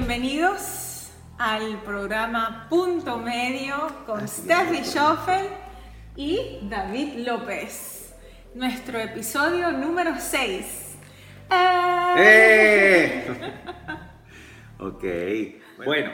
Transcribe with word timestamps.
bienvenidos 0.00 1.10
al 1.36 1.82
programa 1.82 2.66
Punto 2.70 3.18
Medio 3.18 3.76
con 4.06 4.26
Steffi 4.26 4.82
Schoffel 4.82 5.46
y 6.16 6.58
David 6.62 7.26
López. 7.26 8.14
Nuestro 8.54 8.98
episodio 8.98 9.70
número 9.72 10.14
6. 10.18 10.96
¡Eh! 12.16 13.52
ok, 14.78 15.04
bueno, 15.84 16.10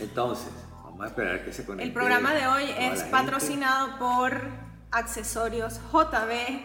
entonces, 0.00 0.52
vamos 0.82 1.00
a 1.02 1.06
esperar 1.06 1.44
que 1.44 1.52
se 1.52 1.64
conecte. 1.64 1.86
El 1.86 1.92
programa 1.92 2.34
de 2.34 2.48
hoy 2.48 2.64
es 2.76 3.04
patrocinado 3.04 4.00
por 4.00 4.42
Accesorios 4.90 5.80
JB. 5.92 6.60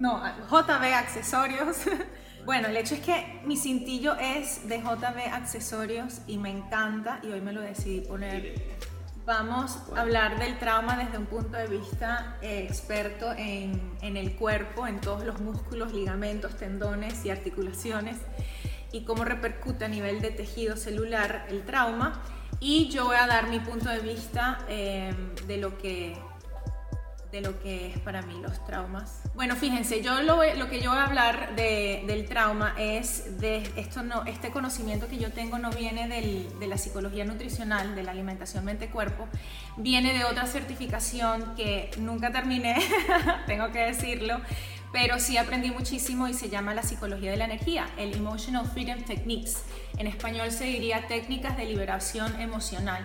No, 0.00 0.22
JB 0.50 0.94
Accesorios. 0.94 1.76
Bueno, 2.44 2.68
el 2.68 2.76
hecho 2.76 2.94
es 2.94 3.00
que 3.00 3.40
mi 3.46 3.56
cintillo 3.56 4.16
es 4.16 4.68
de 4.68 4.78
JB 4.78 5.32
Accesorios 5.32 6.20
y 6.26 6.36
me 6.36 6.50
encanta 6.50 7.18
y 7.22 7.28
hoy 7.28 7.40
me 7.40 7.54
lo 7.54 7.62
decidí 7.62 8.02
poner. 8.02 8.54
Vamos 9.24 9.78
a 9.96 10.02
hablar 10.02 10.38
del 10.38 10.58
trauma 10.58 10.98
desde 10.98 11.16
un 11.16 11.24
punto 11.24 11.56
de 11.56 11.66
vista 11.66 12.36
eh, 12.42 12.66
experto 12.68 13.32
en, 13.32 13.96
el 14.02 14.36
cuerpo, 14.36 14.86
en 14.86 15.00
todos 15.00 15.24
los 15.24 15.40
músculos, 15.40 15.94
ligamentos, 15.94 16.58
tendones 16.58 17.24
y 17.24 17.30
articulaciones 17.30 18.18
y 18.92 19.04
cómo 19.04 19.24
repercute 19.24 19.86
a 19.86 19.88
nivel 19.88 20.20
de 20.20 20.30
tejido 20.30 20.76
celular 20.76 21.46
el 21.48 21.64
trauma. 21.64 22.20
Y 22.60 22.90
yo 22.90 23.06
voy 23.06 23.16
a 23.16 23.26
dar 23.26 23.48
mi 23.48 23.60
punto 23.60 23.88
de 23.88 24.00
vista 24.00 24.58
eh, 24.68 25.14
de 25.46 25.56
lo 25.56 25.78
que 25.78 26.14
de 27.34 27.40
lo 27.40 27.60
que 27.60 27.88
es 27.88 27.98
para 27.98 28.22
mí 28.22 28.40
los 28.40 28.64
traumas. 28.64 29.22
Bueno, 29.34 29.56
fíjense, 29.56 30.00
yo 30.02 30.22
lo, 30.22 30.36
lo 30.54 30.68
que 30.70 30.80
yo 30.80 30.90
voy 30.90 31.00
a 31.00 31.04
hablar 31.06 31.56
de- 31.56 32.04
del 32.06 32.26
trauma 32.28 32.74
es 32.78 33.40
de 33.40 33.56
esto 33.74 34.04
no, 34.04 34.24
este 34.24 34.52
conocimiento 34.52 35.08
que 35.08 35.18
yo 35.18 35.32
tengo 35.32 35.58
no 35.58 35.70
viene 35.70 36.06
del- 36.08 36.56
de 36.60 36.68
la 36.68 36.78
psicología 36.78 37.24
nutricional, 37.24 37.96
de 37.96 38.04
la 38.04 38.12
alimentación 38.12 38.64
mente-cuerpo, 38.64 39.26
viene 39.76 40.12
de 40.16 40.24
otra 40.24 40.46
certificación 40.46 41.56
que 41.56 41.90
nunca 41.98 42.30
terminé, 42.30 42.76
tengo 43.46 43.72
que 43.72 43.80
decirlo, 43.80 44.40
pero 44.94 45.18
sí 45.18 45.36
aprendí 45.36 45.72
muchísimo 45.72 46.28
y 46.28 46.34
se 46.34 46.48
llama 46.48 46.72
la 46.72 46.84
psicología 46.84 47.32
de 47.32 47.36
la 47.36 47.46
energía, 47.46 47.90
el 47.96 48.14
Emotional 48.14 48.64
Freedom 48.64 49.02
Techniques. 49.02 49.64
En 49.98 50.06
español 50.06 50.52
se 50.52 50.66
diría 50.66 51.08
técnicas 51.08 51.56
de 51.56 51.64
liberación 51.64 52.40
emocional. 52.40 53.04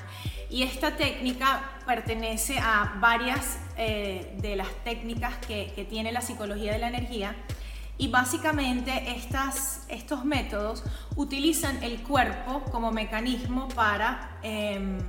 Y 0.52 0.62
esta 0.62 0.96
técnica 0.98 1.80
pertenece 1.88 2.60
a 2.60 2.98
varias 3.00 3.58
eh, 3.76 4.36
de 4.40 4.56
las 4.56 4.68
técnicas 4.84 5.40
que, 5.40 5.88
tiene 5.90 6.12
la 6.12 6.22
psicología 6.22 6.74
de 6.74 6.78
la 6.78 6.90
energía. 6.90 7.36
Y 7.98 8.10
básicamente 8.10 9.16
estas, 9.16 9.88
estos 9.90 10.24
métodos 10.26 10.84
utilizan 11.16 11.82
el 11.82 12.04
cuerpo 12.04 12.66
como 12.72 12.92
mecanismo 12.92 13.68
para 13.70 14.38
em, 14.44 15.00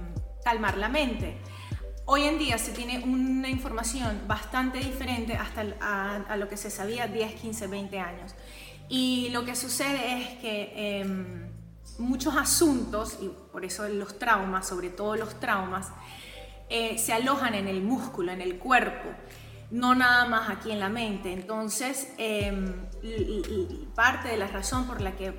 calmar 0.42 0.78
la 0.78 0.89
mente. 0.89 1.36
Hoy 2.12 2.25
en 2.25 2.41
día 2.41 2.58
se 2.58 2.72
tiene 2.72 3.05
una 3.05 3.48
información 3.48 4.22
bastante 4.27 4.78
diferente 4.78 5.36
hasta 5.36 5.62
a, 6.28 6.36
lo 6.36 6.48
que 6.48 6.56
se 6.56 6.69
sabía 6.69 7.06
10, 7.06 7.41
15, 7.41 7.69
20 7.69 8.00
años. 8.00 8.34
Y 8.89 9.28
lo 9.28 9.44
que 9.44 9.55
sucede 9.55 10.20
es 10.20 10.39
que 10.41 10.72
em, 11.02 11.48
muchos 12.00 12.34
asuntos, 12.34 13.17
y 13.20 13.28
por 13.52 13.64
eso 13.64 13.89
los 13.89 14.19
traumas, 14.19 14.67
sobre 14.67 14.89
todo 14.91 15.14
los 15.14 15.39
traumas, 15.39 15.92
eh, 16.69 16.98
se 16.98 17.12
alojan 17.12 17.55
en 17.55 17.69
el 17.69 17.80
músculo, 17.80 18.33
en 18.33 18.41
el 18.41 18.58
cuerpo, 18.58 19.08
no 19.70 19.95
nada 19.95 20.24
más 20.24 20.50
aquí 20.50 20.72
en 20.72 20.80
la 20.80 20.89
mente. 20.89 21.33
Entonces, 21.33 22.08
em, 22.19 22.74
parte 23.95 24.30
de 24.30 24.36
la 24.36 24.48
razón 24.48 24.84
por 24.89 25.00
la 25.00 25.12
que 25.12 25.33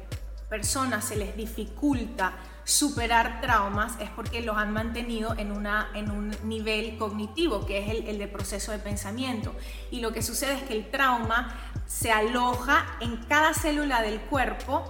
personas 0.49 1.03
se 1.03 1.17
les 1.17 1.35
dificulta 1.35 2.33
superar 2.63 3.41
traumas 3.41 3.93
es 3.99 4.09
porque 4.09 4.41
los 4.41 4.57
han 4.57 4.71
mantenido 4.71 5.35
en, 5.37 5.51
una, 5.51 5.89
en 5.93 6.11
un 6.11 6.35
nivel 6.43 6.97
cognitivo, 6.97 7.65
que 7.65 7.79
es 7.79 7.89
el, 7.89 8.07
el 8.07 8.17
de 8.17 8.27
proceso 8.27 8.71
de 8.71 8.79
pensamiento. 8.79 9.53
Y 9.89 9.99
lo 9.99 10.11
que 10.11 10.21
sucede 10.21 10.53
es 10.53 10.63
que 10.63 10.73
el 10.73 10.89
trauma 10.89 11.55
se 11.87 12.11
aloja 12.11 12.85
en 13.01 13.17
cada 13.25 13.53
célula 13.53 14.01
del 14.01 14.19
cuerpo 14.21 14.83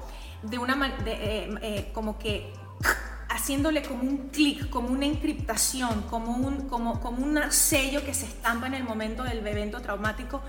de 0.44 0.58
una 0.58 0.76
de, 1.04 1.12
eh, 1.12 1.56
eh, 1.62 1.92
como 1.94 2.18
que 2.18 2.54
haciéndole 3.30 3.82
como 3.84 4.04
un 4.04 4.30
clic, 4.30 4.70
como 4.70 4.90
una 4.90 5.06
encriptación, 5.06 6.04
como 6.04 6.34
un, 6.34 6.68
como, 6.68 7.00
como 7.00 7.24
un 7.24 7.40
sello 7.52 8.04
que 8.04 8.14
se 8.14 8.26
estampa 8.26 8.68
en 8.68 8.74
el 8.74 8.84
momento 8.84 9.24
del 9.24 9.46
evento 9.46 9.82
traumático 9.82 10.42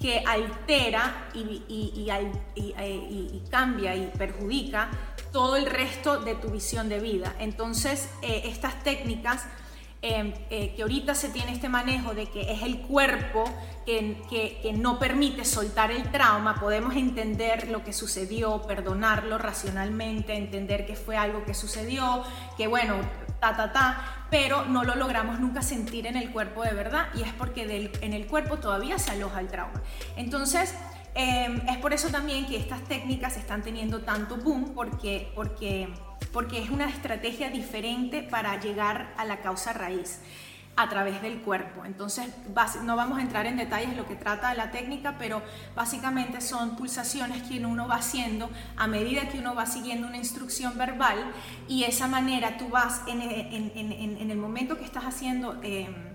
que 0.00 0.22
altera 0.26 1.28
eh, 1.34 1.60
y- 1.66 3.42
cambia 3.50 3.94
y 3.94 4.06
perjudica 4.18 4.88
todo 5.32 5.56
el 5.56 5.66
resto 5.66 6.20
de 6.20 6.34
tu 6.34 6.48
visión 6.48 6.88
de 6.88 7.00
vida. 7.00 7.34
Entonces, 7.38 8.08
eh, 8.22 8.42
estas 8.44 8.82
técnicas 8.82 9.46
eh, 10.06 10.34
eh, 10.50 10.74
que 10.76 10.82
ahorita 10.82 11.14
se 11.14 11.30
tiene 11.30 11.52
este 11.52 11.70
manejo 11.70 12.12
de 12.14 12.26
que 12.26 12.52
es 12.52 12.62
el 12.62 12.80
cuerpo 12.82 13.44
que- 13.86 14.58
que 14.62 14.72
no 14.74 14.98
permite 14.98 15.46
soltar 15.46 15.90
el 15.90 16.10
trauma, 16.10 16.56
podemos 16.60 16.94
entender 16.94 17.68
lo 17.70 17.82
que 17.84 17.94
sucedió, 17.94 18.60
perdonarlo 18.66 19.38
racionalmente, 19.38 20.34
entender 20.36 20.84
que 20.84 20.94
fue 20.94 21.16
algo 21.16 21.44
que 21.46 21.54
sucedió, 21.54 22.22
que 22.58 22.66
bueno, 22.66 22.96
ta, 23.40 23.56
ta, 23.56 23.72
ta, 23.72 24.23
pero 24.34 24.64
no 24.64 24.82
lo 24.82 24.96
logramos 24.96 25.38
nunca 25.38 25.62
sentir 25.62 26.08
en 26.08 26.16
el 26.16 26.32
cuerpo 26.32 26.64
de 26.64 26.74
verdad 26.74 27.06
y 27.14 27.22
es 27.22 27.32
porque 27.34 27.92
en 28.00 28.12
el 28.12 28.26
cuerpo 28.26 28.56
todavía 28.56 28.98
se 28.98 29.12
aloja 29.12 29.38
el 29.38 29.46
trauma. 29.46 29.80
Entonces, 30.16 30.74
eh, 31.14 31.62
es 31.68 31.76
por 31.76 31.92
eso 31.92 32.08
también 32.08 32.44
que 32.44 32.56
estas 32.56 32.82
técnicas 32.82 33.36
están 33.36 33.62
teniendo 33.62 34.00
tanto 34.00 34.36
boom, 34.36 34.74
porque, 34.74 35.30
porque, 35.36 35.88
porque 36.32 36.58
es 36.58 36.70
una 36.70 36.90
estrategia 36.90 37.48
diferente 37.48 38.24
para 38.24 38.58
llegar 38.58 39.14
a 39.18 39.24
la 39.24 39.40
causa 39.40 39.72
raíz 39.72 40.18
a 40.76 40.88
través 40.88 41.22
del 41.22 41.40
cuerpo. 41.40 41.84
Entonces, 41.84 42.28
no 42.82 42.96
vamos 42.96 43.18
a 43.18 43.22
entrar 43.22 43.46
en 43.46 43.56
detalles 43.56 43.90
de 43.90 43.96
lo 43.96 44.06
que 44.06 44.16
trata 44.16 44.54
la 44.54 44.70
técnica, 44.70 45.16
pero 45.18 45.42
básicamente 45.74 46.40
son 46.40 46.76
pulsaciones 46.76 47.42
que 47.42 47.64
uno 47.64 47.86
va 47.86 47.96
haciendo 47.96 48.50
a 48.76 48.86
medida 48.86 49.28
que 49.28 49.38
uno 49.38 49.54
va 49.54 49.66
siguiendo 49.66 50.06
una 50.06 50.16
instrucción 50.16 50.76
verbal 50.76 51.32
y 51.68 51.84
esa 51.84 52.08
manera 52.08 52.56
tú 52.56 52.68
vas 52.68 53.02
en, 53.06 53.20
en 53.22 54.30
el 54.30 54.38
momento 54.38 54.76
que 54.76 54.84
estás 54.84 55.04
haciendo... 55.04 55.60
em, 55.62 56.14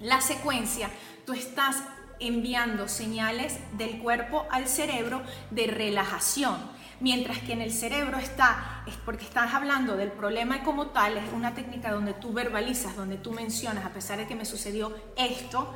la 0.00 0.20
secuencia, 0.20 0.90
tú 1.24 1.32
estás 1.32 1.82
enviando 2.20 2.88
señales 2.88 3.58
del 3.76 3.98
cuerpo 3.98 4.46
al 4.50 4.68
cerebro 4.68 5.22
de 5.50 5.66
relajación. 5.66 6.56
Mientras 6.98 7.40
que 7.40 7.52
en 7.52 7.60
el 7.60 7.72
cerebro 7.72 8.16
está, 8.16 8.82
es 8.86 8.94
porque 9.04 9.24
estás 9.24 9.52
hablando 9.52 9.96
del 9.96 10.10
problema 10.10 10.62
como 10.62 10.86
tal, 10.88 11.18
es 11.18 11.30
una 11.34 11.54
técnica 11.54 11.92
donde 11.92 12.14
tú 12.14 12.32
verbalizas, 12.32 12.96
donde 12.96 13.18
tú 13.18 13.32
mencionas, 13.32 13.84
a 13.84 13.90
pesar 13.90 14.18
de 14.18 14.26
que 14.26 14.34
me 14.34 14.46
sucedió 14.46 14.96
esto, 15.16 15.74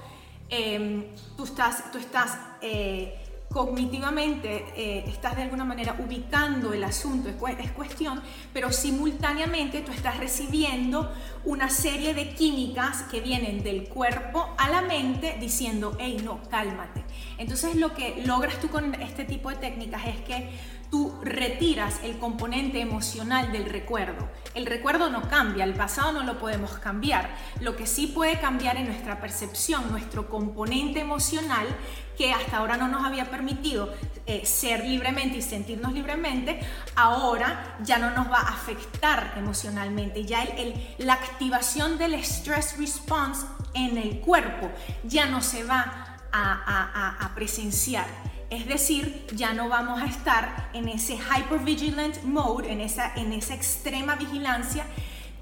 eh, 0.48 1.12
tú 1.36 1.44
estás, 1.44 1.92
tú 1.92 1.98
estás 1.98 2.38
eh, 2.62 3.19
cognitivamente, 3.52 4.64
eh, 4.76 5.04
estás 5.08 5.34
de 5.34 5.42
alguna 5.42 5.64
manera 5.64 5.96
ubicando 5.98 6.72
el 6.72 6.84
asunto, 6.84 7.28
es, 7.28 7.36
es 7.58 7.72
cuestión, 7.72 8.22
pero 8.52 8.70
simultáneamente 8.70 9.80
tú 9.80 9.90
estás 9.90 10.18
recibiendo 10.18 11.12
una 11.44 11.68
serie 11.68 12.14
de 12.14 12.32
químicas 12.34 13.02
que 13.10 13.20
vienen 13.20 13.64
del 13.64 13.88
cuerpo 13.88 14.54
a 14.56 14.70
la 14.70 14.82
mente 14.82 15.36
diciendo, 15.40 15.96
hey, 15.98 16.18
no, 16.24 16.40
cálmate. 16.48 17.04
Entonces 17.38 17.74
lo 17.74 17.92
que 17.92 18.22
logras 18.24 18.60
tú 18.60 18.68
con 18.68 18.94
este 18.94 19.24
tipo 19.24 19.50
de 19.50 19.56
técnicas 19.56 20.06
es 20.06 20.20
que 20.20 20.50
tú 20.90 21.14
retiras 21.22 22.00
el 22.02 22.18
componente 22.18 22.80
emocional 22.80 23.52
del 23.52 23.66
recuerdo. 23.66 24.28
El 24.54 24.66
recuerdo 24.66 25.08
no 25.08 25.28
cambia, 25.28 25.64
el 25.64 25.74
pasado 25.74 26.12
no 26.12 26.24
lo 26.24 26.38
podemos 26.38 26.72
cambiar. 26.78 27.30
Lo 27.60 27.76
que 27.76 27.86
sí 27.86 28.08
puede 28.08 28.40
cambiar 28.40 28.76
es 28.76 28.86
nuestra 28.88 29.20
percepción, 29.20 29.90
nuestro 29.90 30.28
componente 30.28 31.00
emocional 31.00 31.66
que 32.18 32.32
hasta 32.32 32.58
ahora 32.58 32.76
no 32.76 32.88
nos 32.88 33.04
había 33.06 33.30
permitido 33.30 33.94
eh, 34.26 34.44
ser 34.44 34.84
libremente 34.84 35.38
y 35.38 35.42
sentirnos 35.42 35.92
libremente, 35.92 36.60
ahora 36.96 37.76
ya 37.82 37.98
no 37.98 38.10
nos 38.10 38.30
va 38.30 38.40
a 38.40 38.48
afectar 38.48 39.34
emocionalmente. 39.36 40.24
Ya 40.24 40.42
el- 40.42 40.74
la 40.98 41.14
activación 41.14 41.96
del 41.98 42.14
stress 42.14 42.76
response 42.78 43.46
en 43.74 43.96
el 43.96 44.20
cuerpo 44.20 44.70
ya 45.04 45.26
no 45.26 45.40
se 45.40 45.64
va 45.64 46.18
a 46.32 47.30
presenciar. 47.34 48.06
Es 48.50 48.66
decir, 48.66 49.26
ya 49.34 49.52
no 49.54 49.68
vamos 49.68 50.02
a 50.02 50.06
estar 50.06 50.70
en 50.72 50.88
ese 50.88 51.16
hypervigilant 51.16 52.22
mode, 52.24 52.70
en 52.72 52.80
esa, 52.80 53.14
en 53.14 53.32
esa 53.32 53.54
extrema 53.54 54.16
vigilancia 54.16 54.84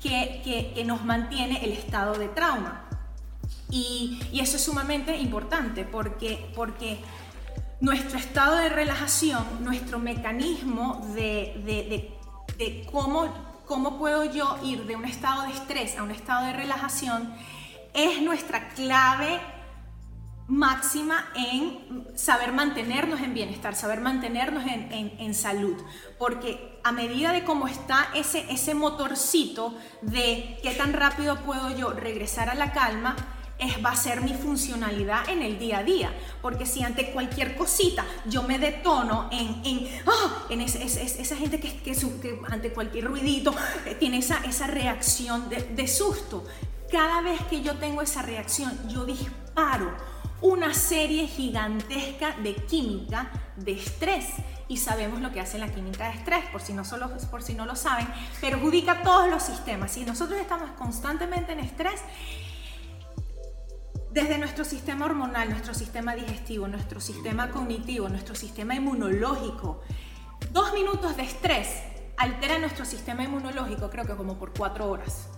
que, 0.03 0.43
que- 0.45 0.85
nos 0.85 1.05
mantiene 1.05 1.65
el 1.65 1.73
estado 1.73 2.15
de 2.19 2.29
trauma. 2.29 2.85
Y, 3.71 4.21
y 4.31 4.41
eso 4.41 4.57
es 4.57 4.63
sumamente 4.65 5.17
importante 5.17 5.85
porque, 5.85 6.51
porque 6.55 6.99
nuestro 7.81 8.19
estado 8.19 8.57
de 8.57 8.69
relajación, 8.69 9.43
nuestro 9.61 9.99
mecanismo 9.99 11.01
de, 11.15 11.55
de- 11.65 11.85
de- 11.89 12.15
de 12.59 12.87
cómo, 12.93 13.27
cómo 13.67 13.99
puedo 13.99 14.25
yo 14.25 14.59
ir 14.63 14.85
de 14.87 14.97
un 14.97 15.05
estado 15.07 15.43
de 15.45 15.53
estrés 15.53 15.97
a 15.97 16.03
un 16.03 16.11
estado 16.11 16.45
de 16.47 16.53
relajación, 16.53 17.33
es 17.95 18.21
nuestra 18.23 18.69
clave 18.71 19.41
máxima 20.49 21.29
en 21.35 22.09
saber 22.17 22.53
mantenernos 22.53 23.21
en 23.21 23.35
bienestar, 23.35 23.77
saber 23.77 24.00
mantenernos 24.00 24.65
en, 24.67 25.35
salud. 25.35 25.77
Porque 26.19 26.81
a 26.83 26.91
medida 26.91 27.33
de 27.33 27.45
cómo 27.45 27.69
está 27.69 28.09
ese, 28.15 28.50
ese 28.50 28.75
motorcito 28.75 29.75
de 30.00 30.59
qué 30.62 30.73
tan 30.73 30.95
rápido 30.95 31.37
puedo 31.41 31.71
yo 31.77 31.91
regresar 31.93 32.49
a 32.49 32.55
la 32.55 32.73
calma, 32.73 33.15
es, 33.59 33.85
va 33.85 33.91
a 33.91 33.97
ser 33.97 34.23
mi 34.23 34.33
funcionalidad 34.33 35.29
en 35.29 35.43
el 35.43 35.59
día 35.59 35.79
a 35.79 35.85
día. 35.85 36.12
Porque 36.41 36.65
si 36.65 36.83
ante 36.83 37.11
cualquier 37.11 37.55
cosita 37.55 38.06
yo 38.25 38.43
me 38.43 38.59
detono 38.59 39.29
en, 39.31 39.61
en, 39.65 39.89
¡ah! 40.06 40.47
en 40.49 40.62
esa 40.62 41.37
gente 41.37 41.61
que, 41.61 41.77
que, 41.83 42.41
ante 42.49 42.73
cualquier 42.73 43.05
ruidito 43.05 43.55
eh, 43.85 43.97
tiene 43.97 44.19
esa, 44.19 44.39
esa 44.45 44.67
reacción 44.67 45.50
de, 45.50 45.62
de 45.62 45.87
susto. 45.87 46.47
Cada 46.91 47.21
vez 47.21 47.39
que 47.50 47.61
yo 47.61 47.77
tengo 47.77 48.00
esa 48.00 48.23
reacción, 48.23 48.73
yo 48.89 49.05
disparo 49.05 49.95
una 50.40 50.75
serie 50.75 51.26
gigantesca 51.26 52.37
de 52.43 52.55
química 52.55 53.31
de 53.56 53.73
estrés. 53.73 54.26
Y 54.69 54.76
sabemos 54.76 55.20
lo 55.20 55.32
que 55.32 55.40
hace 55.40 55.58
la 55.58 55.73
química 55.73 56.08
de 56.11 56.17
estrés, 56.17 56.44
por 56.52 56.61
si 56.61 56.75
no, 56.75 56.85
solo, 56.85 57.11
por 57.31 57.43
si 57.43 57.55
no 57.55 57.64
lo 57.64 57.75
saben, 57.75 58.06
perjudica 58.40 59.02
todos 59.02 59.29
los 59.31 59.43
sistemas. 59.43 59.93
Si 59.93 60.05
nosotros 60.05 60.38
estamos 60.38 60.70
constantemente 60.73 61.52
en 61.52 61.61
estrés, 61.61 62.00
desde 64.11 64.38
nuestro 64.38 64.64
sistema 64.64 65.06
hormonal, 65.06 65.49
nuestro 65.50 65.73
sistema 65.75 66.14
digestivo, 66.14 66.69
nuestro 66.69 67.00
sistema 67.00 67.50
cognitivo, 67.50 68.08
nuestro 68.08 68.35
sistema 68.35 68.75
inmunológico, 68.75 69.81
dos 70.52 70.73
minutos 70.75 71.17
de 71.17 71.23
estrés 71.23 71.69
altera 72.19 72.58
nuestro 72.58 72.85
sistema 72.85 73.23
inmunológico, 73.23 73.88
creo 73.90 74.05
que 74.05 74.17
como 74.17 74.38
por 74.38 74.52
cuatro 74.52 74.90
horas. 74.90 75.29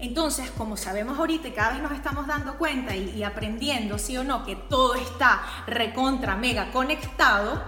Entonces, 0.00 0.50
como 0.52 0.76
sabemos 0.76 1.18
ahorita 1.18 1.48
y 1.48 1.52
cada 1.52 1.72
vez 1.72 1.82
nos 1.82 1.92
estamos 1.92 2.26
dando 2.26 2.56
cuenta 2.56 2.94
y, 2.94 3.22
aprendiendo, 3.24 3.98
sí 3.98 4.16
o 4.16 4.24
no, 4.24 4.44
que 4.44 4.54
todo 4.54 4.94
está 4.94 5.42
recontra, 5.66 6.36
mega 6.36 6.70
conectado, 6.70 7.60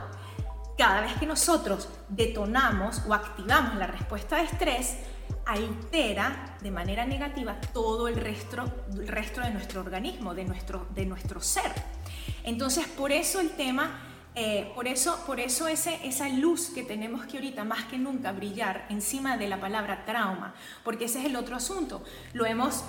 cada 0.79 1.01
vez 1.01 1.13
que 1.15 1.27
nosotros 1.27 1.89
detonamos 2.09 3.03
o 3.07 3.15
activamos 3.15 3.75
la 3.77 3.87
respuesta 3.87 4.37
de 4.37 4.45
estrés, 4.45 4.97
altera 5.45 6.57
de 6.61 6.71
manera 6.71 7.05
negativa 7.05 7.61
todo 7.73 8.07
el 8.09 8.17
resto, 8.17 8.65
el 8.93 9.09
resto 9.09 9.41
de 9.41 9.51
nuestro 9.51 9.81
organismo, 9.81 10.35
de 10.35 10.45
nuestro, 10.45 10.87
de 10.95 11.07
nuestro 11.07 11.41
ser. 11.41 11.73
Entonces, 12.45 12.87
por 12.87 13.13
eso 13.13 13.41
el 13.41 13.51
tema 13.51 14.10
eh, 14.35 14.71
por 14.75 14.87
eso, 14.87 15.23
por 15.27 15.41
eso 15.41 15.67
esa 15.67 16.29
luz 16.29 16.71
que 16.71 16.85
tenemos 16.85 17.27
que 17.27 17.39
ahorita 17.39 17.65
más 17.65 17.85
que 17.85 17.99
nunca 17.99 18.33
brillar 18.33 18.87
encima 18.89 19.37
de 19.37 19.49
la 19.49 19.61
palabra 19.61 20.05
trauma, 20.05 20.55
porque 20.85 21.07
ese 21.07 21.19
es 21.21 21.27
el 21.27 21.37
otro 21.37 21.57
asunto. 21.57 22.05
Lo 22.33 22.47
hemos, 22.47 22.85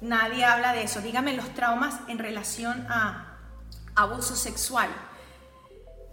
nadie 0.00 0.44
habla 0.44 0.72
de 0.72 0.84
eso. 0.84 1.00
Dígame 1.00 1.34
los 1.34 1.52
traumas 1.54 2.00
en 2.08 2.18
relación 2.18 2.86
a 2.88 3.36
abuso 3.94 4.36
sexual. 4.36 4.88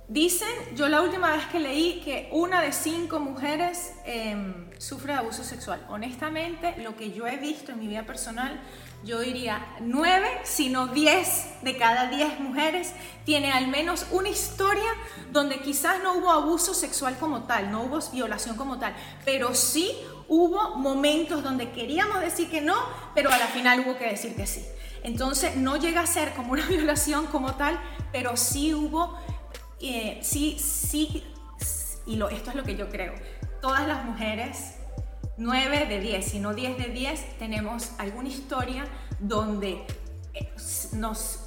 Dicen, 0.07 0.75
yo 0.75 0.87
la 0.87 1.01
última 1.01 1.31
vez 1.31 1.45
que 1.47 1.59
leí 1.59 2.01
que 2.01 2.29
una 2.31 2.61
de 2.61 2.73
cinco 2.73 3.19
mujeres 3.19 3.93
em, 4.05 4.69
sufre 4.79 5.13
de 5.13 5.19
abuso 5.19 5.43
sexual. 5.43 5.83
Honestamente, 5.89 6.75
lo 6.83 6.95
que 6.95 7.11
yo 7.11 7.25
he 7.25 7.37
visto 7.37 7.71
en 7.71 7.79
mi 7.79 7.87
vida 7.87 8.03
personal, 8.05 8.59
yo 9.05 9.19
diría 9.19 9.65
nueve, 9.79 10.27
sino 10.43 10.87
diez 10.87 11.45
de 11.61 11.77
cada 11.77 12.07
diez 12.07 12.39
mujeres 12.39 12.91
tiene 13.23 13.51
al 13.51 13.67
menos 13.67 14.07
una 14.11 14.29
historia 14.29 14.89
donde 15.31 15.59
quizás 15.59 16.01
no 16.03 16.15
hubo 16.15 16.31
abuso 16.31 16.73
sexual 16.73 17.17
como 17.17 17.43
tal, 17.43 17.71
no 17.71 17.83
hubo 17.83 17.99
violación 18.11 18.57
como 18.57 18.79
tal, 18.79 18.95
pero 19.23 19.53
sí 19.53 19.95
hubo 20.27 20.75
momentos 20.75 21.43
donde 21.43 21.71
queríamos 21.71 22.19
decir 22.19 22.49
que 22.49 22.61
no, 22.61 22.75
pero 23.13 23.31
a 23.31 23.37
la 23.37 23.47
final 23.47 23.79
hubo 23.81 23.97
que 23.97 24.07
decir 24.07 24.35
que 24.35 24.47
sí. 24.47 24.65
Entonces 25.03 25.55
no 25.55 25.77
llega 25.77 26.01
a 26.01 26.07
ser 26.07 26.33
como 26.33 26.53
una 26.53 26.65
violación 26.65 27.27
como 27.27 27.55
tal, 27.55 27.79
pero 28.11 28.35
sí 28.35 28.73
hubo 28.73 29.17
eh, 29.79 30.19
sí, 30.23 30.57
sí, 30.57 31.23
y 32.05 32.15
lo, 32.15 32.29
esto 32.29 32.49
es 32.49 32.55
lo 32.55 32.63
que 32.63 32.75
yo 32.75 32.89
creo, 32.89 33.13
todas 33.61 33.87
las 33.87 34.03
mujeres, 34.05 34.75
9 35.37 35.85
de 35.87 35.99
10, 35.99 36.25
si 36.25 36.39
no 36.39 36.53
10 36.53 36.77
de 36.77 36.85
10, 36.85 37.37
tenemos 37.39 37.91
alguna 37.97 38.29
historia 38.29 38.85
donde 39.19 39.85
eh, 40.33 40.53
nos, 40.93 41.39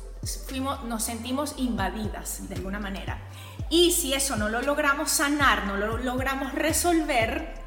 fuimos, 0.46 0.84
nos 0.84 1.02
sentimos 1.02 1.54
invadidas 1.56 2.48
de 2.48 2.54
alguna 2.54 2.78
manera. 2.78 3.18
Y 3.70 3.92
si 3.92 4.14
eso 4.14 4.36
no 4.36 4.48
lo 4.48 4.62
logramos 4.62 5.10
sanar, 5.10 5.66
no 5.66 5.76
lo 5.76 5.98
logramos 5.98 6.52
resolver, 6.52 7.58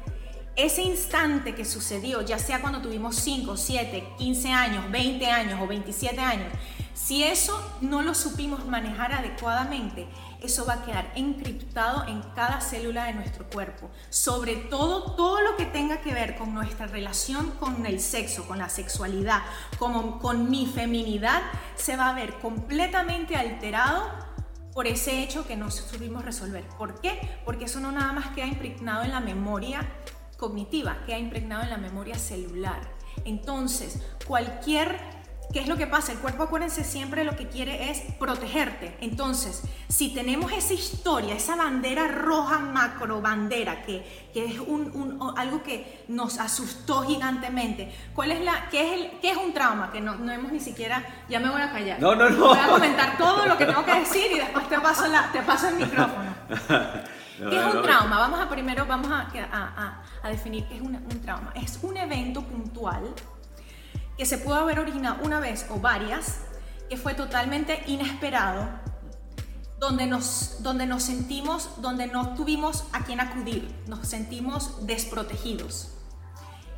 ese 0.54 0.82
instante 0.82 1.54
que 1.54 1.64
sucedió, 1.64 2.20
ya 2.20 2.38
sea 2.38 2.60
cuando 2.60 2.82
tuvimos 2.82 3.16
5, 3.16 3.56
7, 3.56 4.04
15 4.18 4.52
años, 4.52 4.90
20 4.90 5.26
años 5.26 5.60
o 5.62 5.66
27 5.66 6.20
años, 6.20 6.52
si 6.92 7.24
eso 7.24 7.78
no 7.80 8.02
lo 8.02 8.14
supimos 8.14 8.66
manejar 8.66 9.12
adecuadamente, 9.12 10.06
eso 10.42 10.66
va 10.66 10.74
a 10.74 10.84
quedar 10.84 11.12
encriptado 11.14 12.06
en 12.06 12.22
cada 12.34 12.60
célula 12.60 13.04
de 13.04 13.14
nuestro 13.14 13.48
cuerpo. 13.48 13.90
Sobre 14.10 14.56
todo, 14.56 15.12
todo 15.12 15.40
lo 15.40 15.56
que 15.56 15.66
tenga 15.66 16.00
que 16.00 16.14
ver 16.14 16.36
con 16.36 16.54
nuestra 16.54 16.86
relación 16.86 17.50
con 17.52 17.86
el 17.86 18.00
sexo, 18.00 18.46
con 18.46 18.58
la 18.58 18.68
sexualidad, 18.68 19.42
como, 19.78 20.18
con 20.18 20.50
mi 20.50 20.66
feminidad, 20.66 21.42
se 21.76 21.96
va 21.96 22.10
a 22.10 22.14
ver 22.14 22.34
completamente 22.38 23.36
alterado 23.36 24.10
por 24.72 24.86
ese 24.86 25.22
hecho 25.22 25.46
que 25.46 25.56
no 25.56 25.70
supimos 25.70 26.24
resolver. 26.24 26.64
¿Por 26.78 27.00
qué? 27.00 27.20
Porque 27.44 27.66
eso 27.66 27.80
no 27.80 27.92
nada 27.92 28.12
más 28.12 28.28
queda 28.28 28.46
impregnado 28.46 29.04
en 29.04 29.10
la 29.10 29.20
memoria 29.20 29.86
cognitiva, 30.38 30.98
queda 31.06 31.18
impregnado 31.18 31.62
en 31.62 31.70
la 31.70 31.76
memoria 31.76 32.18
celular. 32.18 32.80
Entonces, 33.24 34.00
cualquier 34.26 34.98
¿Qué 35.52 35.60
es 35.60 35.68
lo 35.68 35.76
que 35.76 35.86
pasa? 35.86 36.12
El 36.12 36.18
cuerpo, 36.18 36.44
acuérdense, 36.44 36.82
siempre 36.82 37.24
lo 37.24 37.36
que 37.36 37.46
quiere 37.46 37.90
es 37.90 38.00
protegerte. 38.18 38.96
Entonces, 39.02 39.62
si 39.86 40.14
tenemos 40.14 40.50
esa 40.50 40.72
historia, 40.72 41.34
esa 41.34 41.56
bandera 41.56 42.08
roja 42.08 42.58
macro 42.58 43.20
bandera, 43.20 43.82
que, 43.82 44.30
que 44.32 44.46
es 44.46 44.58
un, 44.58 45.20
algo 45.36 45.62
que 45.62 46.04
nos 46.08 46.38
asustó 46.38 47.02
gigantemente, 47.02 47.94
¿cuál 48.14 48.32
es 48.32 48.42
la, 48.42 48.68
qué, 48.70 48.86
es 48.94 49.00
el, 49.00 49.20
qué 49.20 49.32
es 49.32 49.36
un 49.36 49.52
trauma? 49.52 49.92
Que 49.92 50.00
no, 50.00 50.14
no 50.14 50.32
hemos 50.32 50.52
ni 50.52 50.60
siquiera, 50.60 51.04
ya 51.28 51.38
me 51.38 51.50
voy 51.50 51.60
a 51.60 51.70
callar. 51.70 52.00
No, 52.00 52.14
no, 52.14 52.30
no. 52.30 52.48
Voy 52.48 52.58
a 52.58 52.68
comentar 52.68 53.18
todo 53.18 53.44
lo 53.44 53.58
que 53.58 53.66
tengo 53.66 53.84
que 53.84 53.94
decir 53.94 54.32
y 54.32 54.38
después 54.38 54.66
te 54.70 54.80
paso, 54.80 55.06
la, 55.08 55.30
te 55.32 55.42
paso 55.42 55.68
el 55.68 55.74
micrófono. 55.76 56.34
¿Qué 57.50 57.58
es 57.58 57.74
un 57.74 57.82
trauma? 57.82 58.18
Vamos 58.20 58.40
a 58.40 58.48
primero 58.48 58.86
vamos 58.86 59.10
a, 59.10 59.28
a, 59.52 60.02
a 60.22 60.28
definir 60.30 60.66
qué 60.66 60.76
es 60.76 60.80
un, 60.80 60.94
un 60.94 61.20
trauma. 61.20 61.52
Es 61.54 61.78
un 61.82 61.96
evento 61.96 62.42
puntual 62.42 63.02
que 64.22 64.26
se 64.26 64.38
pudo 64.38 64.54
haber 64.54 64.78
originado 64.78 65.16
una 65.24 65.40
vez 65.40 65.66
o 65.68 65.80
varias, 65.80 66.36
que 66.88 66.96
fue 66.96 67.12
totalmente 67.12 67.82
inesperado, 67.88 68.68
donde 69.80 70.06
nos, 70.06 70.62
donde 70.62 70.86
nos 70.86 71.02
sentimos, 71.02 71.70
donde 71.78 72.06
no 72.06 72.32
tuvimos 72.36 72.84
a 72.92 73.04
quién 73.04 73.18
acudir, 73.18 73.74
nos 73.88 74.06
sentimos 74.06 74.86
desprotegidos. 74.86 75.88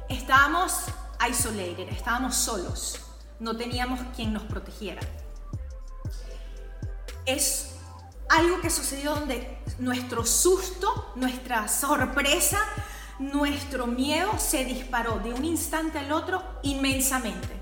Estábamos 0.08 0.86
isolated, 1.28 1.86
estábamos 1.90 2.34
solos, 2.34 2.98
no 3.40 3.54
teníamos 3.54 4.00
quien 4.16 4.32
nos 4.32 4.44
protegiera. 4.44 5.02
Es 7.26 7.74
algo 8.30 8.62
que 8.62 8.70
sucedió 8.70 9.16
donde 9.16 9.58
nuestro 9.78 10.24
susto, 10.24 11.12
nuestra 11.14 11.68
sorpresa, 11.68 12.58
nuestro 13.18 13.86
miedo 13.86 14.38
se 14.38 14.64
disparó 14.64 15.18
de 15.18 15.32
un 15.32 15.44
instante 15.44 15.98
al 15.98 16.12
otro 16.12 16.42
inmensamente. 16.62 17.60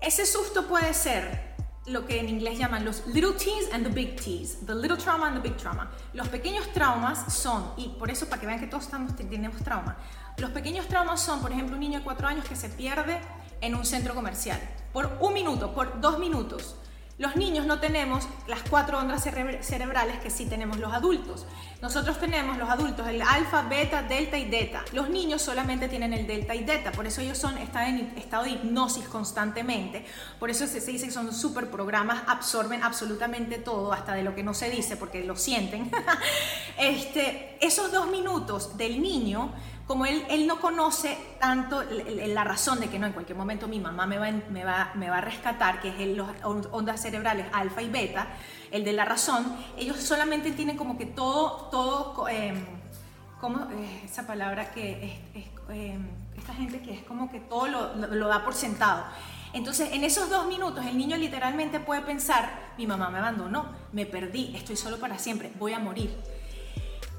Ese 0.00 0.26
susto 0.26 0.66
puede 0.66 0.94
ser 0.94 1.48
lo 1.86 2.06
que 2.06 2.20
en 2.20 2.28
inglés 2.28 2.58
llaman 2.58 2.84
los 2.84 3.06
little 3.06 3.32
T's 3.32 3.72
and 3.72 3.84
the 3.84 3.92
big 3.92 4.20
T's, 4.20 4.64
the 4.66 4.74
little 4.74 4.96
trauma 4.96 5.26
and 5.26 5.36
the 5.36 5.48
big 5.48 5.56
trauma. 5.56 5.90
Los 6.12 6.28
pequeños 6.28 6.70
traumas 6.72 7.32
son, 7.32 7.72
y 7.76 7.88
por 7.98 8.10
eso 8.10 8.26
para 8.26 8.40
que 8.40 8.46
vean 8.46 8.60
que 8.60 8.66
todos 8.66 8.84
estamos, 8.84 9.16
tenemos 9.16 9.62
trauma, 9.62 9.96
los 10.36 10.50
pequeños 10.50 10.86
traumas 10.86 11.20
son, 11.20 11.40
por 11.40 11.50
ejemplo, 11.50 11.74
un 11.74 11.80
niño 11.80 11.98
de 11.98 12.04
cuatro 12.04 12.28
años 12.28 12.44
que 12.44 12.56
se 12.56 12.68
pierde 12.68 13.20
en 13.60 13.74
un 13.74 13.84
centro 13.84 14.14
comercial 14.14 14.60
por 14.92 15.18
un 15.20 15.32
minuto, 15.32 15.74
por 15.74 16.00
dos 16.00 16.18
minutos. 16.18 16.76
Los 17.18 17.34
niños 17.34 17.66
no 17.66 17.80
tenemos 17.80 18.28
las 18.46 18.62
cuatro 18.62 18.96
ondas 18.96 19.24
cerebrales 19.24 20.20
que 20.20 20.30
sí 20.30 20.46
tenemos 20.46 20.78
los 20.78 20.92
adultos. 20.92 21.46
Nosotros 21.82 22.20
tenemos 22.20 22.56
los 22.58 22.70
adultos 22.70 23.08
el 23.08 23.22
alfa, 23.22 23.62
beta, 23.62 24.02
delta 24.02 24.38
y 24.38 24.48
delta. 24.48 24.84
Los 24.92 25.10
niños 25.10 25.42
solamente 25.42 25.88
tienen 25.88 26.12
el 26.12 26.28
delta 26.28 26.54
y 26.54 26.62
delta, 26.62 26.92
por 26.92 27.08
eso 27.08 27.20
ellos 27.20 27.36
son, 27.36 27.58
están 27.58 27.98
en 27.98 28.16
estado 28.16 28.44
de 28.44 28.50
hipnosis 28.50 29.08
constantemente. 29.08 30.06
Por 30.38 30.48
eso 30.48 30.64
se, 30.68 30.80
dice 30.80 31.06
que 31.06 31.12
son 31.12 31.34
super 31.34 31.68
programas, 31.70 32.22
absorben 32.28 32.84
absolutamente 32.84 33.58
todo, 33.58 33.92
hasta 33.92 34.14
de 34.14 34.22
lo 34.22 34.36
que 34.36 34.44
no 34.44 34.54
se 34.54 34.70
dice, 34.70 34.96
porque 34.96 35.24
lo 35.24 35.34
sienten. 35.34 35.90
este, 36.78 37.58
esos 37.60 37.90
dos 37.90 38.08
minutos 38.08 38.76
del 38.76 39.02
niño 39.02 39.52
como 39.88 40.04
él, 40.04 40.46
no 40.46 40.60
conoce 40.60 41.16
tanto 41.40 41.82
la 41.82 42.44
razón 42.44 42.78
de 42.78 42.90
que 42.90 42.98
no, 42.98 43.06
en 43.06 43.14
cualquier 43.14 43.38
momento 43.38 43.66
mi 43.66 43.80
mamá 43.80 44.06
me 44.06 44.18
va, 44.18 44.90
a 44.92 45.20
rescatar, 45.22 45.80
que 45.80 45.88
es 45.88 46.00
el, 46.00 46.14
los 46.14 46.28
ondas 46.70 47.00
cerebrales 47.00 47.46
alfa 47.54 47.80
y 47.80 47.88
beta, 47.88 48.28
el 48.70 48.84
de 48.84 48.92
la 48.92 49.06
razón, 49.06 49.56
ellos 49.78 49.96
solamente 49.96 50.52
tienen 50.52 50.76
como 50.76 50.98
que 50.98 51.06
todo, 51.06 51.70
todo, 51.70 52.28
eh, 52.28 52.52
como 53.40 53.66
esa 54.04 54.26
palabra 54.26 54.72
que 54.72 55.18
es, 55.34 55.46
em, 55.70 56.06
esta 56.36 56.52
gente 56.52 56.82
que 56.82 56.92
es 56.92 57.02
como 57.04 57.30
que 57.30 57.40
todo 57.40 57.66
lo, 57.68 57.94
lo, 57.94 58.28
da 58.28 58.44
por 58.44 58.52
sentado. 58.52 59.04
Entonces, 59.54 59.88
en 59.92 60.04
esos 60.04 60.28
dos 60.28 60.46
minutos, 60.48 60.84
el 60.84 60.98
niño 60.98 61.16
literalmente 61.16 61.80
puede 61.80 62.02
pensar, 62.02 62.74
mi 62.76 62.86
mamá 62.86 63.08
me 63.08 63.18
abandonó, 63.20 63.64
me 63.92 64.04
perdí, 64.04 64.54
estoy 64.54 64.76
solo 64.76 64.98
para 64.98 65.18
siempre, 65.18 65.50
voy 65.58 65.72
a 65.72 65.78
morir. 65.78 66.14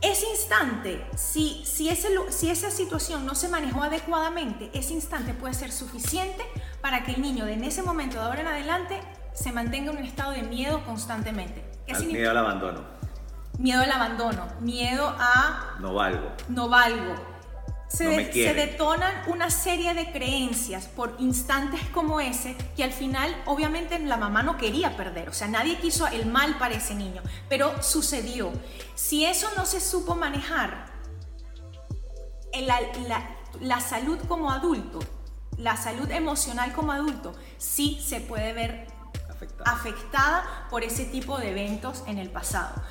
Ese 0.02 0.28
instante, 0.30 1.06
si, 1.18 1.62
si, 1.66 1.90
ese, 1.90 2.08
si 2.30 2.50
esa 2.50 2.72
situación 2.72 3.26
no 3.26 3.36
se 3.36 3.50
manejó 3.50 3.84
adecuadamente, 3.84 4.70
ese 4.74 4.94
instante 4.94 5.34
puede 5.34 5.54
ser 5.54 5.74
suficiente 5.74 6.46
para 6.82 7.04
que 7.04 7.12
el 7.12 7.22
niño 7.22 7.46
de 7.46 7.54
en 7.54 7.66
ese 7.66 7.84
momento, 7.84 8.18
de 8.18 8.24
ahora 8.24 8.42
en 8.42 8.48
adelante, 8.48 9.02
se 9.34 9.52
mantenga 9.52 9.92
en 9.92 9.98
un 9.98 10.06
estado 10.06 10.32
de 10.32 10.44
miedo 10.44 10.86
constantemente. 10.86 11.70
¿Qué 11.86 11.94
Miedo 12.06 12.32
al 12.32 12.38
abandono. 12.38 12.82
Miedo 13.58 13.82
al 13.82 13.92
abandono, 13.92 14.48
miedo 14.62 15.14
a... 15.20 15.76
No 15.82 15.94
valgo. 15.94 16.32
No 16.48 16.70
valgo. 16.70 17.16
Se, 17.90 18.32
se, 18.32 18.54
detonan 18.54 19.12
una 19.28 19.50
serie 19.50 19.96
de 19.96 20.12
creencias 20.12 20.86
por 20.86 21.16
instantes 21.18 21.82
como 21.92 22.22
ese 22.22 22.56
que 22.78 22.84
al 22.84 22.94
final 22.94 23.36
obviamente 23.48 23.98
la 23.98 24.16
mamá 24.16 24.44
no 24.44 24.58
quería 24.58 24.96
perder, 24.96 25.28
o 25.28 25.34
sea, 25.34 25.48
nadie 25.48 25.78
quiso 25.80 26.08
el 26.08 26.28
mal 26.28 26.58
para 26.60 26.76
ese 26.76 26.94
niño, 26.94 27.24
pero 27.50 27.82
sucedió. 27.82 28.52
Si 28.94 29.26
eso 29.26 29.48
no 29.58 29.66
se 29.66 29.82
supo 29.82 30.16
manejar, 30.16 30.86
la, 32.54 32.80
la, 33.08 33.38
la 33.60 33.80
salud 33.80 34.20
como 34.28 34.52
adulto, 34.52 35.00
la 35.58 35.76
salud 35.76 36.10
emocional 36.12 36.74
como 36.74 36.92
adulto, 36.92 37.34
sí 37.58 38.00
se 38.06 38.22
puede 38.22 38.54
ver 38.54 38.88
afectada 39.66 40.68
por 40.70 40.84
ese 40.84 41.06
tipo 41.06 41.38
de 41.38 41.52
eventos 41.52 42.04
en 42.08 42.18
el 42.18 42.30
pasado. 42.30 42.82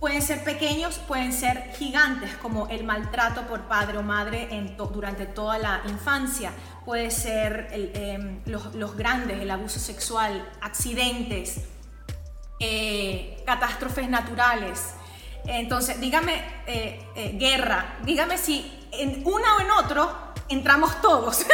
Pueden 0.00 0.22
ser 0.22 0.44
pequeños, 0.44 0.98
pueden 1.08 1.32
ser 1.32 1.72
gigantes, 1.76 2.30
como 2.36 2.68
el 2.68 2.84
maltrato 2.84 3.48
por 3.48 3.62
padre 3.62 3.98
o 3.98 4.02
madre 4.02 4.48
durante 4.92 5.26
toda 5.26 5.58
la 5.58 5.82
infancia. 5.88 6.52
Puede 6.84 7.10
ser 7.10 7.68
em, 7.72 8.40
los, 8.46 8.96
grandes, 8.96 9.40
el 9.40 9.50
abuso 9.50 9.80
sexual, 9.80 10.48
accidentes, 10.60 11.62
eh, 12.60 13.42
catástrofes 13.44 14.08
naturales. 14.08 14.94
Entonces, 15.46 16.00
dígame, 16.00 16.44
eh, 16.68 17.00
eh, 17.16 17.32
guerra, 17.36 17.98
dígame 18.04 18.38
si 18.38 18.77
en 18.92 19.22
una 19.26 19.56
o 19.56 19.60
en 19.60 19.70
otro 19.70 20.10
entramos 20.48 21.00
todos. 21.00 21.44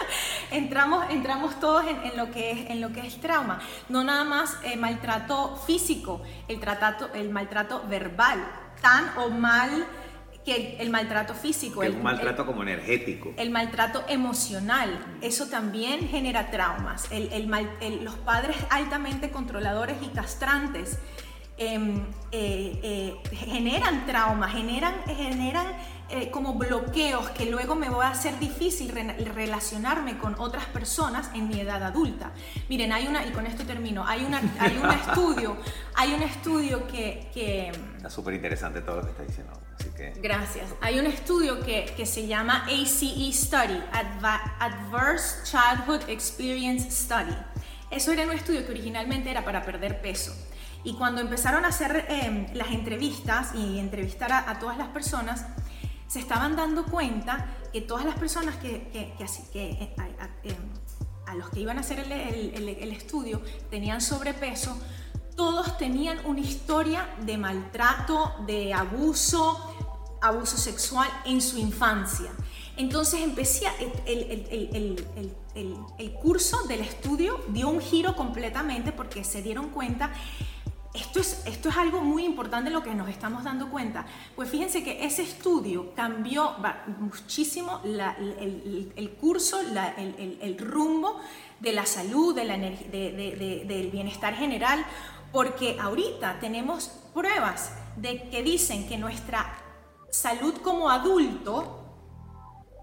entramos, 0.50 1.06
entramos 1.10 1.58
todos 1.60 1.84
en, 1.86 2.16
lo 2.16 2.30
que 2.30 2.52
es, 2.52 2.70
en 2.70 2.80
lo 2.80 2.92
que 2.92 3.06
es 3.06 3.20
trauma. 3.20 3.60
No 3.88 4.04
nada 4.04 4.24
más 4.24 4.56
el 4.64 4.78
maltrato 4.78 5.56
físico, 5.56 6.22
el, 6.48 6.60
tratato, 6.60 7.10
el 7.14 7.30
maltrato 7.30 7.84
verbal, 7.88 8.44
tan 8.80 9.16
o 9.18 9.30
mal 9.30 9.86
que 10.44 10.76
el, 10.78 10.90
maltrato 10.90 11.34
físico. 11.34 11.82
el, 11.82 11.96
maltrato 11.96 12.44
como 12.44 12.62
energético. 12.62 13.32
El 13.38 13.50
maltrato 13.50 14.04
emocional, 14.08 15.16
eso 15.22 15.46
también 15.46 16.06
genera 16.08 16.50
traumas. 16.50 17.08
los 18.02 18.14
padres 18.16 18.56
altamente 18.70 19.30
controladores 19.30 19.96
y 20.02 20.08
castrantes 20.08 20.98
Em, 21.56 22.04
eh, 22.32 22.80
eh, 22.82 23.14
generan 23.30 24.06
traumas, 24.06 24.52
generan, 24.52 24.92
generan 25.06 25.68
eh, 26.10 26.30
como 26.30 26.54
bloqueos 26.54 27.30
que 27.30 27.46
luego 27.46 27.74
me 27.74 27.88
va 27.88 28.08
a 28.08 28.10
hacer 28.10 28.38
difícil 28.38 28.90
relacionarme 29.34 30.18
con 30.18 30.34
otras 30.38 30.66
personas 30.66 31.30
en 31.34 31.48
mi 31.48 31.60
edad 31.60 31.82
adulta. 31.82 32.32
Miren, 32.68 32.92
hay 32.92 33.06
una, 33.06 33.26
y 33.26 33.30
con 33.30 33.46
esto 33.46 33.64
termino, 33.64 34.06
hay, 34.06 34.24
una, 34.24 34.40
hay 34.58 34.76
un 34.76 34.90
estudio, 34.90 35.56
hay 35.94 36.12
un 36.12 36.22
estudio 36.22 36.86
que... 36.86 37.30
que 37.32 37.72
está 37.96 38.10
súper 38.10 38.34
interesante 38.34 38.80
todo 38.82 38.96
lo 38.96 39.02
que 39.02 39.10
está 39.10 39.22
diciendo. 39.22 39.52
Así 39.78 39.88
que... 39.96 40.12
Gracias. 40.20 40.66
Hay 40.80 40.98
un 40.98 41.06
estudio 41.06 41.60
que, 41.64 41.92
que 41.96 42.06
se 42.06 42.26
llama 42.26 42.66
ACE 42.66 43.32
Study, 43.32 43.82
Adverse 44.60 45.44
Childhood 45.44 46.08
Experience 46.08 46.90
Study. 46.90 47.36
Eso 47.90 48.12
era 48.12 48.24
un 48.24 48.32
estudio 48.32 48.64
que 48.66 48.72
originalmente 48.72 49.30
era 49.30 49.44
para 49.44 49.64
perder 49.64 50.00
peso. 50.00 50.34
Y 50.84 50.94
cuando 50.94 51.22
empezaron 51.22 51.64
a 51.64 51.68
hacer 51.68 52.06
em, 52.08 52.46
las 52.52 52.70
entrevistas 52.70 53.54
y 53.54 53.78
entrevistar 53.78 54.32
a, 54.32 54.58
todas 54.58 54.76
las 54.76 54.88
personas, 54.88 55.46
se 56.14 56.20
estaban 56.20 56.54
dando 56.54 56.84
cuenta 56.84 57.44
que 57.72 57.80
todas 57.80 58.04
las 58.04 58.16
personas 58.16 58.54
que, 58.58 58.86
que, 58.92 59.14
que, 59.18 59.26
que 59.52 59.70
eh, 59.70 59.94
em, 60.44 60.54
a, 61.26 61.34
los 61.34 61.50
que 61.50 61.58
iban 61.58 61.76
a 61.76 61.80
hacer 61.80 61.98
el, 61.98 62.92
estudio 62.92 63.42
tenían 63.68 64.00
sobrepeso, 64.00 64.78
todos 65.34 65.76
tenían 65.76 66.24
una 66.24 66.38
historia 66.38 67.12
de 67.22 67.36
maltrato, 67.36 68.32
de 68.46 68.72
abuso, 68.72 69.74
abuso 70.22 70.56
sexual 70.56 71.08
en 71.24 71.42
su 71.42 71.58
infancia. 71.58 72.30
Entonces 72.76 73.20
empecé, 73.20 73.66
el, 74.06 75.04
el, 75.98 76.12
curso 76.22 76.62
del 76.68 76.82
estudio 76.82 77.40
dio 77.48 77.68
un 77.68 77.80
giro 77.80 78.14
completamente 78.14 78.92
porque 78.92 79.24
se 79.24 79.42
dieron 79.42 79.70
cuenta 79.70 80.12
esto 80.94 81.18
es, 81.18 81.42
esto 81.44 81.68
es 81.68 81.76
algo 81.76 82.00
muy 82.00 82.24
importante 82.24 82.70
lo 82.70 82.84
que 82.84 82.94
nos 82.94 83.08
estamos 83.08 83.42
dando 83.42 83.68
cuenta. 83.68 84.06
Pues 84.36 84.48
fíjense 84.48 84.84
que 84.84 85.04
ese 85.04 85.22
estudio 85.22 85.92
cambió 85.94 86.54
muchísimo 87.00 87.80
el, 87.84 89.10
curso, 89.20 89.58
el, 89.60 90.56
rumbo 90.58 91.20
de 91.58 91.72
la 91.72 91.84
salud, 91.84 92.32
de 92.32 92.44
la 92.44 92.56
del 92.56 93.90
bienestar 93.90 94.34
general, 94.34 94.84
porque 95.32 95.76
ahorita 95.80 96.38
tenemos 96.38 96.92
pruebas 97.12 97.72
de 97.96 98.30
que 98.30 98.44
dicen 98.44 98.86
que 98.88 98.96
nuestra 98.96 99.52
salud 100.10 100.54
como 100.62 100.90
adulto, 100.90 101.80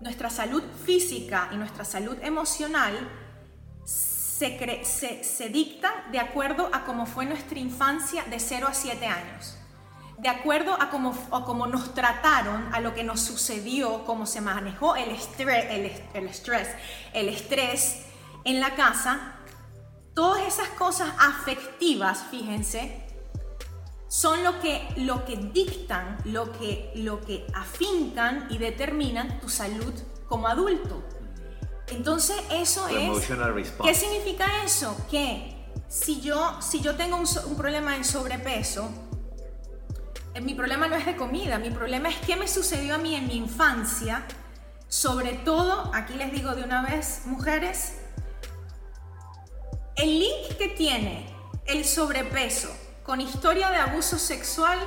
nuestra 0.01 0.29
salud 0.29 0.63
física 0.83 1.49
y 1.53 1.55
nuestra 1.55 1.85
salud 1.85 2.17
emocional 2.21 3.20
se, 4.83 5.49
dictan 5.49 5.93
de 6.11 6.19
acuerdo 6.19 6.69
a 6.73 6.83
cómo 6.83 7.05
fue 7.05 7.25
nuestra 7.25 7.59
infancia 7.59 8.23
de 8.23 8.39
0 8.39 8.67
a 8.69 8.73
7 8.73 9.05
años 9.05 9.57
de 10.21 10.29
acuerdo 10.29 10.77
a 10.79 10.91
cómo, 10.91 11.65
nos 11.65 11.95
trataron, 11.95 12.71
a 12.73 12.79
lo 12.79 12.93
que 12.93 13.03
nos 13.03 13.21
sucedió, 13.21 14.05
cómo 14.05 14.27
se 14.27 14.39
manejó 14.39 14.95
el 14.95 15.09
estrés, 15.09 15.65
el, 15.71 16.27
estrés, 16.27 16.69
el 17.13 17.27
estrés 17.27 18.03
en 18.43 18.59
la 18.59 18.75
casa, 18.75 19.33
todas 20.13 20.47
esas 20.47 20.69
cosas 20.69 21.09
afectivas, 21.19 22.23
fíjense, 22.29 23.03
son 24.07 24.43
lo 24.43 24.59
que, 24.59 24.87
lo 24.97 25.25
que 25.25 25.37
dictan, 25.37 26.17
lo 26.25 26.51
que, 26.51 26.91
lo 26.95 27.21
que 27.21 27.47
afincan 27.55 28.45
y 28.51 28.59
determinan 28.59 29.39
tu 29.39 29.49
salud 29.49 29.93
como 30.27 30.47
adulto. 30.47 31.03
Entonces 31.91 32.37
eso 32.49 32.87
es... 32.87 33.27
¿Qué 33.83 33.93
significa 33.93 34.63
eso? 34.63 34.95
Que 35.09 35.55
si 35.89 36.21
yo, 36.21 36.61
si 36.61 36.79
yo 36.79 36.95
tengo 36.95 37.17
un, 37.17 37.55
problema 37.57 37.97
de 37.97 38.03
sobrepeso, 38.05 38.89
eh, 40.33 40.39
mi 40.39 40.55
problema 40.55 40.87
no 40.87 40.95
es 40.95 41.05
de 41.05 41.17
comida, 41.17 41.59
mi 41.59 41.69
problema 41.69 42.09
es 42.09 42.15
qué 42.25 42.37
me 42.37 42.47
sucedió 42.47 42.95
a 42.95 42.97
mí 42.97 43.15
en 43.15 43.27
mi 43.27 43.35
infancia. 43.35 44.25
Sobre 44.87 45.33
todo, 45.33 45.91
aquí 45.93 46.13
les 46.13 46.31
digo 46.31 46.55
de 46.55 46.63
una 46.63 46.81
vez, 46.81 47.23
mujeres, 47.25 47.97
el 49.97 50.19
link 50.19 50.57
que 50.57 50.69
tiene 50.69 51.27
el 51.65 51.83
sobrepeso 51.83 52.69
con 53.03 53.19
historia 53.19 53.69
de 53.69 53.77
abuso 53.77 54.17
sexual 54.17 54.79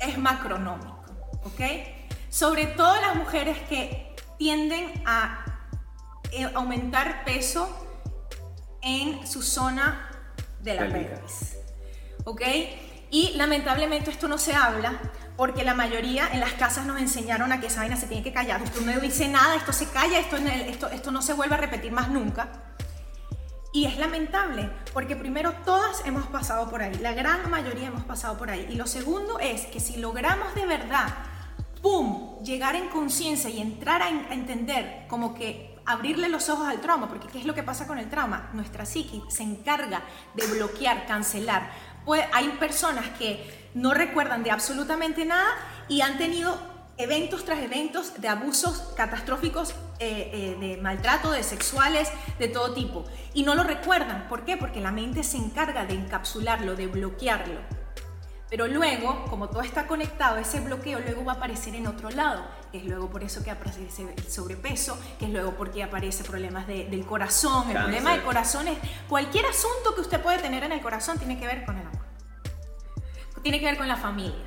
es 0.00 0.18
macronómico, 0.18 1.02
¿ok? 1.44 1.60
Sobre 2.28 2.66
todo 2.66 2.94
las 3.00 3.16
mujeres 3.16 3.58
que 3.68 4.13
tienden 4.38 5.02
a 5.06 5.44
eh, 6.32 6.50
aumentar 6.54 7.24
peso 7.24 7.68
en 8.82 9.26
su 9.26 9.42
zona 9.42 10.10
de 10.60 10.74
la 10.74 10.88
pelvis. 10.88 11.56
¿Ok? 12.24 12.42
Y 13.10 13.34
lamentablemente 13.36 14.10
esto 14.10 14.26
no 14.28 14.38
se 14.38 14.54
habla 14.54 15.00
porque 15.36 15.64
la 15.64 15.74
mayoría 15.74 16.28
en 16.32 16.40
las 16.40 16.52
casas 16.52 16.86
nos 16.86 17.00
enseñaron 17.00 17.52
a 17.52 17.60
que 17.60 17.66
esa 17.66 17.80
vaina 17.80 17.96
se 17.96 18.06
tiene 18.06 18.22
que 18.22 18.32
callar. 18.32 18.62
Usted 18.62 18.80
no 18.80 19.00
dice 19.00 19.28
nada, 19.28 19.56
esto 19.56 19.72
se 19.72 19.88
calla, 19.88 20.18
esto, 20.18 20.36
esto, 20.36 20.88
esto 20.88 21.10
no 21.10 21.22
se 21.22 21.32
vuelve 21.32 21.54
a 21.54 21.58
repetir 21.58 21.92
más 21.92 22.08
nunca. 22.08 22.48
Y 23.72 23.86
es 23.86 23.98
lamentable, 23.98 24.70
porque 24.92 25.16
primero 25.16 25.52
todas 25.64 26.06
hemos 26.06 26.26
pasado 26.28 26.70
por 26.70 26.80
ahí, 26.80 26.94
la 27.00 27.12
gran 27.12 27.50
mayoría 27.50 27.88
hemos 27.88 28.04
pasado 28.04 28.38
por 28.38 28.50
ahí. 28.50 28.68
Y 28.70 28.76
lo 28.76 28.86
segundo 28.86 29.40
es 29.40 29.66
que 29.66 29.80
si 29.80 29.96
logramos 29.96 30.54
de 30.54 30.64
verdad 30.66 31.08
¡pum!, 31.84 32.42
llegar 32.42 32.76
en 32.76 32.88
conciencia 32.88 33.50
y 33.50 33.60
entrar 33.60 34.00
a, 34.00 34.08
entender 34.08 35.04
como 35.06 35.34
que 35.34 35.76
abrirle 35.84 36.30
los 36.30 36.48
ojos 36.48 36.66
al 36.66 36.80
trauma, 36.80 37.10
porque 37.10 37.28
¿qué 37.28 37.38
es 37.38 37.44
lo 37.44 37.54
que 37.54 37.62
pasa 37.62 37.86
con 37.86 37.98
el 37.98 38.08
trauma? 38.08 38.48
Nuestra 38.54 38.86
psique 38.86 39.20
se 39.28 39.42
encarga 39.42 40.02
de 40.32 40.46
bloquear, 40.46 41.04
cancelar. 41.04 41.70
Pues 42.06 42.24
hay 42.32 42.48
personas 42.58 43.10
que 43.18 43.68
no 43.74 43.92
recuerdan 43.92 44.42
de 44.42 44.50
absolutamente 44.50 45.26
nada 45.26 45.46
y 45.86 46.00
han 46.00 46.16
tenido 46.16 46.58
eventos 46.96 47.44
tras 47.44 47.58
eventos 47.58 48.18
de 48.18 48.28
abusos 48.28 48.94
catastróficos, 48.96 49.72
eh, 49.98 50.30
eh, 50.32 50.56
de 50.58 50.78
maltrato, 50.80 51.32
de 51.32 51.42
sexuales, 51.42 52.08
de 52.38 52.48
todo 52.48 52.72
tipo. 52.72 53.04
Y 53.34 53.42
no 53.42 53.54
lo 53.54 53.62
recuerdan. 53.62 54.26
¿Por 54.28 54.46
qué? 54.46 54.56
Porque 54.56 54.80
la 54.80 54.90
mente 54.90 55.22
se 55.22 55.36
encarga 55.36 55.84
de 55.84 55.92
encapsularlo, 55.92 56.76
de 56.76 56.86
bloquearlo. 56.86 57.83
Pero 58.50 58.66
luego, 58.68 59.24
como 59.30 59.48
todo 59.48 59.62
está 59.62 59.86
conectado, 59.86 60.36
ese 60.36 60.60
bloqueo 60.60 61.00
luego 61.00 61.24
va 61.24 61.32
a 61.32 61.36
aparecer 61.36 61.74
en 61.74 61.86
otro 61.86 62.10
lado, 62.10 62.44
que 62.70 62.78
es 62.78 62.84
luego 62.84 63.08
por 63.08 63.24
eso 63.24 63.42
que 63.42 63.50
aparece 63.50 64.02
el 64.16 64.30
sobrepeso, 64.30 64.98
que 65.18 65.24
es 65.24 65.30
luego 65.32 65.52
porque 65.52 65.82
aparece 65.82 66.24
problemas 66.24 66.66
del 66.66 67.04
corazón. 67.06 67.70
El 67.70 67.76
problema 67.76 68.12
del 68.12 68.22
corazón 68.22 68.68
es 68.68 68.78
cualquier 69.08 69.46
asunto 69.46 69.94
que 69.94 70.02
usted 70.02 70.20
puede 70.20 70.38
tener 70.38 70.62
en 70.62 70.72
el 70.72 70.80
corazón 70.80 71.18
tiene 71.18 71.38
que 71.38 71.46
ver 71.46 71.64
con 71.64 71.76
el 71.76 71.86
amor. 71.86 72.04
Tiene 73.42 73.60
que 73.60 73.66
ver 73.66 73.76
con 73.76 73.88
la 73.88 73.96
familia. 73.96 74.44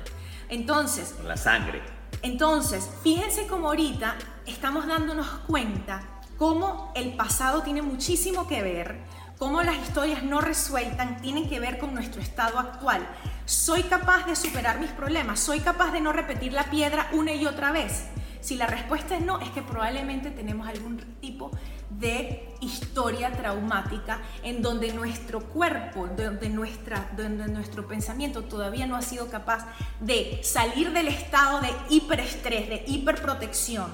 Entonces... 0.48 1.14
Con 1.16 1.28
la 1.28 1.36
sangre. 1.36 1.82
Entonces, 2.22 2.88
fíjense 3.02 3.46
cómo 3.46 3.68
ahorita 3.68 4.16
estamos 4.46 4.86
dándonos 4.86 5.26
cuenta 5.46 6.02
cómo 6.38 6.92
el 6.94 7.14
pasado 7.14 7.62
tiene 7.62 7.82
muchísimo 7.82 8.46
que 8.46 8.62
ver, 8.62 9.00
cómo 9.38 9.62
las 9.62 9.76
historias 9.76 10.22
no 10.22 10.40
resueltas 10.40 11.22
tienen 11.22 11.48
que 11.48 11.60
ver 11.60 11.78
con 11.78 11.94
nuestro 11.94 12.20
estado 12.20 12.58
actual. 12.58 13.06
¿Soy 13.44 13.84
capaz 13.84 14.26
de 14.26 14.36
superar 14.36 14.80
mis 14.80 14.90
problemas? 14.90 15.40
¿Soy 15.40 15.60
capaz 15.60 15.92
de 15.92 16.00
no 16.00 16.12
repetir 16.12 16.52
la 16.52 16.64
piedra 16.64 17.08
una 17.12 17.32
y 17.32 17.46
otra 17.46 17.72
vez? 17.72 18.06
Si 18.40 18.56
la 18.56 18.66
respuesta 18.66 19.16
es 19.16 19.24
no, 19.24 19.40
es 19.40 19.50
que 19.50 19.62
probablemente 19.62 20.30
tenemos 20.30 20.68
algún 20.68 20.98
tipo 21.20 21.50
de 21.90 22.54
historia 22.60 23.32
traumática 23.32 24.20
en 24.42 24.62
donde 24.62 24.92
nuestro 24.92 25.40
cuerpo, 25.40 26.08
donde, 26.08 26.48
nuestra, 26.48 27.10
nuestro 27.48 27.86
pensamiento 27.88 28.44
todavía 28.44 28.86
no 28.86 28.96
ha 28.96 29.02
sido 29.02 29.28
capaz 29.28 29.66
de 30.00 30.40
salir 30.42 30.92
del 30.92 31.08
estado 31.08 31.60
de 31.60 31.70
hiperestrés, 31.88 32.68
de 32.68 32.84
hiperprotección, 32.86 33.88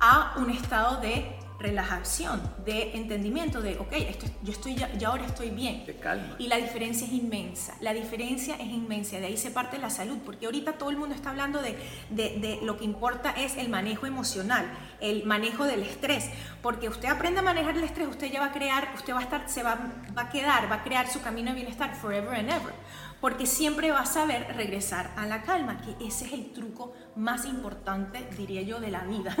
a 0.00 0.34
un 0.38 0.50
estado 0.50 1.00
de 1.00 1.37
relajación, 1.58 2.40
de 2.64 2.96
entendimiento 2.96 3.60
de, 3.60 3.78
ok, 3.78 3.92
esto, 3.92 4.26
yo 4.42 4.52
estoy 4.52 4.76
ya, 4.76 4.90
ahora 5.06 5.26
estoy 5.26 5.50
bien. 5.50 5.84
De 5.86 5.96
calma. 5.96 6.36
Y 6.38 6.46
la 6.46 6.56
diferencia 6.56 7.06
es 7.06 7.12
inmensa, 7.12 7.74
la 7.80 7.92
diferencia 7.92 8.54
es 8.54 8.68
inmensa, 8.68 9.18
de 9.18 9.26
ahí 9.26 9.36
se 9.36 9.50
parte 9.50 9.78
la 9.78 9.90
salud, 9.90 10.18
porque 10.24 10.46
ahorita 10.46 10.74
todo 10.74 10.90
el 10.90 10.96
mundo 10.96 11.14
está 11.14 11.30
hablando 11.30 11.60
de, 11.60 11.76
de, 12.10 12.38
de, 12.38 12.60
lo 12.62 12.78
que 12.78 12.84
importa 12.84 13.32
es 13.32 13.56
el 13.56 13.68
manejo 13.68 14.06
emocional, 14.06 14.66
el 15.00 15.24
manejo 15.26 15.64
del 15.64 15.82
estrés, 15.82 16.30
porque 16.62 16.88
usted 16.88 17.08
aprende 17.08 17.40
a 17.40 17.42
manejar 17.42 17.76
el 17.76 17.84
estrés, 17.84 18.06
usted 18.06 18.30
ya 18.30 18.40
va 18.40 18.46
a 18.46 18.52
crear, 18.52 18.92
usted 18.94 19.12
va 19.12 19.18
a 19.18 19.22
estar, 19.22 19.48
se 19.48 19.62
va, 19.62 19.78
va 20.16 20.22
a 20.22 20.28
quedar, 20.30 20.70
va 20.70 20.76
a 20.76 20.84
crear 20.84 21.08
su 21.08 21.20
camino 21.22 21.50
de 21.50 21.56
bienestar 21.56 21.94
forever 21.96 22.34
and 22.34 22.50
ever 22.50 22.72
porque 23.20 23.46
siempre 23.46 23.90
va 23.90 24.00
a 24.00 24.06
saber 24.06 24.54
regresar 24.56 25.10
a 25.16 25.26
la 25.26 25.42
calma, 25.42 25.80
que 25.82 26.06
ese 26.06 26.26
es 26.26 26.32
el 26.32 26.52
truco 26.52 26.94
más 27.16 27.46
importante, 27.46 28.28
diría 28.36 28.62
yo, 28.62 28.80
de 28.80 28.90
la 28.90 29.00
vida. 29.00 29.36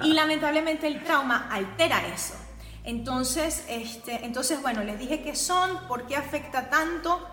y 0.02 0.12
lamentablemente 0.14 0.86
el 0.86 1.02
trauma 1.04 1.48
altera 1.50 2.06
eso. 2.06 2.34
Entonces, 2.84 3.64
este, 3.68 4.24
entonces, 4.24 4.60
bueno, 4.62 4.82
les 4.84 4.98
dije 4.98 5.22
qué 5.22 5.34
son, 5.34 5.86
por 5.86 6.06
qué 6.06 6.16
afecta 6.16 6.70
tanto, 6.70 7.26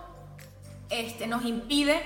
este, 0.89 1.27
nos 1.27 1.45
impide 1.45 2.01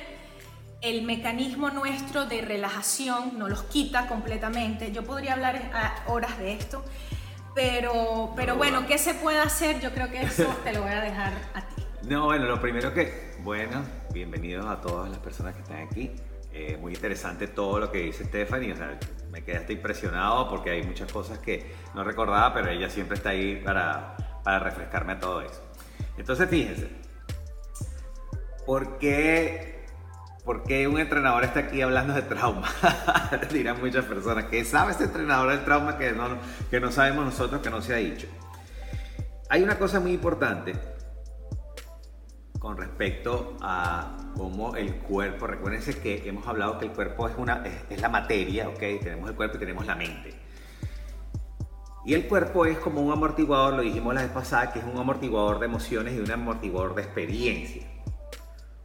el 0.81 1.01
mecanismo 1.03 1.71
nuestro 1.71 2.25
de 2.25 2.41
relajación, 2.41 3.39
nos 3.39 3.49
los 3.49 3.63
quita 3.63 4.07
completamente. 4.07 4.91
Yo 4.91 5.03
podría 5.03 5.33
hablar 5.33 6.03
horas 6.07 6.37
de 6.37 6.53
esto, 6.53 6.83
pero, 7.55 8.33
pero 8.35 8.55
bueno, 8.55 8.85
¿qué 8.85 8.99
se 8.99 9.15
puede 9.15 9.39
hacer? 9.39 9.79
Yo 9.79 9.91
creo 9.91 10.11
que 10.11 10.21
eso 10.21 10.45
te 10.63 10.73
lo 10.73 10.83
voy 10.83 10.91
a 10.91 11.01
dejar 11.01 11.33
a 11.55 11.61
ti. 11.61 11.74
No, 12.07 12.25
bueno, 12.25 12.45
lo 12.45 12.61
primero 12.61 12.93
que, 12.93 13.31
bueno, 13.39 13.81
bienvenidos 14.13 14.63
a 14.67 14.79
todas 14.79 15.09
las 15.09 15.17
personas 15.17 15.55
que 15.55 15.61
están 15.63 15.79
aquí. 15.79 16.11
Eh, 16.53 16.77
muy 16.79 16.93
interesante 16.93 17.47
todo 17.47 17.79
lo 17.79 17.91
que 17.91 17.97
dice 17.97 18.25
Stephanie, 18.25 18.73
o 18.73 18.75
sea, 18.75 18.99
me 19.31 19.43
quedé 19.43 19.57
hasta 19.57 19.73
impresionado 19.73 20.47
porque 20.47 20.69
hay 20.69 20.83
muchas 20.83 21.11
cosas 21.11 21.39
que 21.39 21.73
no 21.95 22.03
recordaba, 22.03 22.53
pero 22.53 22.69
ella 22.69 22.91
siempre 22.91 23.17
está 23.17 23.29
ahí 23.29 23.55
para, 23.55 24.15
para 24.43 24.59
refrescarme 24.59 25.13
a 25.13 25.19
todo 25.19 25.41
eso. 25.41 25.59
Entonces, 26.15 26.47
fíjense, 26.47 26.89
¿por 28.67 28.99
qué, 28.99 29.87
¿por 30.43 30.61
qué 30.61 30.87
un 30.87 30.99
entrenador 30.99 31.43
está 31.43 31.61
aquí 31.61 31.81
hablando 31.81 32.13
de 32.13 32.21
trauma? 32.21 32.69
Dirán 33.51 33.79
muchas 33.79 34.05
personas, 34.05 34.45
¿qué 34.45 34.63
sabe 34.63 34.91
este 34.91 35.05
entrenador 35.05 35.49
del 35.49 35.65
trauma 35.65 35.97
que 35.97 36.11
no, 36.11 36.37
que 36.69 36.79
no 36.79 36.91
sabemos 36.91 37.25
nosotros 37.25 37.63
que 37.63 37.71
no 37.71 37.81
se 37.81 37.95
ha 37.95 37.97
dicho? 37.97 38.27
Hay 39.49 39.63
una 39.63 39.79
cosa 39.79 39.99
muy 39.99 40.11
importante 40.13 40.94
con 42.65 42.77
respecto 42.77 43.55
a 43.61 44.17
cómo 44.35 44.75
el 44.75 44.95
cuerpo, 44.95 45.45
recuérdense 45.45 45.99
que 45.99 46.27
hemos 46.27 46.47
hablado 46.47 46.79
que 46.79 46.85
el 46.85 46.93
cuerpo 46.93 47.29
es, 47.29 47.35
una, 47.37 47.63
es, 47.91 48.01
la 48.01 48.09
materia, 48.09 48.67
¿ok? 48.67 48.79
Tenemos 48.79 49.29
el 49.29 49.35
cuerpo 49.35 49.57
y 49.57 49.59
tenemos 49.59 49.85
la 49.85 49.93
mente. 49.93 50.33
Y 52.07 52.15
el 52.15 52.25
cuerpo 52.25 52.65
es 52.65 52.79
como 52.79 53.01
un 53.01 53.11
amortiguador, 53.11 53.75
lo 53.75 53.81
dijimos 53.83 54.15
la 54.15 54.23
vez 54.23 54.31
pasada, 54.31 54.73
que 54.73 54.79
es 54.79 54.85
un 54.85 54.97
amortiguador 54.97 55.59
de 55.59 55.67
emociones 55.67 56.15
y 56.15 56.19
un 56.19 56.31
amortiguador 56.31 56.95
de 56.95 57.03
experiencia. 57.03 57.83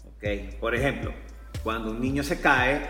¿Ok? 0.09 0.59
Por 0.61 0.75
ejemplo, 0.75 1.15
cuando 1.63 1.93
un 1.93 2.03
niño 2.03 2.23
se 2.23 2.39
cae, 2.39 2.83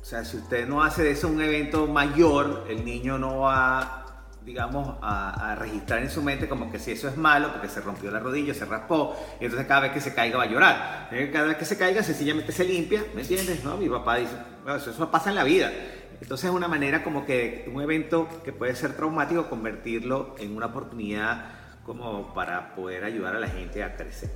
o 0.00 0.04
sea, 0.04 0.24
si 0.24 0.38
usted 0.38 0.66
no 0.66 0.82
hace 0.82 1.04
de 1.04 1.12
eso 1.12 1.28
un 1.28 1.40
evento 1.40 1.86
mayor, 1.86 2.66
el 2.68 2.84
niño 2.84 3.18
no 3.18 3.38
va 3.38 4.05
digamos, 4.46 4.96
a, 5.02 5.56
registrar 5.58 6.00
en 6.02 6.08
su 6.08 6.22
mente 6.22 6.48
como 6.48 6.70
que 6.70 6.78
si 6.78 6.92
eso 6.92 7.08
es 7.08 7.16
malo, 7.16 7.50
porque 7.50 7.68
se 7.68 7.80
rompió 7.80 8.12
la 8.12 8.20
rodilla, 8.20 8.54
se 8.54 8.64
raspó, 8.64 9.16
y 9.40 9.44
entonces 9.44 9.66
cada 9.66 9.80
vez 9.80 9.92
que 9.92 10.00
se 10.00 10.14
caiga 10.14 10.38
va 10.38 10.44
a 10.44 10.46
llorar. 10.46 11.08
Eh, 11.10 11.30
cada 11.32 11.48
vez 11.48 11.56
que 11.56 11.64
se 11.64 11.76
caiga, 11.76 12.00
sencillamente 12.04 12.52
se 12.52 12.64
limpia, 12.64 13.04
¿me 13.12 13.22
entiendes? 13.22 13.64
¿No? 13.64 13.76
Mi 13.76 13.88
papá 13.88 14.16
dice, 14.16 14.36
eso, 14.76 15.10
pasa 15.10 15.30
en 15.30 15.34
la 15.34 15.42
vida. 15.42 15.72
Entonces 16.20 16.48
es 16.48 16.54
una 16.54 16.68
manera 16.68 17.02
como 17.02 17.26
que 17.26 17.68
un 17.74 17.82
evento 17.82 18.28
que 18.44 18.52
puede 18.52 18.76
ser 18.76 18.94
traumático, 18.94 19.50
convertirlo 19.50 20.36
en 20.38 20.56
una 20.56 20.66
oportunidad 20.66 21.46
como 21.84 22.32
para 22.32 22.72
poder 22.76 23.02
ayudar 23.02 23.34
a 23.34 23.40
la 23.40 23.48
gente 23.48 23.82
a 23.82 23.96
crecer. 23.96 24.30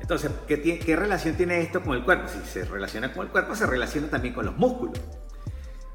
Entonces, 0.00 0.30
¿qué, 0.46 0.78
¿qué 0.78 0.96
relación 0.96 1.34
tiene 1.34 1.60
esto 1.60 1.82
con 1.82 1.94
el 1.94 2.04
cuerpo? 2.04 2.28
Si 2.28 2.38
se 2.48 2.64
relaciona 2.64 3.12
con 3.12 3.26
el 3.26 3.32
cuerpo, 3.32 3.56
se 3.56 3.66
relaciona 3.66 4.08
también 4.08 4.32
con 4.32 4.46
los 4.46 4.56
músculos, 4.56 4.98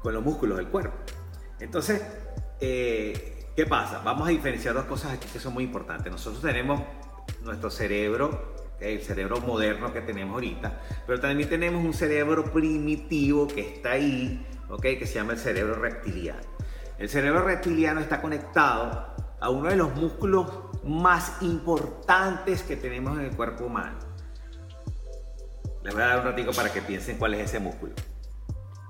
con 0.02 0.12
los 0.12 0.22
músculos 0.22 0.58
del 0.58 0.68
cuerpo. 0.68 0.94
Entonces, 1.58 2.02
eh, 2.60 3.46
¿qué 3.54 3.66
pasa? 3.66 4.00
Vamos 4.04 4.28
a 4.28 4.30
diferenciar 4.30 4.74
dos 4.74 4.84
cosas 4.84 5.12
aquí 5.12 5.28
que 5.32 5.38
son 5.38 5.54
muy 5.54 5.64
importantes. 5.64 6.10
Nosotros 6.10 6.42
tenemos 6.42 6.82
nuestro 7.42 7.70
cerebro, 7.70 8.54
el 8.80 9.00
cerebro 9.02 9.40
moderno 9.40 9.92
que 9.92 10.00
tenemos 10.00 10.34
ahorita, 10.34 10.80
pero 11.06 11.20
también 11.20 11.48
tenemos 11.48 11.84
un 11.84 11.94
cerebro 11.94 12.52
primitivo 12.52 13.46
que 13.46 13.60
está 13.60 13.92
ahí, 13.92 14.46
¿okay? 14.68 14.98
que 14.98 15.06
se 15.06 15.14
llama 15.14 15.32
el 15.32 15.38
cerebro 15.38 15.74
reptiliano. 15.74 16.40
El 16.98 17.08
cerebro 17.08 17.42
reptiliano 17.42 18.00
está 18.00 18.22
conectado 18.22 19.14
a 19.38 19.50
uno 19.50 19.68
de 19.68 19.76
los 19.76 19.94
músculos 19.94 20.50
más 20.84 21.42
importantes 21.42 22.62
que 22.62 22.76
tenemos 22.76 23.18
en 23.18 23.26
el 23.26 23.36
cuerpo 23.36 23.64
humano. 23.64 23.98
Les 25.82 25.92
voy 25.94 26.02
a 26.02 26.06
dar 26.06 26.18
un 26.20 26.24
ratito 26.24 26.52
para 26.52 26.72
que 26.72 26.80
piensen 26.80 27.18
cuál 27.18 27.34
es 27.34 27.50
ese 27.50 27.60
músculo. 27.60 27.92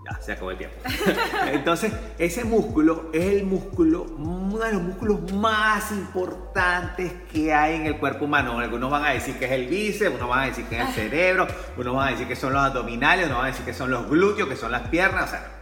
Ya, 0.07 0.21
se 0.21 0.33
acabó 0.33 0.53
el 0.53 0.59
tiempo. 0.59 0.77
Entonces, 1.53 1.93
ese 2.19 2.45
músculo 2.45 3.11
es 3.13 3.25
el 3.25 3.45
músculo, 3.45 4.05
uno 4.19 4.59
de 4.59 4.73
los 4.73 4.83
músculos 4.83 5.33
más 5.33 5.91
importantes 5.91 7.13
que 7.33 7.53
hay 7.53 7.75
en 7.75 7.87
el 7.87 7.99
cuerpo 7.99 8.27
humano. 8.27 8.59
Algunos 8.61 8.89
van 8.89 9.05
a 9.05 9.11
decir 9.11 9.37
que 9.37 9.47
es 9.47 9.53
el 9.53 9.67
bíceps, 9.67 10.15
unos 10.15 10.29
van 10.29 10.41
a 10.41 10.47
decir 10.47 10.65
que 10.67 10.81
es 10.81 10.89
el 10.89 10.95
cerebro, 10.95 11.49
unos 11.77 11.95
van 11.95 12.09
a 12.09 12.11
decir 12.13 12.29
que 12.29 12.37
son 12.37 12.53
los 12.53 12.63
abdominales, 12.63 13.27
unos 13.27 13.39
van 13.39 13.47
a 13.47 13.51
decir 13.51 13.65
que 13.65 13.75
son 13.75 13.91
los 13.91 14.09
glúteos, 14.09 14.49
que 14.49 14.55
son 14.55 14.71
las 14.71 14.83
piernas. 14.89 15.25
O 15.25 15.29
sea, 15.29 15.57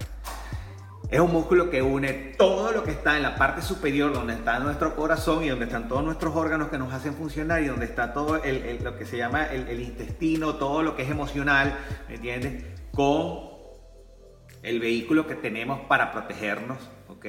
es 1.11 1.21
un 1.21 1.33
músculo 1.33 1.71
que 1.71 1.81
une 1.81 2.13
todo 2.37 2.73
lo 2.73 2.85
que 2.85 2.91
está 2.91 3.17
en 3.17 3.23
la 3.23 3.37
parte 3.37 3.63
superior, 3.63 4.13
donde 4.13 4.35
está 4.35 4.59
nuestro 4.59 4.95
corazón 4.95 5.43
y 5.43 5.49
donde 5.49 5.65
están 5.65 5.89
todos 5.89 6.05
nuestros 6.05 6.37
órganos 6.37 6.69
que 6.69 6.77
nos 6.77 6.93
hacen 6.93 7.15
funcionar 7.15 7.63
y 7.63 7.69
donde 7.69 7.87
está 7.87 8.13
todo 8.13 8.43
lo 8.83 8.99
que 8.99 9.07
se 9.07 9.17
llama 9.17 9.47
el, 9.47 9.69
el 9.69 9.81
intestino, 9.81 10.57
todo 10.57 10.83
lo 10.83 10.97
que 10.97 11.03
es 11.05 11.11
emocional, 11.11 11.79
¿me 12.09 12.17
entiendes? 12.17 12.65
Con 12.93 13.54
el 14.65 14.81
vehículo 14.81 15.27
que 15.27 15.35
tenemos 15.35 15.81
para 15.81 16.11
protegernos, 16.11 16.79
¿ok? 17.09 17.27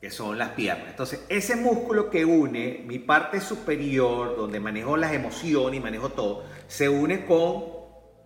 Que 0.00 0.10
son 0.10 0.38
las 0.38 0.50
piernas. 0.50 0.86
Entonces, 0.90 1.26
ese 1.28 1.56
músculo 1.56 2.10
que 2.10 2.24
une 2.24 2.84
mi 2.86 3.00
parte 3.00 3.40
superior, 3.40 4.36
donde 4.36 4.60
manejo 4.60 4.96
las 4.96 5.12
emociones 5.12 5.80
y 5.80 5.82
manejo 5.82 6.10
todo, 6.10 6.44
se 6.68 6.88
une 6.88 7.26
con 7.26 7.64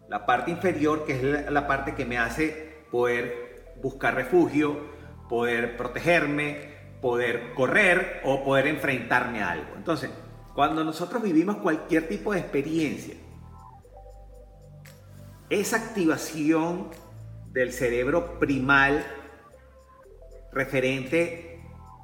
la 0.08 0.26
parte 0.26 0.50
inferior, 0.50 1.06
que 1.06 1.14
es 1.14 1.50
la 1.50 1.66
parte 1.66 1.94
que 1.94 2.04
me 2.04 2.18
hace 2.18 2.84
poder 2.90 3.74
buscar 3.82 4.14
refugio, 4.14 4.78
poder 5.30 5.78
protegerme, 5.78 6.76
poder 7.00 7.54
correr 7.54 8.20
o 8.24 8.44
poder 8.44 8.66
enfrentarme 8.66 9.42
a 9.42 9.52
algo. 9.52 9.74
Entonces, 9.74 10.10
cuando 10.54 10.84
nosotros 10.84 11.22
vivimos 11.22 11.56
cualquier 11.56 12.08
tipo 12.08 12.34
de 12.34 12.40
experiencia, 12.40 13.14
esa 15.48 15.76
activación 15.76 16.88
del 17.56 17.72
cerebro 17.72 18.38
primal 18.38 19.02
referente 20.52 21.58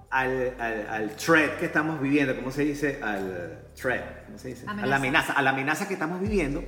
al, 0.09 0.57
al, 0.59 1.15
threat 1.17 1.59
que 1.59 1.67
estamos 1.67 2.01
viviendo, 2.01 2.35
¿cómo 2.35 2.51
se 2.51 2.65
dice? 2.65 2.99
Al 3.03 3.67
threat, 3.75 4.25
¿cómo 4.25 4.39
se 4.39 4.49
dice? 4.49 4.65
A 4.67 4.87
la 4.87 4.97
amenaza, 4.97 5.35
a 5.35 5.43
la 5.43 5.51
amenaza 5.51 5.87
que 5.87 5.93
estamos 5.93 6.23
viviendo, 6.23 6.65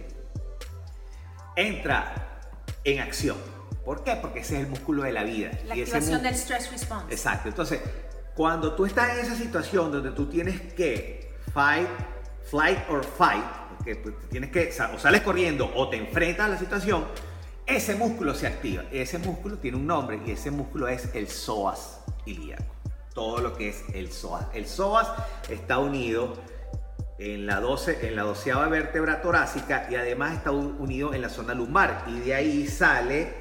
entra 1.57 2.43
en 2.85 3.01
acción. 3.01 3.39
¿Por 3.87 4.05
qué? 4.05 4.19
Porque 4.21 4.41
ese 4.41 4.57
es 4.57 4.65
el 4.65 4.69
músculo 4.69 5.03
de 5.05 5.13
la 5.13 5.25
vida. 5.25 5.51
La 5.65 5.77
activación 5.77 6.23
del 6.23 6.35
stress 6.35 6.71
response. 6.71 7.07
Exacto. 7.11 7.49
Entonces, 7.49 7.81
cuando 8.35 8.75
tú 8.75 8.85
estás 8.85 9.17
en 9.17 9.25
esa 9.25 9.35
situación 9.35 9.93
donde 9.93 10.11
tú 10.11 10.27
tienes 10.27 10.61
que 10.75 11.33
fight, 11.55 11.89
flight 12.51 12.79
or 12.91 13.03
fight, 13.03 13.45
que 13.83 13.97
pues, 13.97 14.15
tienes 14.29 14.51
que, 14.51 14.71
o 14.95 14.99
sales 14.99 15.23
corriendo 15.23 15.73
o 15.75 15.89
te 15.89 15.97
enfrentas 15.97 16.45
a 16.45 16.49
la 16.51 16.59
situación, 16.59 17.07
ese 17.67 17.95
músculo 17.95 18.35
se 18.35 18.47
activa. 18.47 18.85
Ese 18.93 19.19
músculo 19.19 19.59
tiene 19.59 19.77
un 19.77 19.87
nombre 19.87 20.21
y 20.27 20.31
ese 20.33 20.51
músculo 20.51 20.89
es 20.89 21.15
el 21.15 21.29
psoas 21.29 22.01
ilíaco. 22.27 22.65
Todo 23.15 23.39
lo 23.39 23.57
que 23.57 23.69
es 23.69 23.85
el 23.95 24.11
psoas. 24.11 24.47
El 24.55 24.67
psoas 24.67 25.09
está 25.49 25.79
unido 25.79 26.35
en 27.19 27.47
la, 27.47 27.61
12, 27.61 28.09
en 28.09 28.17
la 28.17 28.23
doceava 28.23 28.67
vértebra 28.69 29.23
torácica 29.23 29.87
y 29.91 29.95
además 29.95 30.35
está 30.35 30.51
unido 30.51 31.15
en 31.15 31.23
la 31.23 31.29
zona 31.29 31.55
lumbar 31.55 32.05
y 32.09 32.19
de 32.21 32.35
ahí 32.35 32.67
sale 32.67 33.35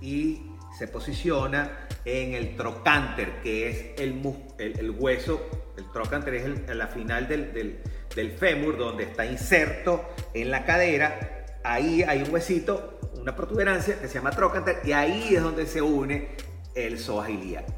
y 0.00 0.42
se 0.78 0.86
posiciona 0.86 1.88
en 2.04 2.34
el 2.34 2.56
trocánter, 2.56 3.40
que 3.42 3.68
es 3.68 4.00
el, 4.00 4.22
el, 4.58 4.90
hueso, 4.92 5.40
el 5.76 5.90
trocánter 5.90 6.34
es 6.34 6.76
la 6.76 6.86
final 6.86 7.26
del, 7.26 7.80
del 8.14 8.30
fémur 8.30 8.78
donde 8.78 9.04
está 9.04 9.26
inserto 9.26 10.04
en 10.32 10.50
la 10.52 10.64
cadera, 10.64 11.36
ahí 11.64 12.02
hay 12.02 12.22
un 12.22 12.32
huesito, 12.32 12.95
una 13.16 13.34
protuberancia 13.34 13.98
que 14.00 14.08
se 14.08 14.14
llama 14.14 14.30
trocánter 14.30 14.80
y 14.84 14.92
ahí 14.92 15.34
es 15.34 15.42
donde 15.42 15.66
se 15.66 15.82
une 15.82 16.28
el 16.74 16.98
psoas 16.98 17.28
ilíaco. 17.28 17.72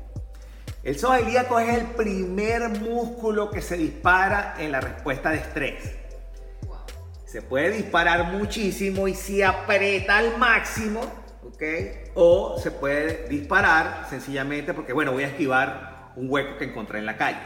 El 0.83 0.98
psoas 0.98 1.22
ilíaco 1.22 1.59
es 1.59 1.77
el 1.77 1.87
primer 1.87 2.68
músculo 2.68 3.51
que 3.51 3.61
se 3.61 3.77
dispara 3.77 4.55
en 4.59 4.72
la 4.72 4.81
respuesta 4.81 5.31
de 5.31 5.38
estrés. 5.38 5.96
Se 7.27 7.42
puede 7.42 7.70
disparar 7.70 8.33
muchísimo 8.33 9.07
y 9.07 9.14
si 9.14 9.42
aprieta 9.42 10.16
al 10.16 10.38
máximo, 10.38 11.01
¿ok? 11.44 11.62
O 12.14 12.59
se 12.59 12.70
puede 12.70 13.29
disparar 13.29 14.07
sencillamente 14.09 14.72
porque, 14.72 14.92
bueno, 14.92 15.12
voy 15.12 15.24
a 15.24 15.29
esquivar 15.29 16.12
un 16.16 16.31
hueco 16.31 16.57
que 16.57 16.64
encontré 16.64 17.01
en 17.01 17.07
la 17.07 17.16
calle. 17.16 17.40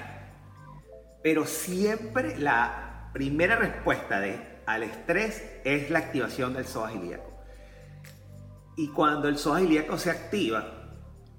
Pero 1.23 1.47
siempre 1.47 2.39
la 2.39 3.11
primera 3.13 3.57
respuesta 3.57 4.21
de, 4.21 4.39
al 4.67 4.85
estrés 4.85 5.43
es 5.65 5.91
la 5.91 5.99
activación 5.99 6.55
del 6.55 6.65
psoas 6.65 6.95
ilíaco. 6.95 7.32
Y 8.77 8.89
cuando 8.89 9.29
el 9.29 9.37
psoas 9.37 9.63
ilíaco 9.63 9.99
se 9.99 10.11
activa, 10.11 10.67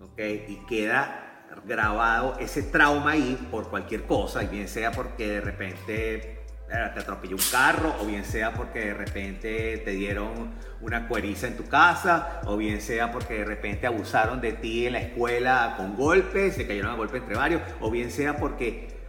¿ok? 0.02 0.20
Y 0.48 0.66
queda 0.68 1.48
grabado 1.66 2.38
ese 2.40 2.64
trauma 2.64 3.12
ahí 3.12 3.48
por 3.52 3.70
cualquier 3.70 4.04
cosa, 4.04 4.42
bien 4.42 4.68
sea 4.68 4.92
porque 4.92 5.28
de 5.28 5.42
repente 5.42 6.16
eh, 6.16 6.92
te 6.94 7.00
atropelló 7.00 7.36
un 7.36 7.44
carro, 7.52 7.94
o 8.02 8.06
bien 8.06 8.26
sea 8.26 8.54
porque 8.54 8.80
de 8.80 8.94
repente 8.94 9.78
te 9.80 9.92
dieron 9.92 10.56
una 10.82 11.08
cueriza 11.08 11.48
en 11.48 11.56
tu 11.56 11.66
casa, 11.66 12.42
o 12.46 12.58
bien 12.58 12.82
sea 12.82 13.12
porque 13.12 13.36
de 13.36 13.46
repente 13.46 13.88
abusaron 13.88 14.42
de 14.42 14.54
ti 14.54 14.88
en 14.88 14.94
la 14.94 15.02
escuela 15.02 15.76
con 15.78 15.96
golpes, 15.96 16.56
se 16.56 16.68
cayeron 16.68 16.92
a 16.92 16.96
golpe 16.96 17.18
entre 17.18 17.36
varios, 17.36 17.62
o 17.80 17.92
bien 17.92 18.12
sea 18.12 18.38
porque 18.38 19.08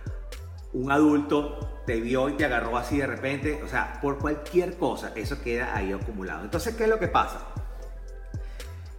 un 0.72 0.90
adulto 0.90 1.82
te 1.86 2.00
vio 2.00 2.28
y 2.28 2.34
te 2.34 2.44
agarró 2.44 2.76
así 2.76 2.98
de 2.98 3.06
repente, 3.06 3.62
o 3.62 3.68
sea, 3.68 3.98
por 4.00 4.18
cualquier 4.18 4.76
cosa, 4.76 5.12
eso 5.14 5.40
queda 5.42 5.76
ahí 5.76 5.92
acumulado. 5.92 6.44
Entonces, 6.44 6.74
¿qué 6.74 6.84
es 6.84 6.90
lo 6.90 6.98
que 6.98 7.08
pasa? 7.08 7.46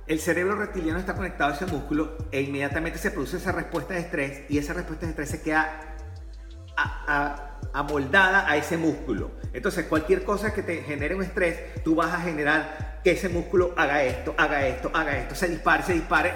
El 0.07 0.19
cerebro 0.19 0.55
reptiliano 0.55 0.99
está 0.99 1.15
conectado 1.15 1.51
a 1.51 1.55
ese 1.55 1.65
músculo 1.65 2.17
e 2.31 2.41
inmediatamente 2.41 2.99
se 2.99 3.11
produce 3.11 3.37
esa 3.37 3.51
respuesta 3.51 3.95
de 3.95 4.01
estrés 4.01 4.43
y 4.49 4.57
esa 4.57 4.73
respuesta 4.73 5.05
de 5.05 5.11
estrés 5.11 5.29
se 5.29 5.41
queda 5.41 5.95
amoldada 7.73 8.49
a 8.49 8.57
ese 8.57 8.77
músculo. 8.77 9.31
Entonces, 9.53 9.85
cualquier 9.85 10.23
cosa 10.23 10.53
que 10.53 10.61
te 10.61 10.83
genere 10.83 11.15
un 11.15 11.23
estrés, 11.23 11.81
tú 11.83 11.95
vas 11.95 12.13
a 12.13 12.19
generar 12.19 13.01
que 13.03 13.11
ese 13.11 13.29
músculo 13.29 13.73
haga 13.77 14.03
esto, 14.03 14.35
haga 14.37 14.67
esto, 14.67 14.91
haga 14.93 15.17
esto, 15.17 15.35
se 15.35 15.47
dispare, 15.47 15.83
se 15.83 15.93
dispare. 15.93 16.33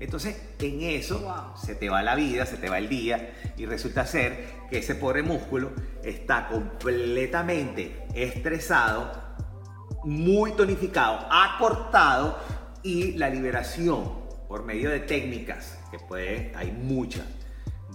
Entonces, 0.00 0.36
en 0.58 0.82
eso 0.82 1.54
se 1.56 1.76
te 1.76 1.88
va 1.88 2.02
la 2.02 2.16
vida, 2.16 2.44
se 2.44 2.56
te 2.56 2.68
va 2.68 2.78
el 2.78 2.88
día 2.88 3.34
y 3.56 3.66
resulta 3.66 4.04
ser 4.04 4.46
que 4.68 4.78
ese 4.78 4.96
pobre 4.96 5.22
músculo 5.22 5.70
está 6.02 6.48
completamente 6.48 8.04
estresado 8.14 9.31
muy 10.04 10.52
tonificado, 10.52 11.26
acortado 11.30 12.38
y 12.82 13.12
la 13.12 13.28
liberación 13.28 14.22
por 14.48 14.64
medio 14.64 14.90
de 14.90 15.00
técnicas, 15.00 15.78
que 15.90 15.98
puede, 15.98 16.52
hay 16.54 16.72
muchas, 16.72 17.24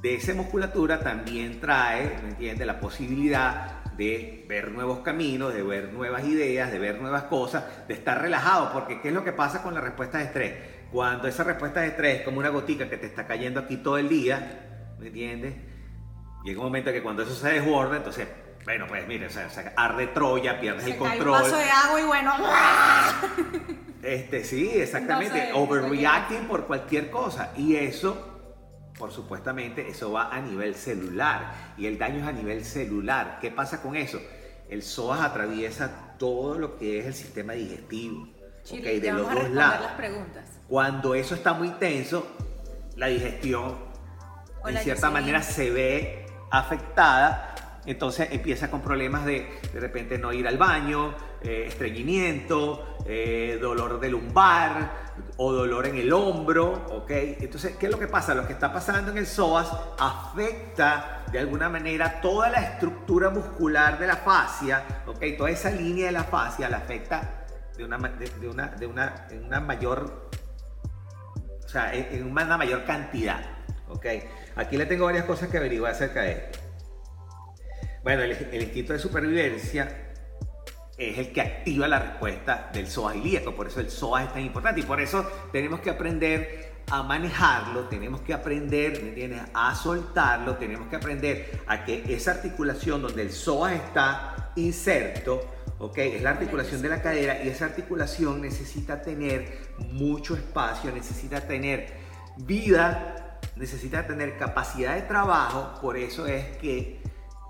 de 0.01 0.15
esa 0.15 0.33
musculatura 0.33 0.99
también 0.99 1.59
trae, 1.59 2.19
¿me 2.23 2.29
entiendes?, 2.29 2.67
la 2.67 2.79
posibilidad 2.79 3.83
de 3.97 4.45
ver 4.47 4.71
nuevos 4.71 4.99
caminos, 4.99 5.53
de 5.53 5.63
ver 5.63 5.91
nuevas 5.91 6.23
ideas, 6.25 6.71
de 6.71 6.77
ver 6.77 7.01
nuevas 7.01 7.23
cosas, 7.23 7.87
de 7.87 7.95
estar 7.95 8.21
relajado, 8.21 8.71
porque 8.71 9.01
¿qué 9.01 9.07
es 9.07 9.13
lo 9.13 9.23
que 9.23 9.33
pasa 9.33 9.63
con 9.63 9.73
la 9.73 9.81
respuesta 9.81 10.19
de 10.19 10.25
estrés? 10.25 10.53
Cuando 10.91 11.27
esa 11.27 11.43
respuesta 11.43 11.81
de 11.81 11.87
estrés 11.87 12.19
es 12.19 12.25
como 12.25 12.39
una 12.39 12.49
gotica 12.49 12.87
que 12.89 12.97
te 12.97 13.07
está 13.07 13.25
cayendo 13.25 13.59
aquí 13.59 13.77
todo 13.77 13.97
el 13.97 14.07
día, 14.07 14.95
¿me 14.99 15.07
entiendes? 15.07 15.55
Llega 16.43 16.59
un 16.59 16.65
momento 16.65 16.91
que 16.91 17.01
cuando 17.01 17.23
eso 17.23 17.33
se 17.33 17.49
desborda, 17.49 17.97
entonces 17.97 18.27
bueno, 18.67 18.85
pues 18.85 19.07
mire, 19.07 19.27
o 19.27 19.29
sea, 19.29 19.47
arde 19.77 20.07
Troya, 20.07 20.59
pierdes 20.59 20.85
el 20.87 20.97
control. 20.97 21.27
un 21.27 21.41
vaso 21.41 21.55
de 21.55 21.69
agua 21.69 22.01
y 22.01 22.03
bueno. 22.03 22.33
Este, 24.03 24.43
sí, 24.43 24.69
exactamente. 24.75 25.51
Overreacting 25.53 26.49
por 26.49 26.67
cualquier 26.67 27.09
cosa. 27.09 27.53
Y 27.55 27.77
eso, 27.77 28.41
por 28.99 29.13
supuestamente, 29.13 29.87
eso 29.87 30.11
va 30.11 30.35
a 30.35 30.41
nivel 30.41 30.75
celular. 30.75 31.73
Y 31.77 31.87
el 31.87 31.97
daño 31.97 32.19
es 32.19 32.27
a 32.27 32.33
nivel 32.33 32.65
celular. 32.65 33.39
¿Qué 33.39 33.51
pasa 33.51 33.81
con 33.81 33.95
eso? 33.95 34.19
El 34.69 34.83
psoas 34.83 35.21
atraviesa 35.21 36.15
todo 36.17 36.59
lo 36.59 36.77
que 36.77 36.99
es 36.99 37.05
el 37.05 37.13
sistema 37.13 37.53
digestivo. 37.53 38.27
okay, 38.69 38.99
de 38.99 39.13
los 39.13 39.33
dos 39.33 39.49
lados. 39.49 39.81
Las 39.81 39.93
preguntas. 39.93 40.43
Cuando 40.67 41.15
eso 41.15 41.35
está 41.35 41.53
muy 41.53 41.69
tenso, 41.69 42.35
la 42.97 43.07
digestión, 43.07 43.77
en 44.65 44.77
cierta 44.79 45.09
manera, 45.09 45.41
se 45.41 45.71
ve 45.71 46.25
afectada 46.51 47.55
entonces 47.87 48.27
empieza 48.31 48.69
con 48.69 48.81
problemas 48.81 49.25
de 49.25 49.47
de 49.73 49.79
repente 49.79 50.17
no 50.17 50.33
ir 50.33 50.47
al 50.47 50.57
baño, 50.57 51.15
eh, 51.41 51.65
estreñimiento, 51.67 52.97
eh, 53.05 53.57
dolor 53.61 53.99
de 53.99 54.09
lumbar 54.09 55.07
o 55.37 55.53
dolor 55.53 55.87
en 55.87 55.95
el 55.95 56.11
hombro, 56.11 56.85
¿ok? 56.89 57.09
Entonces, 57.39 57.75
¿qué 57.77 57.87
es 57.87 57.91
lo 57.91 57.97
que 57.97 58.07
pasa? 58.07 58.35
Lo 58.35 58.45
que 58.45 58.53
está 58.53 58.71
pasando 58.71 59.11
en 59.11 59.17
el 59.17 59.25
psoas 59.25 59.71
afecta 59.97 61.23
de 61.31 61.39
alguna 61.39 61.69
manera 61.69 62.19
toda 62.21 62.49
la 62.49 62.61
estructura 62.61 63.29
muscular 63.29 63.97
de 63.97 64.07
la 64.07 64.17
fascia, 64.17 64.83
¿ok? 65.07 65.23
Toda 65.37 65.49
esa 65.49 65.71
línea 65.71 66.07
de 66.07 66.11
la 66.11 66.23
fascia 66.23 66.69
la 66.69 66.77
afecta 66.77 67.45
de 67.77 67.85
una, 67.85 67.97
de, 67.97 68.49
una, 68.49 68.67
de 68.67 68.85
una, 68.85 69.27
en 69.29 69.45
una 69.45 69.59
mayor, 69.61 70.29
o 71.63 71.67
sea, 71.67 71.93
en 71.93 72.29
una 72.29 72.57
mayor 72.57 72.83
cantidad, 72.85 73.39
¿ok? 73.87 74.05
Aquí 74.57 74.77
le 74.77 74.85
tengo 74.85 75.05
varias 75.05 75.25
cosas 75.25 75.49
que 75.49 75.57
averiguar 75.57 75.93
acerca 75.93 76.21
de 76.23 76.31
esto. 76.31 76.66
Bueno, 78.07 78.23
el, 78.23 78.61
instinto 78.61 78.93
de 78.93 78.99
supervivencia 78.99 80.13
es 80.97 81.17
el 81.17 81.33
que 81.33 81.41
activa 81.41 81.89
la 81.89 81.99
respuesta 81.99 82.69
del 82.71 82.87
psoas 82.87 83.17
ilíaco, 83.17 83.53
por 83.53 83.67
eso 83.67 83.81
el 83.81 83.89
psoas 83.89 84.27
es 84.27 84.31
tan 84.31 84.43
importante 84.43 84.79
y 84.79 84.83
por 84.83 85.01
eso 85.01 85.29
tenemos 85.51 85.81
que 85.81 85.89
aprender 85.89 86.83
a 86.89 87.03
manejarlo, 87.03 87.89
tenemos 87.89 88.21
que 88.21 88.33
aprender, 88.33 89.03
¿me 89.03 89.09
entiendes? 89.09 89.41
A 89.53 89.75
soltarlo, 89.75 90.55
tenemos 90.55 90.87
que 90.87 90.95
aprender 90.95 91.59
a 91.67 91.83
que 91.83 92.05
esa 92.07 92.31
articulación 92.31 93.01
donde 93.01 93.23
el 93.23 93.29
psoas 93.29 93.73
está 93.73 94.53
inserto, 94.55 95.45
¿ok? 95.77 95.97
Es 95.97 96.21
la 96.21 96.29
articulación 96.29 96.81
de 96.81 96.87
la 96.87 97.01
cadera 97.01 97.43
y 97.43 97.49
esa 97.49 97.65
articulación 97.65 98.41
necesita 98.41 99.01
tener 99.01 99.73
mucho 99.91 100.33
espacio, 100.33 100.93
necesita 100.93 101.41
tener 101.41 101.91
vida, 102.37 103.39
necesita 103.57 104.05
tener 104.07 104.37
capacidad 104.37 104.95
de 104.95 105.01
trabajo, 105.01 105.79
por 105.81 105.97
eso 105.97 106.25
es 106.25 106.57
que 106.57 106.96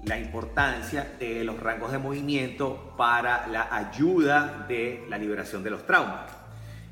la 0.05 0.17
importancia 0.17 1.15
de 1.19 1.43
los 1.43 1.59
rangos 1.59 1.91
de 1.91 1.97
movimiento 1.97 2.93
para 2.97 3.47
la 3.47 3.75
ayuda 3.75 4.65
de 4.67 5.05
la 5.09 5.17
liberación 5.17 5.63
de 5.63 5.69
los 5.69 5.85
traumas. 5.85 6.31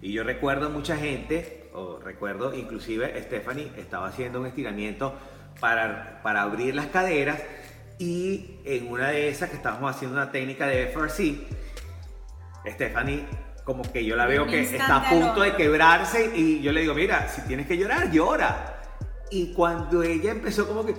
Y 0.01 0.11
yo 0.11 0.23
recuerdo 0.23 0.69
mucha 0.69 0.97
gente, 0.97 1.69
o 1.73 1.99
recuerdo 1.99 2.53
inclusive 2.53 3.21
Stephanie 3.23 3.71
estaba 3.77 4.07
haciendo 4.07 4.41
un 4.41 4.47
estiramiento 4.47 5.13
para, 5.59 6.21
para 6.23 6.41
abrir 6.41 6.75
las 6.75 6.87
caderas 6.87 7.41
y 7.97 8.59
en 8.65 8.91
una 8.91 9.09
de 9.09 9.29
esas 9.29 9.49
que 9.49 9.55
estábamos 9.55 9.95
haciendo 9.95 10.17
una 10.17 10.31
técnica 10.31 10.67
de 10.67 10.87
FRC, 10.87 11.47
Stephanie 12.67 13.25
como 13.65 13.81
que 13.91 14.05
yo 14.05 14.15
la 14.15 14.27
veo 14.27 14.45
que 14.45 14.61
está 14.61 14.97
a 14.97 15.09
punto 15.09 15.41
de 15.41 15.55
quebrarse 15.55 16.31
y 16.35 16.61
yo 16.61 16.71
le 16.71 16.81
digo, 16.81 16.93
mira, 16.93 17.27
si 17.27 17.41
tienes 17.41 17.65
que 17.65 17.77
llorar, 17.77 18.11
llora. 18.11 18.74
Y 19.31 19.53
cuando 19.53 20.03
ella 20.03 20.31
empezó 20.31 20.67
como 20.67 20.85
que, 20.85 20.95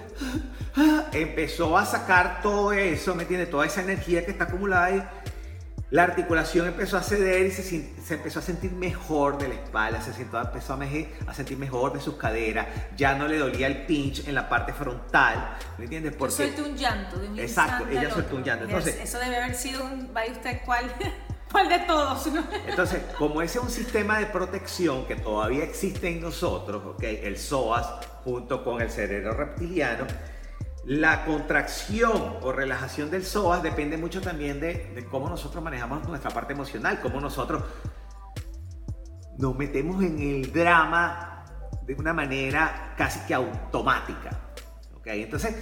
empezó 1.12 1.76
a 1.76 1.86
sacar 1.86 2.42
todo 2.42 2.72
eso, 2.72 3.14
¿me 3.14 3.22
entiendes? 3.22 3.50
Toda 3.50 3.66
esa 3.66 3.82
energía 3.82 4.24
que 4.24 4.32
está 4.32 4.44
acumulada 4.44 4.84
ahí, 4.86 5.02
la 5.90 6.02
articulación 6.02 6.66
empezó 6.66 6.96
a 6.96 7.02
ceder 7.02 7.46
y 7.46 7.52
se, 7.52 7.62
se 7.62 8.14
empezó 8.14 8.40
a 8.40 8.42
sentir 8.42 8.72
mejor 8.72 9.38
de 9.38 9.48
la 9.48 9.54
espalda, 9.54 10.02
se 10.02 10.10
empezó 10.20 10.74
a, 10.74 10.80
a, 11.28 11.34
sentir 11.34 11.56
mejor 11.56 11.92
de 11.92 12.00
sus 12.00 12.16
caderas, 12.16 12.66
ya 12.96 13.14
no 13.14 13.28
le 13.28 13.38
dolía 13.38 13.68
el 13.68 13.86
pinch 13.86 14.26
en 14.26 14.34
la 14.34 14.48
parte 14.48 14.72
frontal, 14.72 15.56
¿me 15.78 15.84
entiendes? 15.84 16.14
Porque... 16.16 16.34
Suelta 16.34 16.62
un 16.62 16.76
llanto 16.76 17.18
de 17.20 17.28
un 17.28 17.38
Exacto, 17.38 17.86
ella 17.88 18.12
suelta 18.12 18.34
un 18.34 18.42
llanto. 18.42 18.64
Entonces, 18.64 18.98
eso 19.00 19.18
debe 19.20 19.36
haber 19.36 19.54
sido 19.54 19.84
un, 19.84 20.12
vaya 20.12 20.32
usted 20.32 20.60
cuál, 20.64 20.92
cuál 21.50 21.68
de 21.68 21.78
todos. 21.80 22.28
Entonces, 22.66 23.02
como 23.18 23.42
ese 23.42 23.58
es 23.58 23.64
un 23.64 23.70
sistema 23.70 24.18
de 24.18 24.26
protección 24.26 25.06
que 25.06 25.16
todavía 25.16 25.64
existe 25.64 26.08
en 26.08 26.20
nosotros, 26.20 26.82
¿ok? 26.84 27.02
El 27.02 27.38
psoas 27.38 27.86
junto 28.24 28.64
con 28.64 28.80
el 28.80 28.90
cerebro 28.90 29.32
reptiliano, 29.32 30.06
La 30.84 31.24
contracción 31.24 32.36
o 32.42 32.52
relajación 32.52 33.10
del 33.10 33.24
psoas 33.24 33.60
depende 33.62 33.96
mucho 33.96 34.20
también 34.20 34.60
de, 34.60 34.92
de 34.94 35.04
cómo 35.04 35.28
nosotros 35.28 35.62
manejamos 35.62 36.06
nuestra 36.06 36.30
parte 36.30 36.52
emocional, 36.52 37.00
cómo 37.00 37.20
nosotros 37.20 37.64
nos 39.38 39.56
metemos 39.56 40.02
en 40.02 40.18
el 40.20 40.52
drama 40.52 41.44
de 41.82 41.94
una 41.94 42.12
manera 42.12 42.94
casi 42.96 43.20
que 43.26 43.34
automática. 43.34 44.30
¿okay? 44.96 45.22
Entonces, 45.22 45.54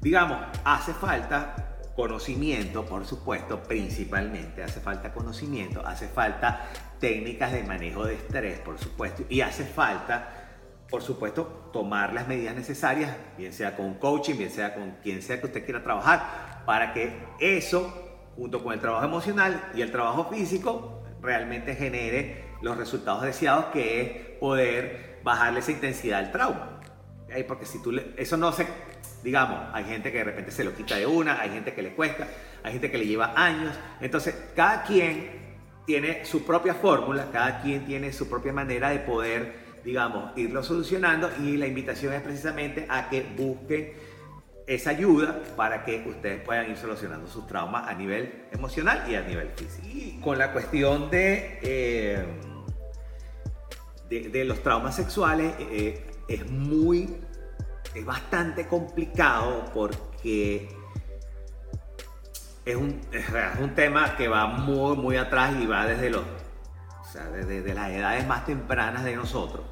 digamos, 0.00 0.38
hace 0.64 0.92
falta 0.94 1.65
conocimiento, 1.96 2.84
por 2.84 3.06
supuesto, 3.06 3.62
principalmente, 3.62 4.62
hace 4.62 4.80
falta 4.80 5.12
conocimiento, 5.12 5.84
hace 5.84 6.06
falta 6.06 6.68
técnicas 7.00 7.52
de 7.52 7.64
manejo 7.64 8.04
de 8.04 8.14
estrés, 8.14 8.58
por 8.60 8.78
supuesto, 8.78 9.24
y 9.28 9.40
hace 9.40 9.64
falta 9.64 10.46
por 10.90 11.02
supuesto, 11.02 11.70
tomar 11.72 12.12
las 12.12 12.28
medidas 12.28 12.54
necesarias, 12.54 13.16
bien 13.36 13.52
sea 13.52 13.76
con 13.76 13.94
coaching, 13.94 14.36
bien 14.36 14.50
sea 14.50 14.74
con 14.74 14.92
quien 15.02 15.20
sea 15.20 15.40
que 15.40 15.46
usted 15.46 15.64
quiera 15.64 15.82
trabajar, 15.82 16.62
para 16.64 16.92
que 16.92 17.12
eso, 17.40 17.92
junto 18.36 18.62
con 18.62 18.72
el 18.72 18.80
trabajo 18.80 19.04
emocional 19.04 19.70
y 19.74 19.82
el 19.82 19.90
trabajo 19.90 20.30
físico, 20.30 21.02
realmente 21.20 21.74
genere 21.74 22.44
los 22.62 22.76
resultados 22.76 23.22
deseados, 23.22 23.66
que 23.66 24.00
es 24.00 24.38
poder 24.38 25.20
bajarle 25.24 25.60
esa 25.60 25.72
intensidad 25.72 26.20
al 26.20 26.32
trauma. 26.32 26.80
Porque 27.48 27.66
si 27.66 27.82
tú 27.82 27.90
le, 27.90 28.14
eso 28.16 28.36
no 28.36 28.52
se, 28.52 28.66
digamos, 29.26 29.58
hay 29.72 29.84
gente 29.84 30.12
que 30.12 30.18
de 30.18 30.24
repente 30.24 30.52
se 30.52 30.62
lo 30.62 30.72
quita 30.72 30.94
de 30.94 31.04
una, 31.04 31.40
hay 31.40 31.50
gente 31.50 31.74
que 31.74 31.82
le 31.82 31.90
cuesta, 31.90 32.28
hay 32.62 32.72
gente 32.72 32.90
que 32.92 32.96
le 32.96 33.06
lleva 33.06 33.32
años. 33.34 33.74
Entonces, 34.00 34.36
cada 34.54 34.84
quien 34.84 35.30
tiene 35.84 36.24
su 36.24 36.46
propia 36.46 36.74
fórmula, 36.74 37.26
cada 37.32 37.60
quien 37.60 37.84
tiene 37.84 38.12
su 38.12 38.28
propia 38.28 38.52
manera 38.52 38.90
de 38.90 39.00
poder 39.00 39.66
digamos, 39.84 40.36
irlo 40.36 40.62
solucionando 40.62 41.30
y 41.40 41.56
la 41.56 41.66
invitación 41.66 42.12
es 42.12 42.20
precisamente 42.20 42.86
a 42.88 43.08
que 43.08 43.22
busquen 43.36 43.92
esa 44.66 44.90
ayuda 44.90 45.42
para 45.56 45.84
que 45.84 46.04
ustedes 46.08 46.42
puedan 46.42 46.70
ir 46.70 46.76
solucionando 46.76 47.28
sus 47.28 47.46
traumas 47.46 47.88
a 47.88 47.94
nivel 47.94 48.46
emocional 48.52 49.04
y 49.08 49.14
a 49.14 49.22
nivel 49.22 49.48
físico. 49.54 49.86
Y 49.86 50.20
con 50.20 50.38
la 50.38 50.52
cuestión 50.52 51.08
de, 51.10 51.58
eh, 51.62 52.24
de, 54.08 54.44
los 54.44 54.60
traumas 54.62 54.96
sexuales 54.96 55.52
eh, 55.58 56.04
es 56.26 56.50
muy, 56.50 57.16
es 57.98 58.04
bastante 58.04 58.66
complicado 58.66 59.64
porque 59.72 60.68
es 62.64 62.76
un, 62.76 63.00
es 63.12 63.24
un 63.60 63.74
tema 63.74 64.16
que 64.16 64.28
va 64.28 64.46
muy, 64.46 64.96
muy 64.96 65.16
atrás 65.16 65.54
y 65.60 65.66
va 65.66 65.86
desde 65.86 66.10
los, 66.10 66.24
desde 67.46 67.74
las 67.74 67.90
edades 67.90 68.26
más 68.26 68.44
tempranas 68.44 69.04
de 69.04 69.16
nosotros 69.16 69.64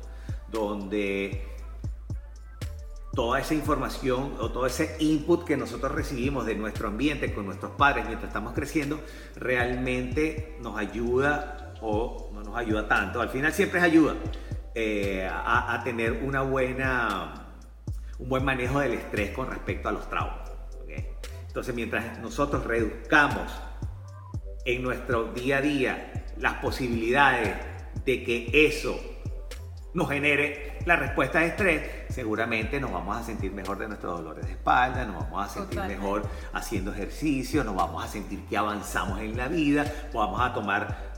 donde 0.51 1.45
toda 3.15 3.41
esa 3.41 3.55
información 3.55 4.35
o 4.41 4.51
todo 4.51 4.67
ese 4.67 4.97
input 4.99 5.45
que 5.45 5.57
nosotros 5.57 5.93
recibimos 5.93 6.47
de 6.47 6.55
nuestro 6.55 6.89
ambiente 6.89 7.33
con 7.33 7.47
nuestros 7.47 7.73
padres 7.73 8.07
mientras 8.07 8.29
estamos 8.29 8.55
creciendo 8.55 9.01
realmente 9.37 10.57
nos 10.61 10.79
ayuda 10.79 11.75
o 11.81 12.31
no 12.33 12.43
nos 12.43 12.57
ayuda 12.57 12.89
tanto. 12.89 13.21
Al 13.21 13.29
final 13.29 13.53
siempre 13.53 13.79
es 13.79 13.85
ayuda 13.85 14.15
eh, 14.75 15.29
a, 15.31 15.81
tener 15.85 16.13
una 16.25 16.43
buena, 16.43 17.44
un 18.25 18.31
buen 18.31 18.45
manejo 18.45 18.81
del 18.81 18.95
estrés 18.95 19.33
con 19.33 19.51
respecto 19.51 19.91
a 19.91 19.93
los 19.93 20.09
traumas. 20.09 20.51
Entonces 21.47 21.75
mientras 21.75 22.19
nosotros 22.19 22.65
reduzcamos 22.65 23.53
en 24.65 24.83
nuestro 24.83 25.33
día 25.33 25.59
a 25.59 25.61
día 25.61 26.25
las 26.39 26.55
posibilidades 26.55 27.55
de 28.05 28.25
que 28.25 28.67
eso 28.67 28.99
nos 29.93 30.09
genere 30.09 30.79
la 30.87 30.97
respuesta 30.97 31.41
de 31.41 31.47
estrés, 31.49 31.91
seguramente 32.09 32.81
nos 32.81 32.93
vamos 32.93 33.17
a 33.19 33.23
sentir 33.23 33.53
mejor 33.53 33.79
de 33.79 33.89
nuestros 33.89 34.19
dolores 34.19 34.47
de 34.47 34.53
espalda, 34.53 35.05
nos 35.05 35.23
vamos 35.23 35.45
a 35.45 35.49
sentir 35.49 35.81
mejor 35.83 36.23
haciendo 36.55 36.93
ejercicio, 36.93 37.63
nos 37.63 37.77
vamos 37.77 38.05
a 38.05 38.09
sentir 38.09 38.47
que 38.47 38.57
avanzamos 38.57 39.21
en 39.21 39.37
la 39.37 39.49
vida, 39.49 39.85
vamos 40.15 40.41
a 40.41 40.53
tomar 40.55 41.13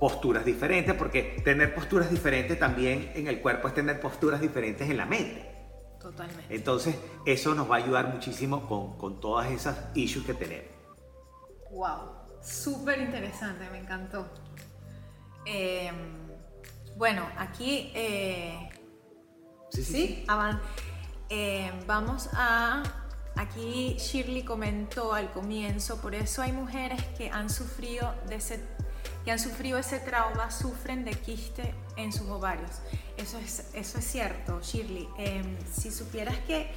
posturas 0.00 0.44
diferentes, 0.44 0.94
porque 0.94 1.42
tener 1.44 1.74
posturas 1.74 2.10
diferentes 2.10 2.58
también 2.58 3.12
en 3.14 3.28
el 3.28 3.40
cuerpo 3.40 3.68
es 3.68 3.74
tener 3.74 4.00
posturas 4.00 4.40
diferentes 4.40 4.88
en 4.88 4.96
la 4.96 5.04
mente. 5.04 5.49
Totalmente. 6.00 6.54
Entonces, 6.54 6.96
eso 7.26 7.54
nos 7.54 7.70
va 7.70 7.76
a 7.76 7.78
ayudar 7.78 8.12
muchísimo 8.12 8.66
con, 8.66 8.96
con 8.96 9.20
todas 9.20 9.50
esas 9.50 9.76
issues 9.94 10.24
que 10.24 10.34
tenemos. 10.34 10.70
Wow, 11.70 12.20
súper 12.42 13.00
interesante, 13.00 13.68
me 13.70 13.78
encantó. 13.78 14.26
Eh, 15.44 15.90
bueno, 16.96 17.26
aquí 17.36 17.90
eh, 17.94 18.68
sí, 19.70 19.84
sí, 19.84 20.26
eh, 21.28 21.72
vamos 21.86 22.28
a 22.32 22.82
aquí 23.36 23.96
Shirley 23.98 24.42
comentó 24.42 25.14
al 25.14 25.30
comienzo, 25.32 26.00
por 26.00 26.14
eso 26.14 26.42
hay 26.42 26.52
mujeres 26.52 27.02
que 27.16 27.30
han 27.30 27.48
sufrido 27.48 28.14
de 28.28 28.36
ese 28.36 28.60
que 29.24 29.30
han 29.30 29.38
sufrido 29.38 29.78
ese 29.78 29.98
trauma 29.98 30.50
sufren 30.50 31.04
de 31.04 31.12
quiste 31.12 31.74
en 31.96 32.12
sus 32.12 32.28
ovarios. 32.28 32.70
Eso 33.16 33.38
es, 33.38 33.70
eso 33.74 33.98
es 33.98 34.04
cierto, 34.04 34.60
Shirley. 34.62 35.08
Em, 35.18 35.56
si 35.70 35.90
supieras 35.90 36.38
que, 36.46 36.70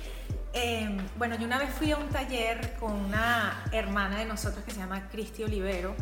em, 0.53 0.97
bueno, 1.17 1.35
yo 1.37 1.45
una 1.45 1.57
vez 1.57 1.73
fui 1.73 1.91
a 1.91 1.97
un 1.97 2.09
taller 2.09 2.75
con 2.79 2.91
una 2.91 3.63
hermana 3.71 4.19
de 4.19 4.25
nosotros 4.25 4.63
que 4.65 4.71
se 4.71 4.79
llama 4.79 5.07
Cristi 5.09 5.43
Olivero 5.43 5.95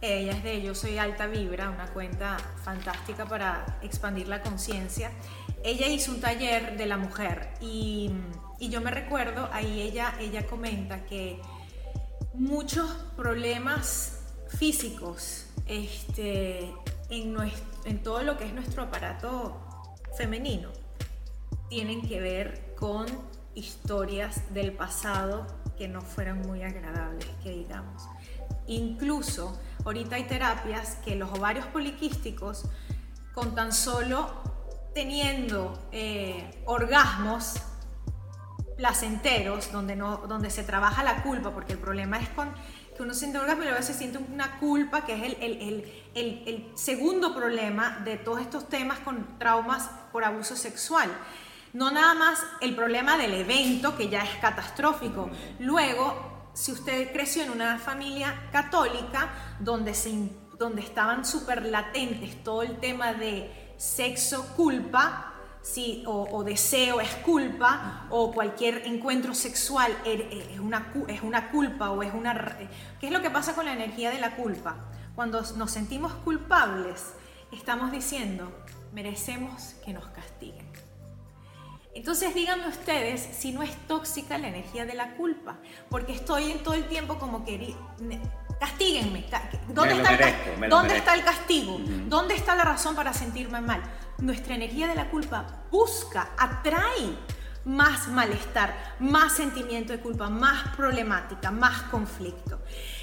ella 0.00 0.32
es 0.32 0.44
de 0.44 0.62
Yo 0.62 0.76
Soy 0.76 0.96
Alta 0.96 1.26
Vibra, 1.26 1.70
una 1.70 1.88
cuenta 1.88 2.36
fantástica 2.62 3.26
para 3.26 3.78
expandir 3.82 4.28
la 4.28 4.42
conciencia. 4.42 5.10
Ella 5.64 5.88
hizo 5.88 6.12
un 6.12 6.20
taller 6.20 6.76
de 6.76 6.86
la 6.86 6.96
mujer 6.96 7.48
y, 7.60 8.12
yo 8.60 8.80
me 8.80 8.92
recuerdo, 8.92 9.48
ahí 9.52 9.80
ella, 9.80 10.14
ella 10.20 10.46
comenta 10.46 11.04
que 11.04 11.40
muchos 12.32 12.88
problemas 13.16 14.20
físicos 14.48 15.46
este, 15.68 16.74
en, 17.10 18.02
todo 18.02 18.22
lo 18.22 18.36
que 18.36 18.46
es 18.46 18.54
nuestro 18.54 18.84
aparato 18.84 19.56
femenino 20.16 20.70
tienen 21.68 22.06
que 22.06 22.20
ver 22.20 22.74
con 22.76 23.06
historias 23.54 24.52
del 24.54 24.72
pasado 24.72 25.46
que 25.76 25.86
no 25.86 26.00
fueron 26.00 26.40
muy 26.40 26.62
agradables, 26.62 27.26
que 27.42 27.50
digamos. 27.50 28.02
Incluso 28.66 29.58
ahorita 29.84 30.16
hay 30.16 30.24
terapias 30.24 30.96
que 31.04 31.14
los 31.14 31.30
ovarios 31.30 31.66
poliquísticos, 31.66 32.64
con 33.34 33.54
tan 33.54 33.72
solo 33.72 34.28
teniendo 34.94 35.78
eh, 35.92 36.62
orgasmos 36.64 37.54
placenteros, 38.76 39.70
donde, 39.70 39.96
no, 39.96 40.18
donde 40.28 40.50
se 40.50 40.64
trabaja 40.64 41.02
la 41.02 41.22
culpa, 41.22 41.52
porque 41.52 41.74
el 41.74 41.78
problema 41.78 42.18
es 42.18 42.28
con 42.30 42.48
que 42.98 43.04
uno 43.04 43.14
siente 43.14 43.38
orgasmo 43.38 43.62
y 43.62 43.66
luego 43.66 43.80
se 43.80 43.94
siente 43.94 44.18
una 44.18 44.58
culpa, 44.58 45.06
que 45.06 45.14
es 45.14 45.36
el, 45.40 45.84
el, 46.16 46.72
segundo 46.74 47.32
problema 47.32 48.00
de 48.04 48.16
todos 48.16 48.40
estos 48.40 48.68
temas 48.68 48.98
con 48.98 49.38
traumas 49.38 49.88
por 50.10 50.24
abuso 50.24 50.56
sexual. 50.56 51.08
No 51.72 51.92
nada 51.92 52.14
más 52.14 52.42
el 52.60 52.74
problema 52.74 53.16
del 53.16 53.34
evento, 53.34 53.96
que 53.96 54.08
ya 54.08 54.24
es 54.24 54.36
catastrófico. 54.40 55.30
Luego, 55.60 56.50
si 56.54 56.72
usted 56.72 57.12
creció 57.12 57.44
en 57.44 57.50
una 57.50 57.78
familia 57.78 58.48
católica 58.50 59.28
donde, 59.60 59.94
se, 59.94 60.30
donde 60.58 60.82
estaban 60.82 61.24
súper 61.24 61.66
latentes 61.66 62.42
todo 62.42 62.62
el 62.62 62.80
tema 62.80 63.12
de 63.12 63.74
sexo, 63.76 64.44
culpa, 64.56 65.27
sí, 65.68 66.02
o, 66.06 66.42
deseo 66.44 67.00
es 67.00 67.14
culpa, 67.16 68.06
o 68.10 68.32
cualquier 68.32 68.86
encuentro 68.86 69.34
sexual 69.34 69.96
es 70.04 70.58
una, 70.58 70.92
es 71.08 71.22
una 71.22 71.50
culpa 71.50 71.90
o 71.90 72.02
es 72.02 72.14
una... 72.14 72.56
¿Qué 72.98 73.06
es 73.06 73.12
lo 73.12 73.20
que 73.20 73.30
pasa 73.30 73.54
con 73.54 73.66
la 73.66 73.74
energía 73.74 74.10
de 74.10 74.18
la 74.18 74.34
culpa? 74.36 74.76
Cuando 75.14 75.42
nos 75.56 75.70
sentimos 75.70 76.12
culpables, 76.14 77.12
estamos 77.52 77.92
diciendo, 77.92 78.50
merecemos 78.92 79.74
que 79.84 79.92
nos 79.92 80.06
castiguen. 80.06 80.66
Entonces 81.94 82.34
díganme 82.34 82.68
ustedes 82.68 83.20
si 83.20 83.52
no 83.52 83.62
es 83.62 83.74
tóxica 83.88 84.38
la 84.38 84.48
energía 84.48 84.86
de 84.86 84.94
la 84.94 85.16
culpa, 85.16 85.58
porque 85.90 86.12
estoy 86.12 86.50
en 86.50 86.62
todo 86.62 86.74
el 86.74 86.84
tiempo 86.84 87.18
como 87.18 87.44
que 87.44 87.74
castíguenme. 88.60 89.26
¿Dónde, 89.68 89.96
está, 89.96 90.14
el, 90.14 90.70
¿dónde 90.70 90.96
está, 90.96 91.14
el, 91.14 91.24
castigo? 91.24 91.78
¿Dónde 92.06 92.34
está 92.34 92.54
la 92.54 92.64
razón 92.64 92.94
para 92.94 93.12
sentirme 93.12 93.60
mal? 93.60 93.82
Nuestra 94.18 94.54
energía 94.54 94.88
de 94.88 94.94
la 94.94 95.10
culpa 95.10 95.64
busca, 95.70 96.30
atrae 96.36 97.16
más 97.64 98.08
malestar, 98.08 98.96
más 98.98 99.34
sentimiento 99.34 99.92
de 99.92 100.00
culpa, 100.00 100.28
más 100.28 100.74
problemática, 100.76 101.50
más 101.50 101.82
conflicto. 101.84 102.58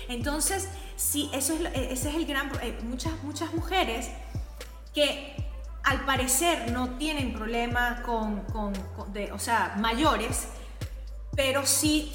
Entonces, 0.08 0.68
sí, 0.96 1.30
eso 1.34 1.54
es, 1.54 1.62
ese 1.74 2.10
es 2.10 2.16
el 2.16 2.26
gran... 2.26 2.52
Eh, 2.62 2.78
muchas, 2.84 3.14
muchas 3.24 3.54
mujeres 3.54 4.10
que 4.94 5.36
al 5.84 6.04
parecer 6.04 6.72
no 6.72 6.90
tienen 6.98 7.34
problema 7.34 8.02
con, 8.02 8.44
de, 9.14 9.32
o 9.32 9.40
sea, 9.40 9.76
mayores, 9.78 10.48
pero 11.36 11.66
sí 11.66 12.12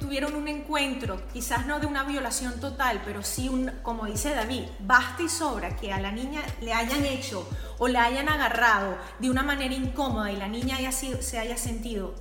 tuvieron 0.00 0.34
un 0.34 0.48
encuentro, 0.48 1.22
quizás 1.32 1.66
no 1.66 1.78
de 1.78 1.86
una 1.86 2.02
violación 2.04 2.60
total, 2.60 3.02
pero 3.04 3.22
sí, 3.22 3.48
un, 3.48 3.70
como 3.82 4.06
dice 4.06 4.34
David, 4.34 4.64
basta 4.80 5.22
y 5.22 5.28
sobra 5.28 5.76
que 5.76 5.92
a 5.92 6.00
la 6.00 6.10
niña 6.10 6.42
le 6.60 6.72
hayan 6.72 7.04
hecho 7.04 7.48
o 7.78 7.88
le 7.88 7.98
hayan 7.98 8.28
agarrado 8.28 8.96
de 9.20 9.30
una 9.30 9.42
manera 9.42 9.74
incómoda 9.74 10.32
y 10.32 10.36
la 10.36 10.48
niña 10.48 10.76
haya 10.76 10.92
sido, 10.92 11.22
se 11.22 11.38
haya 11.38 11.56
sentido 11.56 12.14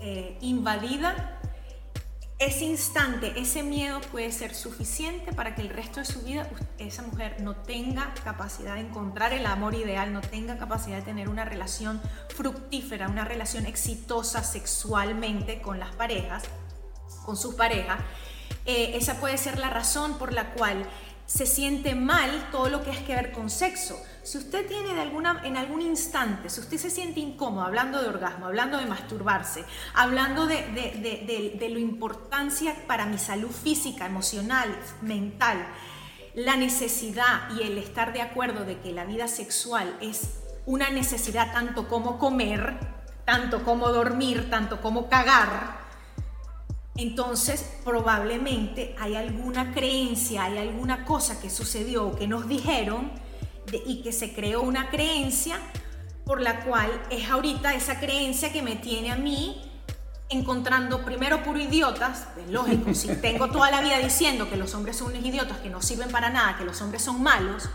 eh, 0.00 0.36
invadida 0.40 1.40
ese 2.44 2.64
instante, 2.64 3.32
ese 3.36 3.62
miedo 3.62 4.00
puede 4.12 4.30
ser 4.30 4.54
suficiente 4.54 5.32
para 5.32 5.54
que 5.54 5.62
el 5.62 5.70
resto 5.70 6.00
de 6.00 6.06
su 6.06 6.20
vida 6.22 6.48
esa 6.78 7.02
mujer 7.02 7.36
no 7.40 7.56
tenga 7.56 8.12
capacidad 8.22 8.74
de 8.74 8.80
encontrar 8.80 9.32
el 9.32 9.46
amor 9.46 9.74
ideal, 9.74 10.12
no 10.12 10.20
tenga 10.20 10.58
capacidad 10.58 10.96
de 10.96 11.02
tener 11.02 11.28
una 11.28 11.44
relación 11.44 12.02
fructífera, 12.28 13.08
una 13.08 13.24
relación 13.24 13.64
exitosa 13.64 14.44
sexualmente 14.44 15.62
con 15.62 15.78
las 15.78 15.94
parejas, 15.94 16.42
con 17.24 17.36
su 17.36 17.56
pareja. 17.56 17.98
Eh, 18.66 18.92
esa 18.96 19.20
puede 19.20 19.38
ser 19.38 19.58
la 19.58 19.70
razón 19.70 20.18
por 20.18 20.32
la 20.32 20.52
cual 20.52 20.86
se 21.26 21.46
siente 21.46 21.94
mal 21.94 22.48
todo 22.52 22.68
lo 22.68 22.82
que 22.82 22.90
es 22.90 22.98
que 22.98 23.14
ver 23.14 23.32
con 23.32 23.48
sexo. 23.48 23.98
Si 24.24 24.38
usted 24.38 24.66
tiene 24.66 24.90
en 24.92 25.56
algún 25.58 25.82
instante, 25.82 26.48
si 26.48 26.60
usted 26.60 26.78
se 26.78 26.88
siente 26.88 27.20
incómodo 27.20 27.66
hablando 27.66 28.00
de 28.00 28.08
orgasmo, 28.08 28.46
hablando 28.46 28.78
de 28.78 28.86
masturbarse, 28.86 29.66
hablando 29.92 30.46
de, 30.46 31.58
la 31.60 31.78
importancia 31.78 32.74
para 32.86 33.04
mi 33.04 33.18
salud 33.18 33.50
física, 33.50 34.06
emocional, 34.06 34.74
mental, 35.02 35.58
la 36.34 36.56
necesidad 36.56 37.50
y 37.54 37.64
el 37.64 37.76
estar 37.76 38.14
de 38.14 38.22
acuerdo 38.22 38.64
de 38.64 38.80
que 38.80 38.92
la 38.92 39.04
vida 39.04 39.28
sexual 39.28 39.94
es 40.00 40.38
una 40.64 40.88
necesidad 40.88 41.52
tanto 41.52 41.86
como 41.86 42.18
comer, 42.18 42.78
tanto 43.26 43.62
como 43.62 43.90
dormir, 43.90 44.48
tanto 44.48 44.80
como 44.80 45.10
cagar, 45.10 45.84
entonces, 46.96 47.80
probablemente 47.84 48.94
hay 49.00 49.16
alguna 49.16 49.74
creencia, 49.74 50.44
hay 50.44 50.58
alguna 50.58 51.04
cosa 51.04 51.40
que 51.40 51.50
sucedió 51.50 52.06
o 52.06 52.14
que 52.14 52.28
nos 52.28 52.46
dijeron 52.46 53.10
y 53.72 54.02
que 54.02 54.12
se 54.12 54.32
creó 54.34 54.62
una 54.62 54.90
creencia 54.90 55.58
por 56.24 56.40
la 56.40 56.64
cual 56.64 56.90
es 57.10 57.28
ahorita 57.28 57.74
esa 57.74 58.00
creencia 58.00 58.52
que 58.52 58.62
me 58.62 58.76
tiene 58.76 59.12
a 59.12 59.16
mí 59.16 59.70
encontrando 60.30 61.04
primero 61.04 61.42
puro 61.42 61.58
idiotas, 61.58 62.28
es 62.42 62.50
lógico, 62.50 62.94
si 62.94 63.08
tengo 63.20 63.50
toda 63.50 63.70
la 63.70 63.80
vida 63.80 63.98
diciendo 63.98 64.48
que 64.48 64.56
los 64.56 64.74
hombres 64.74 64.96
son 64.96 65.12
unos 65.12 65.24
idiotas, 65.24 65.58
que 65.58 65.70
no 65.70 65.82
sirven 65.82 66.10
para 66.10 66.30
nada, 66.30 66.56
que 66.56 66.64
los 66.64 66.80
hombres 66.80 67.02
son 67.02 67.22
malos, 67.22 67.68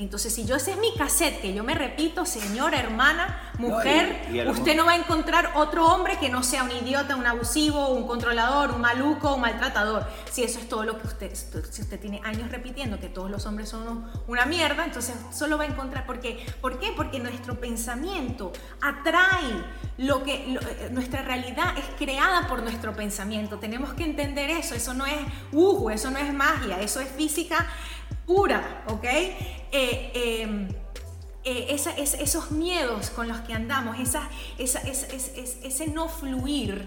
entonces, 0.00 0.34
si 0.34 0.46
yo 0.46 0.56
ese 0.56 0.72
es 0.72 0.78
mi 0.78 0.94
cassette, 0.94 1.42
que 1.42 1.52
yo 1.52 1.62
me 1.62 1.74
repito, 1.74 2.24
señora, 2.24 2.80
hermana, 2.80 3.52
mujer, 3.58 4.22
usted 4.48 4.74
no 4.74 4.86
va 4.86 4.92
a 4.92 4.96
encontrar 4.96 5.52
otro 5.56 5.86
hombre 5.86 6.16
que 6.18 6.30
no 6.30 6.42
sea 6.42 6.64
un 6.64 6.70
idiota, 6.70 7.16
un 7.16 7.26
abusivo, 7.26 7.88
un 7.88 8.06
controlador, 8.06 8.70
un 8.70 8.80
maluco, 8.80 9.34
un 9.34 9.42
maltratador. 9.42 10.06
Si 10.30 10.42
eso 10.42 10.58
es 10.58 10.70
todo 10.70 10.84
lo 10.84 10.98
que 10.98 11.06
usted, 11.06 11.34
si 11.70 11.82
usted 11.82 12.00
tiene 12.00 12.22
años 12.24 12.50
repitiendo 12.50 12.98
que 12.98 13.10
todos 13.10 13.30
los 13.30 13.44
hombres 13.44 13.68
son 13.68 14.10
una 14.26 14.46
mierda, 14.46 14.86
entonces 14.86 15.14
solo 15.32 15.58
va 15.58 15.64
a 15.64 15.66
encontrar. 15.66 16.06
¿Por 16.06 16.20
qué? 16.20 16.46
¿Por 16.62 16.78
qué? 16.78 16.92
Porque 16.96 17.18
nuestro 17.18 17.60
pensamiento 17.60 18.52
atrae 18.80 19.64
lo 19.98 20.22
que 20.22 20.54
eh, 20.54 20.88
nuestra 20.92 21.20
realidad 21.20 21.76
es 21.76 21.84
creada 21.98 22.48
por 22.48 22.62
nuestro 22.62 22.94
pensamiento. 22.94 23.58
Tenemos 23.58 23.92
que 23.92 24.04
entender 24.04 24.48
eso. 24.48 24.74
Eso 24.74 24.94
no 24.94 25.04
es 25.04 25.18
uh, 25.52 25.90
eso 25.90 26.10
no 26.10 26.18
es 26.18 26.32
magia, 26.32 26.80
eso 26.80 27.00
es 27.00 27.08
física 27.10 27.66
pura, 28.30 28.84
¿ok? 28.86 29.04
Eh, 29.04 30.12
em, 30.14 30.68
eh, 31.42 31.66
esos 31.74 32.52
miedos 32.52 33.10
con 33.10 33.26
los 33.26 33.38
que 33.38 33.52
andamos, 33.54 33.96
ese 34.56 35.86
no 35.92 36.08
fluir, 36.08 36.86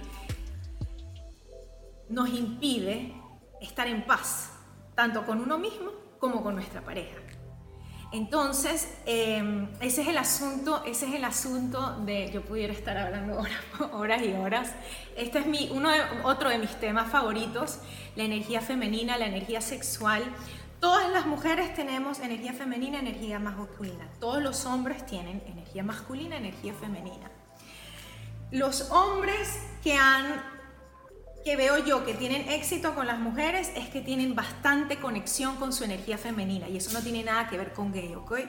nos 2.08 2.30
impide 2.30 3.14
estar 3.60 3.88
en 3.88 4.06
paz, 4.06 4.52
tanto 4.96 5.26
con 5.26 5.42
uno 5.42 5.58
mismo 5.58 5.92
como 6.18 6.42
con 6.42 6.56
nuestra 6.56 6.80
pareja. 6.80 7.18
Entonces, 8.14 8.88
em, 9.06 9.68
ese 9.82 10.04
es 10.04 10.08
el 10.08 10.18
asunto, 10.20 10.84
ese 10.86 11.08
es 11.08 11.16
el 11.16 11.26
asunto 11.26 11.98
de, 12.06 12.32
yo 12.32 12.42
pudiera 12.44 12.72
estar 12.72 12.96
hablando 12.96 13.38
horas, 13.40 13.92
horas 13.92 14.22
y 14.22 14.32
horas. 14.32 14.72
Este 15.18 15.40
es 15.40 15.72
uno 15.72 15.90
otro 16.24 16.50
de 16.50 16.58
mis 16.58 16.80
temas 16.80 17.12
favoritos, 17.12 17.80
la 18.16 18.24
energía 18.24 18.62
femenina, 18.62 19.18
la 19.18 19.26
energía 19.26 19.60
sexual. 19.60 20.24
Todas 20.84 21.10
las 21.14 21.26
mujeres 21.26 21.74
tenemos 21.74 22.20
energía 22.20 22.52
femenina, 22.52 23.00
energía 23.00 23.40
masculina. 23.40 24.06
Todos 24.20 24.44
los 24.44 24.66
hombres 24.66 25.06
tienen 25.06 25.42
energía 25.48 25.82
masculina, 25.82 26.36
energía 26.36 26.74
femenina. 26.74 27.32
Los 28.52 28.92
hombres 28.92 29.62
que 29.82 29.94
han 29.94 30.44
que 31.46 31.56
veo 31.56 31.78
yo 31.78 32.06
que 32.06 32.14
tienen 32.14 32.50
éxito 32.50 32.96
con 32.96 33.08
las 33.08 33.20
mujeres 33.20 33.72
es 33.76 33.88
que 33.90 34.02
tienen 34.02 34.36
bastante 34.36 34.98
conexión 34.98 35.56
con 35.56 35.72
su 35.72 35.86
energía 35.86 36.18
femenina 36.18 36.68
y 36.70 36.78
eso 36.78 36.92
no 36.92 37.02
tiene 37.02 37.24
nada 37.24 37.48
que 37.48 37.58
ver 37.58 37.72
con 37.72 37.94
gay, 37.94 38.14
¿ok? 38.16 38.40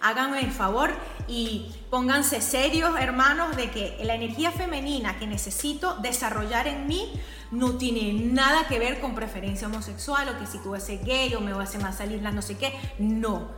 Háganme 0.00 0.40
el 0.40 0.50
favor 0.52 0.90
y 1.26 1.72
pónganse 1.90 2.40
serios, 2.40 2.98
hermanos, 3.00 3.56
de 3.56 3.70
que 3.70 3.98
la 4.02 4.14
energía 4.14 4.52
femenina 4.52 5.18
que 5.18 5.26
necesito 5.26 5.96
desarrollar 5.96 6.68
en 6.68 6.86
mí 6.86 7.12
no 7.50 7.76
tiene 7.76 8.12
nada 8.12 8.66
que 8.68 8.78
ver 8.78 9.00
con 9.00 9.14
preferencia 9.14 9.66
homosexual 9.66 10.28
o 10.28 10.38
que 10.38 10.46
si 10.46 10.58
tú 10.58 10.74
ser 10.78 11.04
gay 11.04 11.34
o 11.34 11.40
me 11.40 11.52
vas 11.52 11.60
a 11.60 11.62
hacer 11.70 11.82
más 11.82 11.96
salir 11.98 12.22
la 12.22 12.30
no 12.30 12.42
sé 12.42 12.56
qué, 12.56 12.72
no. 12.98 13.48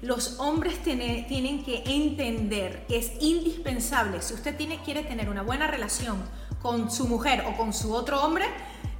Los 0.00 0.40
hombres 0.40 0.82
tienen 0.82 1.64
que 1.64 1.82
entender 1.86 2.86
que 2.88 2.98
es 2.98 3.12
indispensable, 3.20 4.20
si 4.20 4.34
usted 4.34 4.56
quiere 4.84 5.04
tener 5.04 5.28
una 5.28 5.42
buena 5.42 5.68
relación 5.68 6.18
con 6.60 6.90
su 6.90 7.06
mujer 7.06 7.44
o 7.46 7.56
con 7.56 7.72
su 7.72 7.94
otro 7.94 8.22
hombre, 8.22 8.46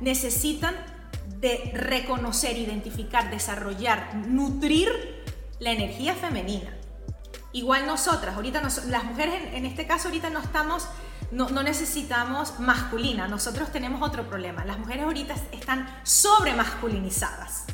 necesitan 0.01 0.77
de 1.41 1.73
reconocer, 1.75 2.57
identificar, 2.57 3.31
desarrollar, 3.31 4.15
nutrir 4.15 4.89
la 5.59 5.73
energía 5.73 6.15
femenina. 6.15 6.73
Igual 7.53 7.87
nosotras, 7.87 8.37
ahorita 8.37 8.63
las 8.63 9.05
mujeres 9.05 9.35
en, 9.53 9.67
este 9.67 9.87
caso 9.87 10.09
ahorita 10.09 10.31
no 10.31 10.41
estamos, 10.41 10.87
no, 11.33 11.49
no, 11.51 11.63
necesitamos 11.63 12.61
masculina, 12.61 13.27
nosotros 13.27 13.73
tenemos 13.73 14.03
otro 14.03 14.29
problema. 14.29 14.65
Las 14.65 14.79
mujeres 14.79 15.05
ahorita 15.05 15.35
están 15.51 15.89
sobre 16.05 16.53
masculinizadas. 16.55 17.65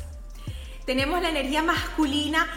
Tenemos 0.85 1.21
la 1.21 1.29
energía 1.29 1.61
masculina 1.61 2.47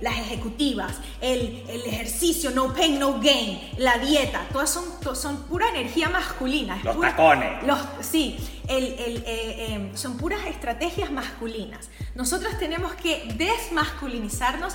las 0.00 0.18
ejecutivas, 0.18 0.94
el, 1.20 1.64
ejercicio, 1.86 2.50
no 2.52 2.72
pain, 2.72 2.98
no 2.98 3.20
gain, 3.20 3.60
la 3.76 3.98
dieta, 3.98 4.46
todas 4.52 4.70
son, 4.70 4.84
son 5.16 5.42
pura 5.44 5.68
energía 5.70 6.08
masculina. 6.08 6.80
Los 6.84 7.00
tacones. 7.00 7.64
Los, 7.64 7.78
sí, 8.00 8.36
eh, 8.68 9.66
em, 9.70 9.96
son 9.96 10.16
puras 10.16 10.46
estrategias 10.46 11.10
masculinas. 11.10 11.90
Nosotros 12.14 12.56
tenemos 12.58 12.94
que 12.94 13.34
desmasculinizarnos 13.36 14.74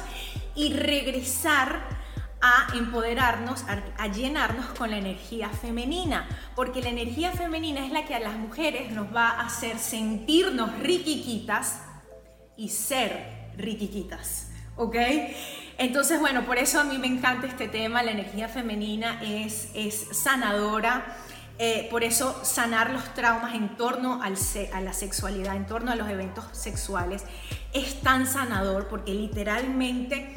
y 0.56 0.73
regresar 0.73 1.92
a 2.45 2.67
empoderarnos, 2.75 3.63
a, 3.97 4.08
llenarnos 4.08 4.65
con 4.77 4.91
la 4.91 4.97
energía 4.97 5.47
femenina, 5.47 6.27
porque 6.58 6.82
la 6.82 6.89
energía 6.89 7.32
femenina 7.32 7.86
es 7.86 7.91
la 7.93 8.03
que 8.03 8.15
a 8.15 8.19
las 8.19 8.36
mujeres 8.36 8.91
nos 8.91 9.15
va 9.15 9.29
a 9.29 9.45
hacer 9.45 9.79
sentirnos 9.79 10.77
riquiquitas 10.79 11.79
y 12.58 12.67
ser 12.67 13.53
riquiquitas. 13.56 14.51
¿ok? 14.75 14.95
Entonces, 15.77 16.19
bueno, 16.19 16.45
por 16.45 16.58
eso 16.58 16.82
a 16.82 16.84
mí 16.84 16.97
me 16.97 17.08
encanta 17.08 17.47
este 17.47 17.69
tema, 17.69 18.03
la 18.03 18.12
energía 18.12 18.49
femenina 18.49 19.21
es, 19.23 19.69
es 19.73 20.08
sanadora. 20.12 21.15
Eh, 21.60 21.88
por 21.91 22.03
eso 22.03 22.43
sanar 22.43 22.89
los 22.89 23.13
traumas 23.13 23.53
en 23.53 23.77
torno 23.77 24.21
al 24.21 24.36
a 24.73 24.82
la 24.82 24.91
sexualidad, 24.91 25.56
en 25.56 25.65
torno 25.65 25.91
a 25.91 25.95
los 25.95 26.10
eventos 26.10 26.43
sexuales, 26.51 27.23
es 27.73 28.01
tan 28.01 28.27
sanador 28.27 28.89
porque 28.89 29.13
literalmente 29.13 30.34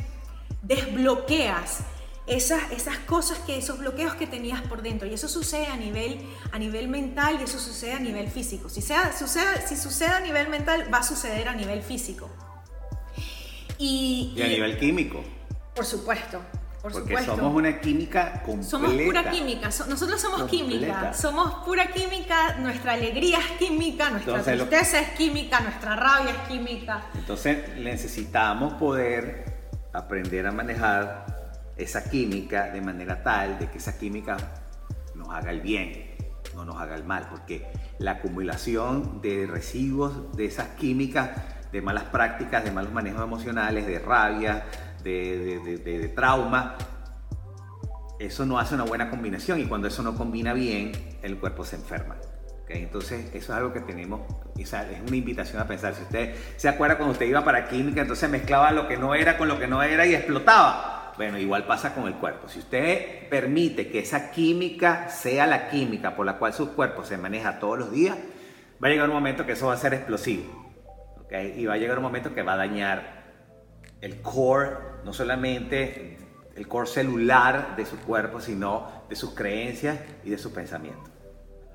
desbloqueas 0.63 1.81
esas, 2.27 2.73
esas 2.73 2.99
cosas, 2.99 3.39
que, 3.39 3.57
esos 3.57 3.79
bloqueos 3.79 4.15
que 4.15 4.27
tenías 4.27 4.61
por 4.63 4.83
dentro. 4.83 5.07
Y 5.07 5.15
eso 5.15 5.29
sucede 5.29 5.67
a 5.67 5.77
nivel, 5.77 6.21
a 6.53 6.59
nivel 6.59 6.89
mental 6.89 7.39
y 7.41 7.45
eso 7.45 7.59
sucede 7.59 7.93
a 7.93 8.01
nivel 8.01 8.29
físico. 8.29 8.69
Si, 8.69 8.83
sea, 8.83 9.17
sucede, 9.17 9.67
si 9.67 9.77
sucede 9.77 10.09
a 10.09 10.21
nivel 10.21 10.49
mental, 10.49 10.93
va 10.93 10.99
a 10.99 11.03
suceder 11.03 11.49
a 11.49 11.55
nivel 11.55 11.83
físico. 11.83 12.29
Y, 13.79 14.41
a 14.43 14.49
nivel 14.49 14.79
químico. 14.79 15.23
Por 15.75 15.85
supuesto. 15.85 16.41
Por 16.83 16.93
Porque 16.93 17.19
somos 17.25 17.55
una 17.55 17.81
química 17.81 18.43
completa. 18.45 18.71
Somos 18.71 18.93
pura 18.93 19.29
química, 19.29 19.67
nosotros 19.89 20.21
somos 20.21 20.45
química, 20.45 21.13
somos 21.13 21.65
pura 21.65 21.89
química, 21.89 22.59
nuestra 22.59 22.93
alegría 22.93 23.39
es 23.41 23.59
química, 23.59 24.11
nuestra 24.11 24.41
tristeza 24.41 25.01
es 25.01 25.09
química, 25.11 25.59
nuestra 25.61 25.97
rabia 25.97 26.31
es 26.31 26.49
química. 26.49 27.07
Entonces 27.15 27.77
necesitamos 27.79 28.75
poder 28.75 29.57
aprender 29.93 30.47
a 30.47 30.53
manejar 30.53 31.36
esa 31.77 32.09
química 32.09 32.71
de 32.71 32.81
manera 32.81 33.23
tal 33.23 33.59
de 33.59 33.69
que 33.71 33.79
esa 33.79 33.99
química 33.99 34.37
nos 35.15 35.29
haga 35.31 35.51
el 35.51 35.61
bien, 35.61 36.17
no 36.55 36.65
nos 36.65 36.77
haga 36.77 36.95
el 36.95 37.05
mal, 37.05 37.29
porque 37.31 37.67
la 37.99 38.13
acumulación 38.13 39.21
de 39.21 39.47
residuos 39.47 40.37
de 40.37 40.47
esas 40.47 40.69
químicas 40.71 41.31
de 41.73 41.83
malas 41.83 42.05
prácticas, 42.05 42.65
de 42.65 42.71
malos 42.71 42.93
manejos 42.93 43.23
emocionales, 43.23 43.87
de 43.87 43.99
rabia, 43.99 44.65
de, 45.03 46.13
trauma, 46.15 46.77
eso 48.19 48.47
no 48.47 48.59
hace 48.59 48.75
una 48.75 48.85
buena 48.85 49.11
combinación 49.11 49.61
y 49.61 49.67
cuando 49.67 49.89
eso 49.89 50.03
no 50.03 50.17
combina 50.17 50.53
bien, 50.53 50.93
el 51.23 51.37
cuerpo 51.39 51.65
se 51.65 51.77
enferma. 51.77 52.17
Entonces, 52.69 53.27
eso 53.33 53.53
es 53.53 53.59
algo 53.59 53.73
que 53.73 53.81
tenemos, 53.81 54.23
es 54.57 54.73
una 55.07 55.17
invitación 55.17 55.63
a 55.63 55.67
pensar. 55.67 55.95
Si 55.95 56.03
usted 56.03 56.35
se 56.57 56.69
acuerda 56.69 56.97
cuando 56.97 57.13
usted 57.13 57.27
iba 57.27 57.45
para 57.45 57.69
química, 57.69 58.01
entonces 58.01 58.29
mezclaba 58.29 58.73
lo 58.73 58.89
que 58.89 58.97
no 58.97 59.15
era 59.15 59.39
con 59.39 59.47
lo 59.47 59.59
que 59.59 59.69
no 59.69 59.83
era 59.83 60.05
y 60.05 60.15
explotaba. 60.15 60.96
Bueno, 61.17 61.39
igual 61.39 61.67
pasa 61.67 61.95
con 61.95 62.07
el 62.07 62.15
cuerpo. 62.15 62.49
Si 62.49 62.59
usted 62.59 63.29
permite 63.29 63.91
que 63.91 64.01
esa 64.01 64.31
química 64.31 65.09
sea 65.09 65.47
la 65.47 65.69
química 65.71 66.15
por 66.15 66.27
la 66.27 66.39
cual 66.39 66.53
su 66.53 66.75
cuerpo 66.75 67.05
se 67.05 67.17
maneja 67.17 67.59
todos 67.59 67.79
los 67.79 67.91
días, 67.91 68.17
va 68.83 68.89
a 68.89 68.91
llegar 68.91 69.09
un 69.09 69.15
momento 69.15 69.47
que 69.47 69.53
eso 69.53 69.69
va 69.69 69.75
a 69.75 69.79
ser 69.79 69.95
explosivo. 69.95 70.75
¿okay? 71.25 71.55
Y 71.59 71.67
va 71.67 71.75
a 71.75 71.79
llegar 71.79 71.97
un 71.97 72.05
momento 72.05 72.35
que 72.35 72.43
va 72.43 72.53
a 72.53 72.57
dañar 72.57 73.25
el 74.01 74.21
core, 74.21 74.71
no 75.05 75.13
solamente 75.13 76.19
el 76.55 76.69
core 76.69 76.87
celular 76.87 77.77
de 77.77 77.87
su 77.87 77.99
cuerpo, 77.99 78.41
sino 78.41 79.05
de 79.09 79.17
sus 79.17 79.35
creencias 79.35 79.99
y 80.25 80.31
de 80.31 80.39
sus 80.39 80.53
pensamientos. 80.53 81.11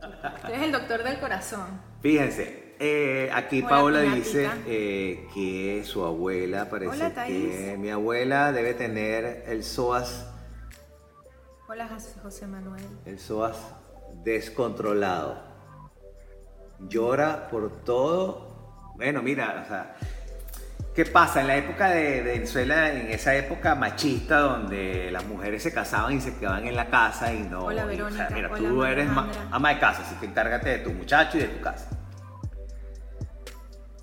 Tú 0.02 0.48
eres 0.48 0.62
el 0.64 0.72
doctor 0.72 1.04
del 1.04 1.20
corazón. 1.20 1.82
Fíjense, 2.02 2.61
eh, 2.84 3.30
aquí 3.34 3.60
Hola, 3.60 3.70
Paola 3.70 4.02
dice 4.02 4.50
eh, 4.68 5.28
que 5.34 5.84
su 5.86 6.04
abuela 6.04 6.68
parece 6.70 7.06
Hola, 7.06 7.26
que 7.26 7.76
mi 7.80 7.90
abuela 7.92 8.52
debe 8.52 8.74
tener 8.74 9.44
el 9.48 9.64
psoas, 9.64 10.28
Hola, 11.70 11.88
José- 12.24 12.48
Manuel. 12.48 12.84
el 13.06 13.20
psoas 13.20 13.56
descontrolado. 14.24 15.38
Llora 16.80 17.48
por 17.50 17.84
todo. 17.84 18.94
Bueno, 18.96 19.22
mira, 19.22 19.62
o 19.64 19.68
sea, 19.70 19.96
¿qué 20.96 21.06
pasa? 21.06 21.42
En 21.42 21.48
la 21.48 21.58
época 21.58 21.90
de, 21.92 22.24
de 22.24 22.34
Venezuela, 22.34 22.92
en 22.92 23.08
esa 23.12 23.36
época 23.36 23.76
machista 23.76 24.40
donde 24.40 25.12
las 25.12 25.24
mujeres 25.26 25.62
se 25.64 25.72
casaban 25.72 26.14
y 26.14 26.22
se 26.22 26.36
quedaban 26.38 26.66
en 26.68 26.76
la 26.76 26.90
casa 26.90 27.32
y 27.32 27.40
no. 27.44 27.66
Hola, 27.66 27.84
y, 27.94 28.02
o 28.02 28.10
sea, 28.10 28.28
Verónica. 28.28 28.30
mira, 28.36 28.50
Hola, 28.52 28.70
tú 28.70 28.84
eres 28.84 29.10
ama 29.52 29.70
de 29.70 29.80
casa, 29.80 30.02
así 30.02 30.16
que 30.16 30.26
encárgate 30.26 30.70
de 30.70 30.78
tu 30.80 30.92
muchacho 30.92 31.38
y 31.38 31.42
de 31.42 31.48
tu 31.48 31.62
casa. 31.62 31.88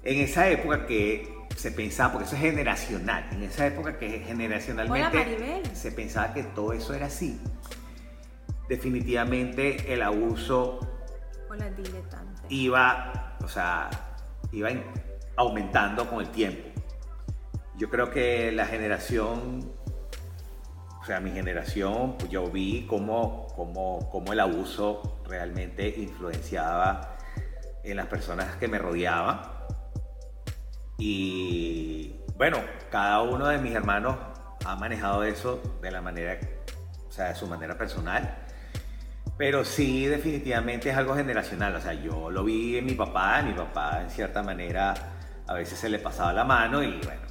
En 0.08 0.20
esa 0.20 0.48
época 0.48 0.86
que 0.86 1.28
se 1.54 1.70
pensaba, 1.70 2.14
porque 2.14 2.28
eso 2.28 2.36
es 2.36 2.40
generacional, 2.40 3.28
en 3.30 3.42
esa 3.42 3.66
época 3.66 3.98
que 3.98 4.20
generacionalmente 4.20 5.36
Hola, 5.36 5.74
se 5.74 5.92
pensaba 5.92 6.32
que 6.32 6.44
todo 6.44 6.72
eso 6.72 6.94
era 6.94 7.08
así, 7.08 7.38
definitivamente 8.70 9.92
el 9.92 10.00
abuso 10.00 10.80
Hola, 11.50 11.70
iba, 12.48 13.36
o 13.44 13.48
sea, 13.48 13.90
iba 14.50 14.70
aumentando 15.36 16.08
con 16.08 16.20
el 16.20 16.30
tiempo. 16.30 16.70
Yo 17.76 17.90
creo 17.90 18.10
que 18.10 18.50
la 18.50 18.64
generación, 18.64 19.74
o 21.02 21.04
sea, 21.04 21.20
mi 21.20 21.32
generación, 21.32 22.16
pues 22.16 22.30
yo 22.30 22.50
vi 22.50 22.86
cómo, 22.86 23.46
cómo, 23.54 24.08
cómo 24.10 24.32
el 24.32 24.40
abuso 24.40 25.20
realmente 25.26 25.86
influenciaba 25.98 27.18
en 27.84 27.98
las 27.98 28.06
personas 28.06 28.56
que 28.56 28.68
me 28.68 28.78
rodeaban. 28.78 29.57
Y 30.98 32.16
bueno, 32.36 32.58
cada 32.90 33.22
uno 33.22 33.46
de 33.46 33.58
mis 33.58 33.74
hermanos 33.74 34.16
ha 34.64 34.76
manejado 34.76 35.22
eso 35.24 35.78
de 35.80 35.90
la 35.90 36.02
manera, 36.02 36.38
o 37.08 37.12
sea, 37.12 37.28
de 37.28 37.34
su 37.36 37.46
manera 37.46 37.78
personal. 37.78 38.46
Pero 39.36 39.64
sí, 39.64 40.06
definitivamente 40.06 40.90
es 40.90 40.96
algo 40.96 41.14
generacional. 41.14 41.76
O 41.76 41.80
sea, 41.80 41.94
yo 41.94 42.30
lo 42.30 42.42
vi 42.42 42.76
en 42.76 42.86
mi 42.86 42.94
papá, 42.94 43.40
mi 43.42 43.52
papá 43.52 44.02
en 44.02 44.10
cierta 44.10 44.42
manera 44.42 44.94
a 45.46 45.54
veces 45.54 45.78
se 45.78 45.88
le 45.88 46.00
pasaba 46.00 46.32
la 46.32 46.44
mano 46.44 46.82
y 46.82 46.98
bueno, 46.98 47.22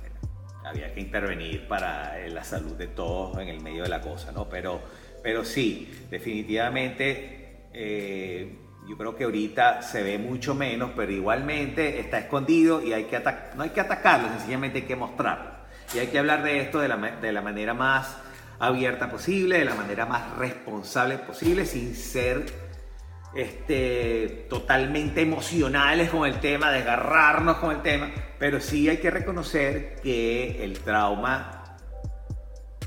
había 0.64 0.94
que 0.94 1.02
intervenir 1.02 1.68
para 1.68 2.20
eh, 2.20 2.30
la 2.30 2.44
salud 2.44 2.74
de 2.74 2.88
todos 2.88 3.38
en 3.38 3.50
el 3.50 3.62
medio 3.62 3.84
de 3.84 3.90
la 3.90 4.02
cosa, 4.02 4.32
¿no? 4.32 4.50
Pero, 4.50 4.82
pero 5.22 5.46
sí, 5.46 6.08
definitivamente 6.10 7.68
eh, 7.74 8.58
yo 8.88 8.98
creo 8.98 9.16
que 9.16 9.26
ahorita 9.26 9.82
se 9.82 10.02
ve 10.02 10.18
mucho 10.18 10.56
menos, 10.56 10.92
pero 10.96 11.12
igualmente 11.12 12.00
está 12.00 12.20
escondido 12.20 12.82
y 12.82 12.94
hay 12.94 13.06
que 13.06 13.22
no 13.56 13.64
hay 13.64 13.72
que 13.72 13.82
atacarlo, 13.82 14.30
sencillamente 14.30 14.80
hay 14.80 14.86
que 14.86 14.96
mostrarlo. 14.96 15.52
Y 15.94 16.00
hay 16.00 16.08
que 16.08 16.20
hablar 16.20 16.44
de 16.44 16.62
esto 16.62 16.80
de 16.80 16.88
la, 16.88 16.98
de 16.98 17.32
la 17.32 17.42
manera 17.42 17.74
más 17.74 18.18
abierta 18.60 19.10
posible, 19.10 19.60
de 19.60 19.66
la 19.66 19.76
manera 19.76 20.06
más 20.06 20.38
responsable 20.38 21.18
posible, 21.18 21.66
sin 21.66 21.96
ser 21.96 22.46
este, 23.36 24.48
totalmente 24.50 25.22
emocionales 25.22 26.10
con 26.10 26.26
el 26.28 26.40
tema, 26.40 26.72
desgarrarnos 26.72 27.58
con 27.58 27.72
el 27.72 27.82
tema, 27.82 28.10
pero 28.40 28.60
sí 28.62 28.90
hay 28.90 28.98
que 28.98 29.12
reconocer 29.12 29.96
que 30.02 30.64
el 30.64 30.80
trauma 30.80 31.78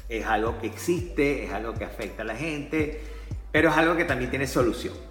es 0.09 0.27
algo 0.27 0.59
que 0.59 0.67
existe, 0.67 1.45
es 1.45 1.53
algo 1.53 1.75
que 1.75 1.85
afecta 1.85 2.23
a 2.23 2.25
la 2.25 2.37
gente, 2.37 3.01
pero 3.53 3.69
es 3.69 3.77
algo 3.77 3.97
que 3.97 4.05
también 4.05 4.31
tiene 4.31 4.47
solución. 4.47 5.10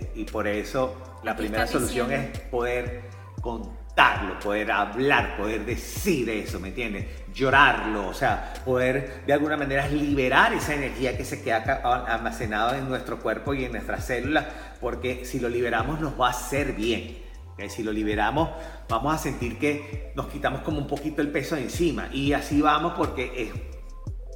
¿Ok? 0.00 0.08
Y 0.16 0.24
por 0.24 0.46
eso 0.46 0.96
la 1.22 1.36
primera 1.36 1.66
solución 1.66 2.08
diciendo- 2.08 2.38
es 2.38 2.40
poder 2.48 3.02
contarlo, 3.40 4.38
poder 4.40 4.70
hablar, 4.70 5.36
poder 5.36 5.64
decir 5.66 6.28
eso, 6.30 6.58
¿me 6.60 6.68
entiendes? 6.68 7.06
Llorarlo, 7.34 8.08
o 8.08 8.14
sea, 8.14 8.54
poder 8.64 9.22
de 9.26 9.32
alguna 9.32 9.56
manera 9.56 9.86
liberar 9.88 10.52
esa 10.54 10.74
energía 10.74 11.16
que 11.16 11.24
se 11.24 11.42
queda 11.42 11.80
almacenada 12.06 12.78
en 12.78 12.88
nuestro 12.88 13.18
cuerpo 13.20 13.52
y 13.54 13.64
en 13.64 13.72
nuestras 13.72 14.04
células, 14.06 14.46
porque 14.80 15.24
si 15.24 15.40
lo 15.40 15.48
liberamos 15.48 16.00
nos 16.00 16.18
va 16.20 16.28
a 16.28 16.30
hacer 16.30 16.72
bien. 16.72 17.18
¿ok? 17.52 17.68
Si 17.68 17.82
lo 17.82 17.92
liberamos, 17.92 18.48
vamos 18.88 19.14
a 19.14 19.18
sentir 19.18 19.58
que 19.58 20.12
nos 20.14 20.26
quitamos 20.28 20.62
como 20.62 20.78
un 20.78 20.86
poquito 20.86 21.20
el 21.20 21.28
peso 21.30 21.54
de 21.56 21.62
encima 21.62 22.08
y 22.12 22.32
así 22.32 22.62
vamos 22.62 22.94
porque 22.96 23.30
es, 23.36 23.52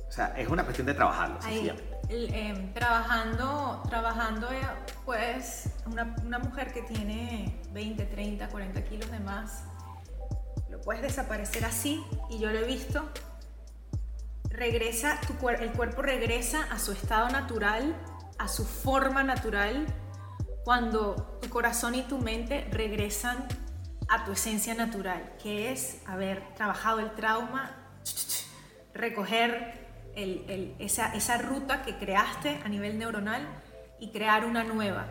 o 0.09 0.13
sea, 0.13 0.35
es 0.37 0.49
una 0.49 0.65
cuestión 0.65 0.87
de 0.87 0.95
trabajarlo. 0.95 1.39
Em, 2.09 2.73
trabajando, 2.73 3.83
trabajando, 3.89 4.53
eh, 4.53 4.61
pues, 5.05 5.71
una, 5.87 6.15
una 6.25 6.39
mujer 6.39 6.73
que 6.73 6.83
tiene 6.83 7.61
20, 7.73 8.05
30, 8.05 8.49
40 8.49 8.85
kilos 8.85 9.11
de 9.11 9.19
más, 9.19 9.65
lo 10.71 10.81
puedes 10.81 11.03
desaparecer 11.03 11.65
así, 11.65 12.05
y 12.31 12.39
yo 12.39 12.53
lo 12.53 12.59
he 12.61 12.65
visto. 12.65 13.09
Regresa, 14.51 15.21
tu 15.27 15.49
el 15.49 15.73
cuerpo 15.73 16.03
regresa 16.03 16.63
a 16.71 16.79
su 16.79 16.93
estado 16.93 17.29
natural, 17.29 17.97
a 18.39 18.47
su 18.47 18.65
forma 18.65 19.25
natural, 19.25 19.87
cuando 20.65 21.39
tu 21.43 21.49
corazón 21.49 21.97
y 21.97 22.03
tu 22.03 22.19
mente 22.19 22.69
regresan 22.71 23.49
a 24.09 24.25
tu 24.25 24.33
esencia 24.33 24.75
natural, 24.75 25.35
que 25.43 25.73
es 25.73 26.03
haber 26.07 26.55
trabajado 26.55 27.01
el 27.01 27.13
trauma, 27.17 27.73
recoger 28.95 29.86
el- 30.17 30.45
el- 30.49 30.75
esa, 30.79 31.15
esa 31.15 31.39
ruta 31.39 31.83
que 31.83 31.97
creaste 31.97 32.61
a 32.65 32.69
nivel 32.69 32.99
neuronal 32.99 33.47
y 34.01 34.11
crear 34.11 34.45
una 34.45 34.65
nueva. 34.65 35.07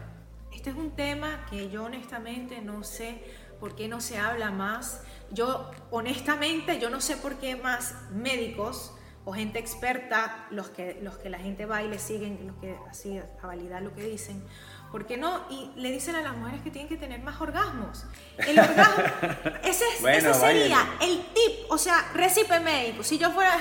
Este 0.53 0.69
es 0.71 0.75
un 0.75 0.91
tema 0.95 1.45
que 1.49 1.69
yo 1.69 1.83
honestamente 1.85 2.61
no 2.61 2.83
sé 2.83 3.23
por 3.59 3.75
qué 3.75 3.87
no 3.87 4.01
se 4.01 4.17
habla 4.17 4.51
más. 4.51 5.01
Yo 5.31 5.71
honestamente 5.91 6.79
yo 6.79 6.89
no 6.89 7.01
sé 7.01 7.17
por 7.17 7.35
qué 7.35 7.55
más 7.55 7.95
médicos 8.11 8.93
o 9.27 9.33
gente 9.33 9.57
experta, 9.59 10.45
los 10.51 10.69
que, 10.69 10.99
los 11.01 11.17
que 11.17 11.29
la 11.29 11.39
gente 11.39 11.65
va 11.65 11.81
y 11.81 11.87
le 11.87 11.97
siguen, 11.97 12.39
los 12.45 12.55
que 12.57 12.77
así 12.89 13.19
a 13.41 13.47
validar 13.47 13.81
lo 13.81 13.93
que 13.95 14.03
dicen, 14.03 14.43
¿por 14.91 15.07
qué 15.07 15.17
no? 15.17 15.41
Y 15.49 15.71
le 15.79 15.91
dicen 15.91 16.15
a 16.15 16.21
las 16.21 16.37
mujeres 16.37 16.61
que 16.61 16.69
tienen 16.69 16.87
que 16.87 16.95
tener 16.97 17.21
más 17.21 17.41
orgasmos. 17.41 18.05
El 18.37 18.59
orgasmo, 18.59 19.03
ese, 19.63 19.83
es- 19.95 20.01
Bueno, 20.01 20.29
ese 20.29 20.39
sería 20.39 20.77
el 21.01 21.17
tip, 21.33 21.69
o 21.71 21.77
sea, 21.79 22.11
recipe 22.13 22.59
médico. 22.59 23.03
Si 23.03 23.17
yo 23.17 23.31
fuera 23.31 23.57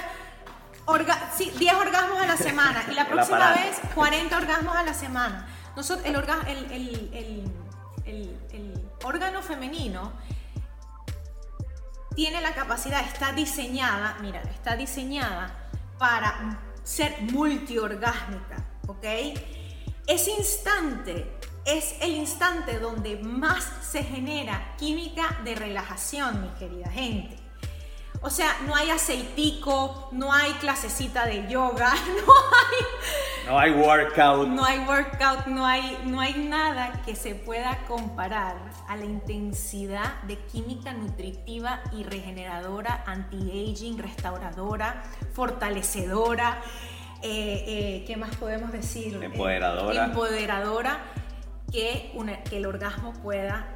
orga- 0.87 1.31
sí, 1.37 1.53
10 1.59 1.75
orgasmos 1.75 2.21
a 2.21 2.27
la 2.27 2.37
semana 2.37 2.85
y 2.91 2.95
la 2.95 3.07
próxima 3.09 3.53
vez 3.53 3.79
40 3.95 4.37
orgasmos 4.37 4.77
a 4.77 4.83
la 4.83 4.95
semana. 4.95 5.47
Nosotros, 5.77 6.07
el, 6.07 6.17
orga- 6.17 6.47
el, 6.47 6.65
el- 6.71 7.11
el- 7.15 7.53
el- 8.07 8.39
el 8.53 8.91
órgano 9.05 9.43
femenino 9.43 10.13
tiene 12.15 12.41
la 12.41 12.55
capacidad, 12.55 13.01
está 13.01 13.33
diseñada, 13.33 14.17
mira, 14.21 14.41
está 14.43 14.77
diseñada 14.77 15.69
para 15.99 16.61
ser 16.85 17.17
multiorgásmica, 17.23 18.57
¿ok? 18.87 19.05
Ese 20.07 20.31
instante 20.33 21.39
es 21.65 21.97
el 22.01 22.13
instante 22.13 22.79
donde 22.79 23.17
más 23.17 23.65
se 23.83 24.05
genera 24.05 24.75
química 24.77 25.39
de 25.45 25.55
relajación, 25.55 26.43
mi 26.43 26.49
querida 26.59 26.91
gente. 26.91 27.37
O 28.27 28.31
sea, 28.31 28.57
no 28.67 28.75
hay 28.75 28.89
aceitico, 28.91 30.09
no 30.11 30.33
hay 30.33 30.53
clasecita 30.55 31.27
de 31.27 31.47
yoga, 31.47 31.93
no 32.27 32.33
hay 32.33 33.47
No 33.47 33.59
hay 33.59 33.71
workout. 33.73 34.49
no 34.49 34.65
hay 34.65 34.79
workout, 34.79 35.47
no 35.47 35.67
hay, 35.67 36.01
no 36.07 36.21
hay 36.21 36.33
nada 36.35 37.03
que 37.05 37.15
se 37.17 37.35
pueda 37.35 37.85
comparar 37.87 38.57
a 38.89 38.97
la 38.97 39.05
intensidad 39.05 40.23
de 40.23 40.39
química 40.39 40.95
nutritiva 40.95 41.83
y 41.93 42.05
regeneradora, 42.05 43.05
anti-aging, 43.07 43.99
restauradora, 43.99 45.03
fortalecedora. 45.35 46.63
eh, 47.21 47.65
eh, 47.67 48.05
¿Qué 48.07 48.17
más 48.17 48.35
podemos 48.37 48.73
decir? 48.73 49.17
Eh, 49.23 49.27
Empoderadora. 49.27 50.05
empoderadora 50.07 50.99
que, 51.71 52.11
una- 52.15 52.43
que 52.45 52.57
el 52.59 52.67
orgasmo 52.67 53.13
pueda, 53.23 53.73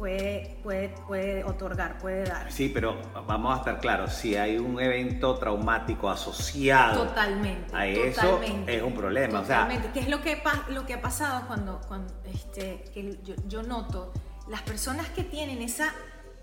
puede, 0.00 0.56
puede, 0.62 0.88
puede 1.06 1.44
otorgar, 1.44 1.98
puede 1.98 2.24
dar. 2.24 2.50
Sí, 2.50 2.70
pero 2.72 2.96
vamos 3.26 3.54
a 3.54 3.58
estar 3.58 3.80
claros, 3.80 4.14
si 4.14 4.34
hay 4.34 4.56
un 4.56 4.80
evento 4.80 5.36
traumático 5.36 6.08
asociado 6.08 7.06
Totalmente. 7.06 7.76
a 7.76 7.86
eso, 7.86 8.22
totalmente, 8.22 8.76
es 8.76 8.82
un 8.82 8.94
problema. 8.94 9.40
O 9.40 9.44
sea, 9.44 9.58
Totalmente. 9.58 9.90
¿Qué 9.92 10.00
es 10.00 10.08
lo 10.08 10.22
que, 10.22 10.42
lo 10.70 10.86
que 10.86 10.94
ha 10.94 11.02
pasado 11.02 11.46
cuando, 11.46 11.82
cuando 11.86 12.14
este, 12.24 12.82
que 12.94 13.18
yo, 13.22 13.34
yo 13.46 13.62
noto? 13.62 14.14
Las 14.48 14.62
personas 14.62 15.06
que 15.10 15.22
tienen 15.22 15.60
esa, 15.60 15.92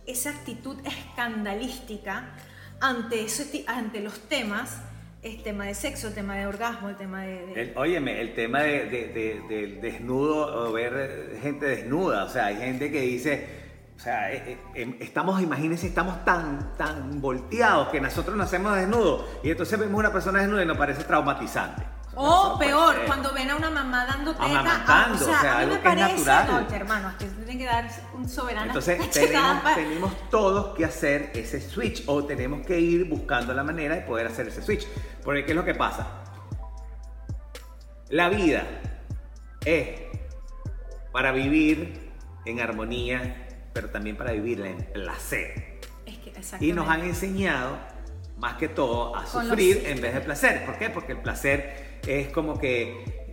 esa 0.06 0.30
actitud 0.30 0.78
escandalística 0.86 2.36
ante, 2.80 3.26
ese 3.26 3.66
ante 3.68 4.02
los 4.02 4.20
temas 4.30 4.82
el 5.28 5.44
tema 5.44 5.66
de 5.66 5.76
sexo, 5.76 6.08
el 6.08 6.14
tema 6.14 6.36
de 6.36 6.48
orgasmo, 6.48 6.90
el 6.90 6.96
tema 6.96 7.22
de... 7.22 7.54
El, 7.62 7.78
óyeme, 7.78 8.22
el 8.22 8.34
tema 8.34 8.62
de, 8.62 8.86
de, 8.86 9.42
del 9.48 9.82
desnudo 9.82 10.70
o 10.70 10.72
ver 10.72 11.38
gente 11.42 11.66
desnuda, 11.66 12.26
o 12.26 12.30
sea, 12.30 12.48
hay 12.48 12.58
gente 12.58 12.92
que 12.92 13.02
dice, 13.02 13.48
o 13.96 14.00
sea, 14.00 14.32
eh, 14.32 14.44
eh, 14.46 14.58
em, 14.76 14.96
estamos, 15.00 15.42
imagínense, 15.42 15.88
estamos 15.88 16.24
tan, 16.24 16.76
tan 16.78 17.20
volteados 17.20 17.90
que 17.90 18.00
nosotros 18.00 18.38
nacemos 18.38 18.76
desnudos 18.76 19.26
y 19.44 19.50
entonces 19.50 19.80
vemos 19.80 20.00
una 20.00 20.12
persona 20.12 20.40
desnuda 20.40 20.64
y 20.64 20.66
nos 20.66 20.78
parece 20.78 21.04
traumatizante. 21.04 21.84
O 22.20 22.58
peor, 22.58 22.96
cuando 23.06 23.32
ven 23.32 23.52
a 23.52 23.56
una 23.56 23.70
mamá 23.70 24.06
dando 24.06 24.34
teta, 24.34 24.84
ah, 24.88 25.10
o 25.14 25.18
sea, 25.18 25.60
a 25.60 25.66
mí 25.66 25.72
me 25.72 25.78
parece, 25.78 26.26
natural. 26.26 26.68
No, 26.68 26.76
hermano, 26.76 27.14
que 27.20 27.26
tienen 27.58 27.60
que 27.60 27.66
dar 27.66 27.90
un 28.14 28.30
soberano. 28.30 28.68
Entonces 28.68 29.10
tenemos, 29.12 29.76
tenemos, 29.76 30.30
todos 30.30 30.76
que 30.76 30.86
hacer 30.86 31.32
ese 31.34 31.60
switch 31.62 32.04
o 32.08 32.24
tenemos 32.24 32.66
que 32.66 32.80
ir 32.80 33.06
buscando 33.06 33.54
la 33.54 33.64
manera 33.64 33.96
de 33.96 34.02
poder 34.02 34.28
hacer 34.28 34.48
ese 34.48 34.62
switch. 34.62 34.88
Porque 35.24 35.46
¿qué 35.46 35.52
es 35.52 35.56
lo 35.56 35.66
que 35.66 35.76
pasa? 35.76 36.08
La 38.10 38.30
vida 38.30 38.66
es 39.66 40.02
para 41.12 41.32
vivir 41.32 42.12
en 42.46 42.60
armonía 42.60 43.44
pero 43.78 43.92
también 43.92 44.18
para 44.18 44.32
vivirla 44.32 44.70
en 44.70 44.78
placer. 44.86 45.80
y 46.60 46.72
nos 46.74 46.90
han 46.90 47.02
enseñado 47.02 47.78
más 48.38 48.56
que 48.56 48.70
todo 48.70 49.16
a 49.16 49.28
sufrir 49.28 49.84
en 49.86 50.02
vez 50.02 50.16
de 50.16 50.22
placer. 50.22 50.66
¿Por 50.66 50.80
qué? 50.80 50.90
Porque 50.90 51.12
el 51.12 51.20
placer 51.20 52.00
es 52.08 52.30
como 52.30 52.58
que 52.58 53.27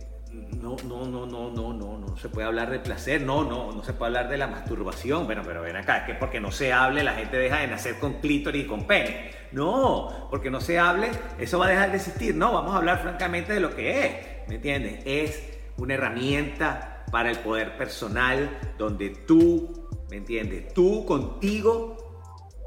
no, 0.61 0.75
no, 0.87 1.05
no, 1.05 1.25
no, 1.25 1.51
no, 1.51 1.73
no, 1.73 1.97
no 1.97 2.17
se 2.17 2.29
puede 2.29 2.47
hablar 2.47 2.71
de 2.71 2.79
placer, 2.79 3.21
no, 3.21 3.43
no, 3.43 3.71
no 3.71 3.83
se 3.83 3.93
puede 3.93 4.09
hablar 4.09 4.29
de 4.29 4.37
la 4.37 4.47
masturbación. 4.47 5.25
Bueno, 5.25 5.41
pero 5.45 5.61
ven 5.61 5.75
acá, 5.75 5.97
es 5.97 6.03
que 6.05 6.15
porque 6.15 6.39
no 6.39 6.51
se 6.51 6.73
hable 6.73 7.03
la 7.03 7.13
gente 7.13 7.37
deja 7.37 7.59
de 7.59 7.67
nacer 7.67 7.99
con 7.99 8.19
clítoris 8.21 8.65
y 8.65 8.67
con 8.67 8.85
pene. 8.87 9.31
No, 9.51 10.27
porque 10.29 10.49
no 10.49 10.61
se 10.61 10.79
hable, 10.79 11.11
eso 11.37 11.59
va 11.59 11.67
a 11.67 11.69
dejar 11.69 11.91
de 11.91 11.97
existir. 11.97 12.35
No, 12.35 12.53
vamos 12.53 12.73
a 12.73 12.77
hablar 12.77 13.01
francamente 13.01 13.53
de 13.53 13.59
lo 13.59 13.75
que 13.75 14.05
es, 14.05 14.47
¿me 14.47 14.55
entiendes? 14.55 15.01
Es 15.05 15.59
una 15.77 15.93
herramienta 15.93 17.05
para 17.11 17.29
el 17.29 17.37
poder 17.39 17.77
personal 17.77 18.49
donde 18.77 19.09
tú 19.09 19.85
¿Me 20.09 20.17
entiendes? 20.17 20.73
Tú 20.73 21.05
contigo 21.05 21.97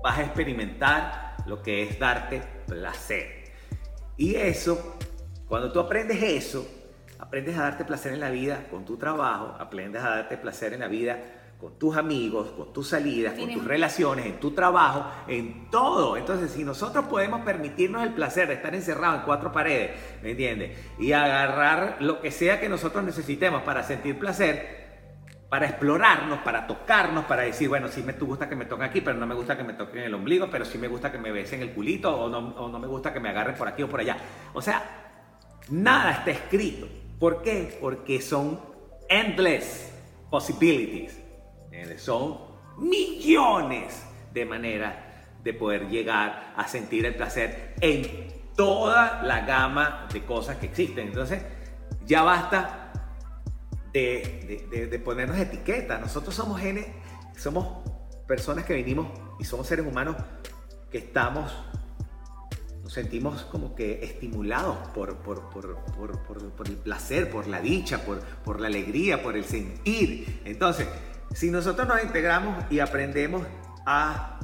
vas 0.02 0.18
a 0.18 0.22
experimentar 0.22 1.36
lo 1.46 1.62
que 1.62 1.82
es 1.82 1.98
darte 1.98 2.42
placer. 2.66 3.44
Y 4.16 4.34
eso, 4.34 4.96
cuando 5.46 5.70
tú 5.70 5.78
aprendes 5.80 6.22
eso, 6.22 6.66
aprendes 7.18 7.56
a 7.58 7.62
darte 7.62 7.84
placer 7.84 8.12
en 8.12 8.20
la 8.20 8.30
vida 8.30 8.66
con 8.70 8.84
tu 8.84 8.96
trabajo, 8.96 9.56
aprendes 9.58 10.02
a 10.02 10.10
darte 10.10 10.36
placer 10.36 10.72
en 10.72 10.80
la 10.80 10.88
vida 10.88 11.18
con 11.60 11.76
tus 11.76 11.96
amigos, 11.96 12.50
con 12.50 12.72
tus 12.72 12.88
salidas, 12.88 13.34
con 13.34 13.52
tus 13.52 13.64
relaciones, 13.64 14.26
en 14.26 14.38
tu 14.38 14.52
trabajo, 14.52 15.06
en 15.26 15.68
todo. 15.70 16.16
Entonces, 16.16 16.52
si 16.52 16.62
nosotros 16.62 17.06
podemos 17.06 17.40
permitirnos 17.40 18.04
el 18.04 18.12
placer 18.12 18.46
de 18.46 18.54
estar 18.54 18.74
encerrados 18.74 19.20
en 19.20 19.24
cuatro 19.24 19.50
paredes, 19.50 19.90
¿me 20.22 20.30
entiendes? 20.30 20.78
Y 21.00 21.12
agarrar 21.12 21.96
lo 21.98 22.20
que 22.20 22.30
sea 22.30 22.60
que 22.60 22.68
nosotros 22.68 23.02
necesitemos 23.02 23.62
para 23.62 23.82
sentir 23.82 24.20
placer, 24.20 24.86
para 25.48 25.66
explorarnos, 25.66 26.38
para 26.40 26.68
tocarnos, 26.68 27.24
para 27.24 27.42
decir, 27.42 27.68
bueno, 27.68 27.88
sí 27.88 28.04
me 28.04 28.12
gusta 28.12 28.48
que 28.48 28.54
me 28.54 28.66
toquen 28.66 28.84
aquí, 28.84 29.00
pero 29.00 29.18
no 29.18 29.26
me 29.26 29.34
gusta 29.34 29.56
que 29.56 29.64
me 29.64 29.72
toquen 29.72 30.04
el 30.04 30.14
ombligo, 30.14 30.48
pero 30.52 30.64
sí 30.64 30.78
me 30.78 30.86
gusta 30.86 31.10
que 31.10 31.18
me 31.18 31.32
besen 31.32 31.60
el 31.62 31.72
culito, 31.72 32.16
o 32.16 32.28
no, 32.28 32.38
o 32.38 32.68
no 32.68 32.78
me 32.78 32.86
gusta 32.86 33.12
que 33.12 33.18
me 33.18 33.30
agarren 33.30 33.56
por 33.56 33.66
aquí 33.66 33.82
o 33.82 33.88
por 33.88 33.98
allá. 33.98 34.16
O 34.52 34.62
sea, 34.62 34.80
nada 35.70 36.12
está 36.12 36.30
escrito. 36.30 36.86
¿Por 37.18 37.42
qué? 37.42 37.76
Porque 37.80 38.20
son 38.20 38.60
endless 39.08 39.92
possibilities. 40.30 41.18
Son 41.96 42.38
millones 42.78 44.02
de 44.32 44.44
maneras 44.44 44.94
de 45.42 45.54
poder 45.54 45.88
llegar 45.88 46.52
a 46.56 46.66
sentir 46.66 47.06
el 47.06 47.14
placer 47.14 47.74
en 47.80 48.28
toda 48.56 49.22
la 49.22 49.40
gama 49.40 50.08
de 50.12 50.24
cosas 50.24 50.56
que 50.56 50.66
existen. 50.66 51.08
Entonces, 51.08 51.42
ya 52.04 52.22
basta 52.22 52.92
de, 53.92 55.00
ponernos 55.04 55.38
etiquetas. 55.38 56.00
Nosotros 56.00 56.34
somos 56.34 56.60
genes, 56.60 56.86
somos 57.36 57.88
personas 58.26 58.64
que 58.64 58.74
venimos 58.74 59.08
y 59.38 59.44
somos 59.44 59.66
seres 59.66 59.86
humanos 59.86 60.16
que 60.90 60.98
estamos, 60.98 61.54
nos 62.88 62.94
sentimos 62.94 63.42
como 63.42 63.74
que 63.74 64.02
estimulados 64.02 64.78
por, 64.94 65.18
por, 65.18 65.50
por, 65.50 66.66
el 66.66 66.76
placer, 66.76 67.30
por 67.30 67.46
la 67.46 67.60
dicha, 67.60 68.02
por, 68.02 68.20
por 68.20 68.62
la 68.62 68.68
alegría, 68.68 69.22
por 69.22 69.36
el 69.36 69.44
sentir. 69.44 70.40
Entonces, 70.46 70.88
si 71.34 71.50
nosotros 71.50 71.86
nos 71.86 72.02
integramos 72.02 72.64
y 72.70 72.78
aprendemos 72.78 73.42
a 73.84 74.40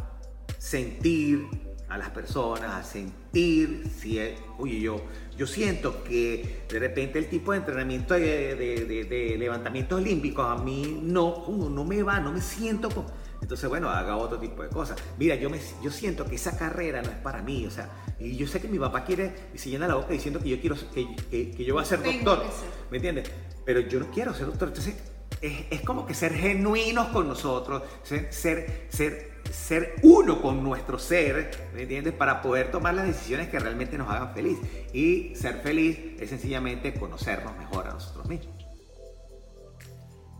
sentir 0.59 1.47
a 1.88 1.97
las 1.97 2.11
personas, 2.11 2.70
a 2.70 2.82
sentir 2.82 3.90
si, 3.99 4.20
oye, 4.59 4.78
yo 4.78 5.01
yo 5.36 5.47
siento 5.47 6.05
que 6.05 6.64
de 6.68 6.78
repente 6.78 7.18
el 7.18 7.28
tipo 7.28 7.53
de 7.53 7.59
entrenamiento 7.59 8.14
de, 8.14 8.55
de, 8.55 9.36
levantamientos 9.38 10.01
olímpicos 10.01 10.47
a 10.47 10.62
mí 10.62 11.01
no, 11.03 11.49
no 11.49 11.84
me 11.84 12.03
va, 12.03 12.20
no 12.20 12.30
me 12.30 12.40
siento 12.40 12.90
como... 12.90 13.24
Entonces, 13.45 13.68
bueno, 13.68 13.90
haga 13.90 14.16
otro 14.16 14.38
tipo 14.38 14.62
de 14.62 14.70
cosas. 14.70 14.97
Mira, 15.18 15.34
yo, 15.34 15.51
me, 15.51 15.61
yo 15.82 15.90
siento 15.90 16.24
que 16.24 16.36
esa 16.36 16.57
carrera 16.57 17.03
no 17.03 17.11
es 17.11 17.18
para 17.18 17.42
mí, 17.42 17.66
o 17.66 17.70
sea, 17.70 17.90
y 18.18 18.38
yo 18.38 18.47
sé 18.47 18.59
que 18.59 18.68
mi 18.68 18.78
papá 18.78 19.05
quiere 19.05 19.34
y 19.53 19.59
se 19.59 19.68
llena 19.68 19.86
la 19.86 19.97
boca 19.97 20.14
diciendo 20.14 20.40
que 20.40 20.49
yo 20.49 20.59
quiero, 20.59 20.76
que, 20.95 21.14
que, 21.55 21.62
yo 21.62 21.74
voy 21.74 21.82
a 21.82 21.86
ser 21.86 22.03
doctor, 22.03 22.42
¿me 22.90 22.97
entiendes? 22.97 23.30
Pero 23.66 23.80
yo 23.80 24.01
no 24.01 24.11
quiero 24.11 24.32
ser 24.32 24.47
doctor, 24.47 24.68
entonces 24.68 24.95
es, 25.42 25.66
es 25.70 25.82
como 25.82 26.07
que 26.07 26.14
ser 26.14 26.32
genuinos 26.32 27.09
con 27.09 27.28
nosotros, 27.28 27.82
ser, 28.03 28.32
ser, 28.32 28.86
ser 28.88 29.34
ser 29.53 29.97
uno 30.03 30.40
con 30.40 30.64
nuestro 30.64 30.99
ser, 30.99 31.51
¿me 31.74 31.82
entiendes? 31.82 32.14
Para 32.14 32.40
poder 32.40 32.70
tomar 32.70 32.95
las 32.95 33.07
decisiones 33.07 33.51
que 33.51 33.59
realmente 33.59 33.99
nos 33.99 34.09
hagan 34.09 34.32
feliz. 34.32 34.57
Y 34.95 35.34
ser 35.34 35.61
feliz 35.61 35.99
es 36.18 36.30
sencillamente 36.30 36.95
conocernos 36.95 37.55
mejor 37.59 37.88
a 37.88 37.92
nosotros 37.92 38.26
mismos. 38.26 38.55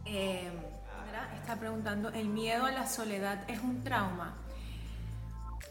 Eh, 0.07 0.51
está 1.45 1.57
preguntando, 1.57 2.09
¿el 2.09 2.31
miedo 2.31 2.65
a 2.65 2.73
la 2.73 2.87
soledad 2.87 3.45
es 3.49 3.61
un 3.61 3.85
trauma? 3.85 4.35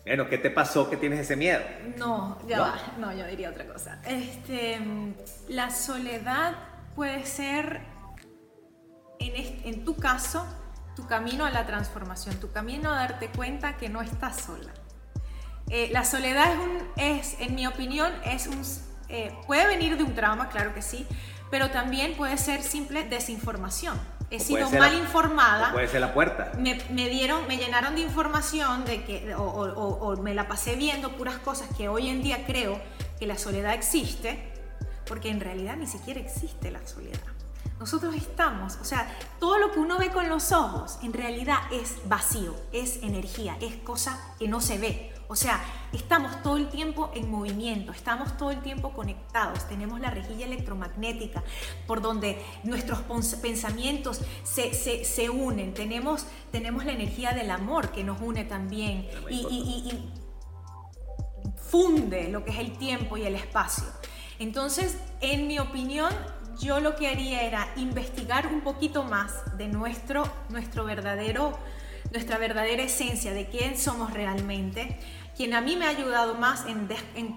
Bueno, 0.06 0.30
¿qué 0.30 0.38
te 0.38 0.52
pasó 0.52 0.88
que 0.88 0.98
tienes 0.98 1.20
ese 1.20 1.36
miedo? 1.36 1.62
No, 1.98 2.38
ya 2.48 2.60
va, 2.60 2.76
no, 3.00 3.12
yo 3.12 3.26
diría 3.26 3.50
otra 3.50 3.66
cosa. 3.66 4.00
Este, 4.06 4.80
la 5.50 5.72
soledad 5.72 6.54
puede 6.96 7.26
ser, 7.26 7.82
en, 9.20 9.62
en 9.66 9.84
tu 9.84 9.96
caso, 9.96 10.46
tu 10.96 11.08
camino 11.08 11.44
a 11.44 11.50
la 11.50 11.66
transformación, 11.66 12.36
tu 12.36 12.52
camino 12.52 12.92
a 12.92 12.96
darte 12.96 13.30
cuenta 13.30 13.78
que 13.78 13.90
no 13.90 14.04
estás 14.04 14.42
sola. 14.42 14.72
Eh, 15.70 15.90
la 15.92 16.06
soledad 16.06 16.52
es, 16.52 16.60
un, 16.60 16.88
es, 16.98 17.36
en 17.40 17.56
mi 17.56 17.66
opinión, 17.66 18.14
es 18.26 18.46
un, 18.46 18.62
eh, 19.10 19.36
puede 19.48 19.66
venir 19.66 19.98
de 19.98 20.04
un 20.04 20.14
trauma, 20.14 20.50
claro 20.50 20.76
que 20.76 20.84
sí, 20.84 21.08
pero 21.50 21.70
también 21.70 22.16
puede 22.16 22.38
ser 22.38 22.62
simple 22.62 23.04
desinformación. 23.04 24.00
He 24.34 24.40
sido 24.40 24.68
mal 24.72 24.94
informada. 24.96 25.72
Puede 25.72 25.88
ser 25.88 26.02
la 26.02 26.14
puerta. 26.14 26.52
Me, 26.58 26.82
me, 26.90 27.08
dieron, 27.08 27.48
me 27.48 27.58
llenaron 27.58 27.94
de 27.94 28.02
información 28.02 28.84
de 28.84 29.04
que, 29.04 29.36
o, 29.36 29.44
o 29.44 30.18
me 30.18 30.34
la 30.34 30.48
pasé 30.48 30.76
viendo 30.76 31.12
puras 31.16 31.38
cosas 31.38 31.70
que 31.78 31.88
hoy 31.88 32.10
en 32.10 32.24
día 32.24 32.44
creo 32.48 32.82
que 33.20 33.28
la 33.28 33.38
soledad 33.38 33.76
existe, 33.76 34.52
porque 35.06 35.30
en 35.30 35.40
realidad 35.40 35.76
ni 35.78 35.86
siquiera 35.86 36.20
existe 36.20 36.72
la 36.72 36.86
soledad. 36.88 37.20
Nosotros 37.80 38.16
estamos, 38.16 38.78
o 38.82 38.86
sea, 38.86 39.08
todo 39.40 39.60
lo 39.60 39.72
que 39.72 39.80
uno 39.80 40.00
ve 40.00 40.10
con 40.10 40.28
los 40.30 40.52
ojos 40.52 40.98
en 41.04 41.14
realidad 41.14 41.58
es 41.72 41.98
vacío, 42.06 42.56
es 42.72 43.04
energía, 43.04 43.56
es 43.62 43.76
cosa 43.78 44.20
que 44.40 44.48
no 44.48 44.62
se 44.62 44.80
ve. 44.80 45.13
O 45.28 45.36
sea, 45.36 45.64
estamos 45.92 46.42
todo 46.44 46.58
el 46.58 46.70
tiempo 46.70 47.12
en 47.16 47.32
movimiento, 47.32 47.92
estamos 47.92 48.38
todo 48.38 48.52
el 48.52 48.62
tiempo 48.62 48.92
conectados, 48.94 49.68
tenemos 49.68 50.00
la 50.00 50.10
rejilla 50.10 50.46
electromagnética 50.46 51.44
por 51.88 52.02
donde 52.02 52.44
nuestros 52.64 53.00
pensamientos 53.42 54.22
se, 54.44 55.30
unen, 55.30 55.74
tenemos, 55.74 56.26
tenemos 56.52 56.86
la 56.86 56.92
energía 56.92 57.32
del 57.34 57.52
amor 57.52 57.92
que 57.92 58.04
nos 58.04 58.22
une 58.22 58.44
también 58.44 59.08
y 59.30 60.12
funde 61.74 62.30
lo 62.30 62.46
que 62.46 62.52
es 62.52 62.60
el 62.60 62.78
tiempo 62.78 63.18
y 63.18 63.24
el 63.24 63.36
espacio. 63.36 63.86
Entonces, 64.38 64.98
en 65.22 65.48
mi 65.48 65.58
opinión, 65.58 66.14
yo 66.60 66.80
lo 66.80 66.96
que 66.96 67.08
haría 67.08 67.44
era 67.44 67.68
investigar 67.78 68.48
un 68.48 68.62
poquito 68.62 69.04
más 69.04 69.58
de 69.58 69.68
nuestro, 69.68 70.24
nuestro 70.50 70.86
verdadero, 70.86 71.58
nuestra 72.14 72.38
verdadera 72.38 72.84
esencia, 72.84 73.34
de 73.34 73.48
quién 73.48 73.78
somos 73.78 74.14
realmente. 74.14 74.98
Quien 75.36 75.56
a 75.56 75.62
mí 75.62 75.76
me 75.76 75.86
ha 75.86 75.90
ayudado 75.90 76.36
más 76.36 76.66
en, 76.68 76.88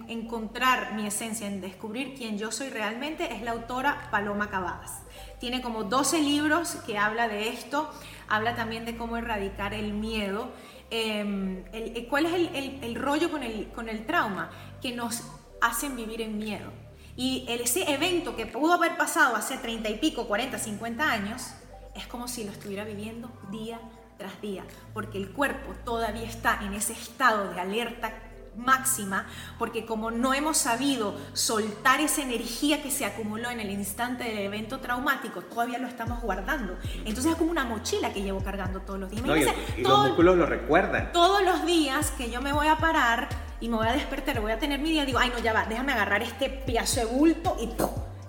encontrar 0.09 0.95
mi 0.95 1.07
esencia, 1.07 1.47
en 1.47 1.63
descubrir 1.63 2.15
quién 2.15 2.39
yo 2.39 2.53
soy 2.53 2.69
realmente, 2.69 3.35
es 3.35 3.43
la 3.43 3.53
autora 3.53 4.09
Paloma 4.11 4.51
Cavadas. 4.51 5.01
Tiene 5.41 5.63
como 5.63 5.85
12 5.85 6.21
libros 6.21 6.77
que 6.87 6.99
habla 6.99 7.27
de 7.27 7.49
esto, 7.49 7.91
habla 8.29 8.55
también 8.55 8.85
de 8.85 8.97
cómo 8.97 9.17
erradicar 9.17 9.73
el 9.73 9.95
miedo. 9.95 10.51
Em, 10.91 11.65
¿Cuál 12.11 12.27
es 12.27 12.35
el, 12.35 12.79
el 12.83 12.95
rollo 12.95 13.31
con 13.31 13.43
el, 13.43 13.69
con 13.69 13.89
el 13.89 14.05
trauma? 14.05 14.51
Que 14.83 14.93
nos 14.93 15.23
hacen 15.63 15.97
vivir 15.97 16.21
en 16.21 16.37
miedo 16.37 16.71
y 17.17 17.47
ese 17.49 17.91
evento 17.91 18.37
que 18.37 18.45
pudo 18.45 18.75
haber 18.75 18.99
pasado 18.99 19.37
hace 19.37 19.57
30 19.57 19.89
y 19.89 19.99
pico, 19.99 20.29
40, 20.29 20.59
50 20.59 21.11
años, 21.11 21.47
es 21.95 22.07
como 22.07 22.29
si 22.29 22.45
lo 22.45 22.53
estuviera 22.53 22.85
viviendo 22.85 23.31
día 23.51 23.81
tras 24.17 24.41
día, 24.41 24.65
porque 24.95 25.19
el 25.19 25.31
cuerpo 25.31 25.75
todavía 25.85 26.25
está 26.25 26.61
en 26.63 26.75
ese 26.75 26.93
estado 26.93 27.53
de 27.53 27.61
alerta 27.61 28.13
máxima, 28.57 29.27
porque 29.59 29.85
como 29.85 30.11
no 30.11 30.35
hemos 30.35 30.57
sabido 30.57 31.15
soltar 31.35 32.01
esa 32.01 32.23
energía 32.23 32.83
que 32.83 32.91
se 32.91 33.05
acumuló 33.05 33.51
en 33.51 33.61
el 33.61 33.71
instante 33.71 34.25
del 34.25 34.39
evento 34.39 34.81
traumático, 34.81 35.43
todavía 35.43 35.79
lo 35.79 35.87
estamos 35.87 36.23
guardando. 36.23 36.77
Entonces 37.05 37.33
es 37.33 37.37
como 37.37 37.51
una 37.51 37.65
mochila 37.65 38.13
que 38.13 38.23
llevo 38.23 38.43
cargando 38.43 38.81
todos 38.81 39.01
los 39.01 39.11
días. 39.11 39.55
y, 39.77 39.83
los 39.83 39.99
músculos 40.07 40.37
lo 40.37 40.47
recuerdan. 40.47 41.13
Todos 41.13 41.43
los 41.43 41.67
días 41.67 42.11
que 42.13 42.31
yo 42.31 42.41
me 42.41 42.53
voy 42.53 42.69
a 42.69 42.79
parar 42.79 43.29
y 43.61 43.69
me 43.69 43.77
voy 43.77 43.89
a 43.89 43.93
despertar, 43.93 44.41
voy 44.41 44.53
a 44.53 44.59
tener 44.59 44.81
mi 44.81 44.91
día, 44.91 45.05
digo, 45.05 45.19
ay 45.19 45.31
no, 45.31 45.39
ya 45.39 45.53
va, 45.53 45.67
déjame 45.67 45.93
agarrar 45.93 46.23
este 46.23 46.49
piazo 46.49 47.01
de 47.01 47.07
bulto 47.07 47.57
y 47.61 47.71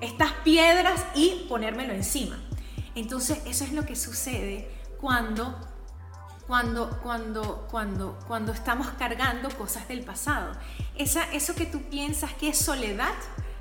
estas 0.05 0.31
piedras 0.43 1.05
y 1.15 1.45
ponérmelo 1.49 1.93
encima. 1.93 2.37
Entonces 2.95 3.41
eso 3.45 3.63
es 3.63 3.73
lo 3.73 3.85
que 3.85 3.95
sucede 3.95 4.69
cuando 4.99 5.55
cuando, 6.47 6.89
cuando, 7.03 7.67
cuando, 7.69 8.17
cuando 8.25 8.53
estamos 8.53 8.87
cargando 8.97 9.49
cosas 9.49 9.87
del 9.87 10.01
pasado. 10.01 10.53
Esa, 10.95 11.31
eso 11.33 11.53
que 11.53 11.65
tú 11.65 11.81
piensas 11.89 12.33
que 12.33 12.49
es 12.49 12.57
soledad 12.57 13.13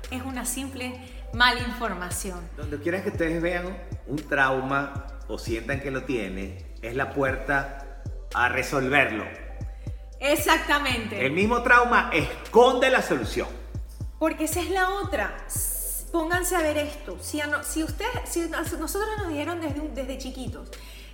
es 0.09 0.23
una 0.23 0.45
simple 0.45 0.99
mala 1.33 1.59
información. 1.61 2.39
Donde 2.55 2.79
quieran 2.79 3.03
que 3.03 3.09
ustedes 3.09 3.41
vean 3.41 3.77
un 4.07 4.17
trauma 4.17 5.07
o 5.27 5.37
sientan 5.37 5.81
que 5.81 5.91
lo 5.91 6.03
tiene, 6.03 6.65
es 6.81 6.95
la 6.95 7.13
puerta 7.13 8.01
a 8.33 8.47
resolverlo. 8.47 9.25
Exactamente. 10.19 11.25
El 11.25 11.33
mismo 11.33 11.61
trauma 11.61 12.09
esconde 12.13 12.89
la 12.89 13.01
solución. 13.01 13.49
Porque 14.17 14.45
esa 14.45 14.61
es 14.61 14.69
la 14.71 14.89
otra. 14.91 15.45
Pónganse 16.11 16.55
a 16.55 16.61
ver 16.61 16.77
esto. 16.77 17.17
Si, 17.21 17.41
si, 17.63 17.83
usted, 17.83 18.05
si 18.25 18.47
nosotros 18.47 19.09
nos 19.17 19.27
dijeron 19.27 19.59
desde, 19.59 19.89
desde 19.89 20.17
chiquitos, 20.17 20.71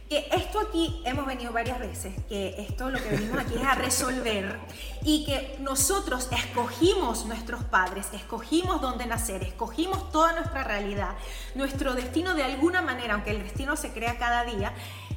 que 0.10 0.28
esto 0.32 0.60
aquí 0.60 1.02
hemos 1.06 1.26
venido 1.26 1.52
varias 1.52 1.80
veces, 1.80 2.14
que 2.28 2.56
esto 2.60 2.90
lo 2.90 3.02
que 3.02 3.10
venimos 3.10 3.40
aquí 3.40 3.56
es 3.56 3.64
a 3.64 3.76
resolver 3.76 4.60
y 5.04 5.26
que 5.26 5.58
nosotros 5.60 6.30
escogimos 6.32 7.26
nuestros 7.26 7.64
padres, 7.64 8.08
escogimos 8.14 8.82
dónde 8.82 9.06
nacer, 9.06 9.44
escogimos 9.44 10.12
toda 10.12 10.34
nuestra 10.34 10.64
realidad, 10.64 11.16
nuestro 11.56 11.94
destino 11.96 12.36
de 12.36 12.44
alguna 12.44 12.82
manera, 12.82 13.16
aunque 13.16 13.32
el 13.32 13.44
destino 13.44 13.76
se 13.76 13.92
crea 13.92 14.18
cada 14.18 14.44
día, 14.44 14.74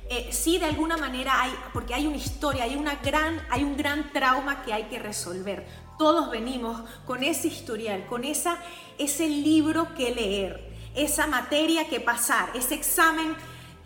eh, 0.08 0.28
sí 0.30 0.58
de 0.58 0.66
alguna 0.66 0.96
manera 0.96 1.42
hay, 1.42 1.52
porque 1.72 1.92
hay 1.92 2.06
una 2.06 2.16
historia, 2.16 2.64
hay, 2.64 2.76
una 2.76 2.94
gran, 2.96 3.44
hay 3.50 3.64
un 3.64 3.76
gran 3.76 4.12
trauma 4.12 4.62
que 4.62 4.72
hay 4.72 4.84
que 4.84 5.00
resolver. 5.00 5.66
Todos 5.98 6.30
venimos 6.30 6.80
con 7.06 7.24
ese 7.24 7.48
historial, 7.48 8.06
con 8.06 8.24
esa, 8.24 8.58
ese 8.98 9.26
libro 9.26 9.94
que 9.94 10.14
leer, 10.14 10.72
esa 10.94 11.26
materia 11.26 11.88
que 11.88 12.00
pasar, 12.00 12.50
ese 12.54 12.74
examen 12.74 13.34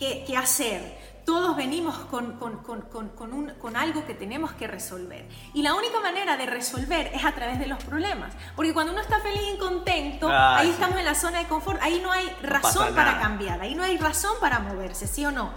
que, 0.01 0.37
hacer. 0.37 1.11
Todos 1.27 1.55
venimos 1.55 1.95
con, 2.07 2.39
con, 2.39 3.77
algo 3.77 4.05
que 4.07 4.15
tenemos 4.15 4.53
que 4.53 4.67
resolver. 4.67 5.29
Y 5.55 5.63
la 5.63 5.75
única 5.75 6.01
manera 6.01 6.37
de 6.37 6.47
resolver 6.47 7.11
es 7.15 7.25
a 7.25 7.33
través 7.33 7.61
de 7.61 7.67
los 7.67 7.85
problemas. 7.85 8.33
Porque 8.57 8.73
cuando 8.73 8.93
uno 8.93 9.03
está 9.03 9.21
feliz 9.21 9.43
y 9.55 9.59
contento, 9.59 10.29
ah, 10.29 10.59
ahí 10.59 10.71
estamos 10.71 10.99
en 10.99 11.05
la 11.05 11.15
zona 11.15 11.39
de 11.41 11.47
confort, 11.47 11.81
ahí 11.83 12.01
no 12.03 12.11
hay 12.11 12.29
razón 12.43 12.95
para 12.95 13.21
cambiar, 13.21 13.61
ahí 13.61 13.75
no 13.75 13.83
hay 13.83 13.99
razón 13.99 14.33
para 14.41 14.59
moverse, 14.61 15.07
¿sí 15.07 15.25
o 15.25 15.31
no? 15.31 15.53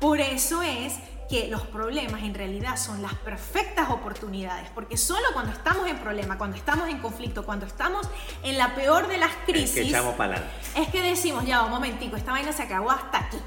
Por 0.00 0.20
eso 0.20 0.60
es 0.60 0.94
que 1.30 1.48
los 1.48 1.62
problemas 1.62 2.22
en 2.22 2.34
realidad 2.34 2.76
son 2.76 3.00
las 3.00 3.14
perfectas 3.14 3.88
oportunidades, 3.90 4.68
porque 4.74 4.98
solo 4.98 5.24
cuando 5.32 5.52
estamos 5.52 5.88
en 5.88 5.96
problema, 5.98 6.36
cuando 6.36 6.56
estamos 6.56 6.88
en 6.88 6.98
conflicto, 6.98 7.46
cuando 7.46 7.64
estamos 7.64 8.06
en 8.42 8.58
la 8.58 8.74
peor 8.74 9.06
de 9.08 9.16
las 9.16 9.32
crisis, 9.46 9.68
es 9.68 9.74
que, 9.74 9.88
echamos 9.88 10.14
es 10.76 10.88
que 10.88 11.02
decimos, 11.02 11.46
ya, 11.46 11.62
un 11.62 11.70
momentico, 11.70 12.16
esta 12.16 12.32
vaina 12.32 12.52
se 12.52 12.64
acabó 12.64 12.90
hasta 12.90 13.20
aquí. 13.20 13.38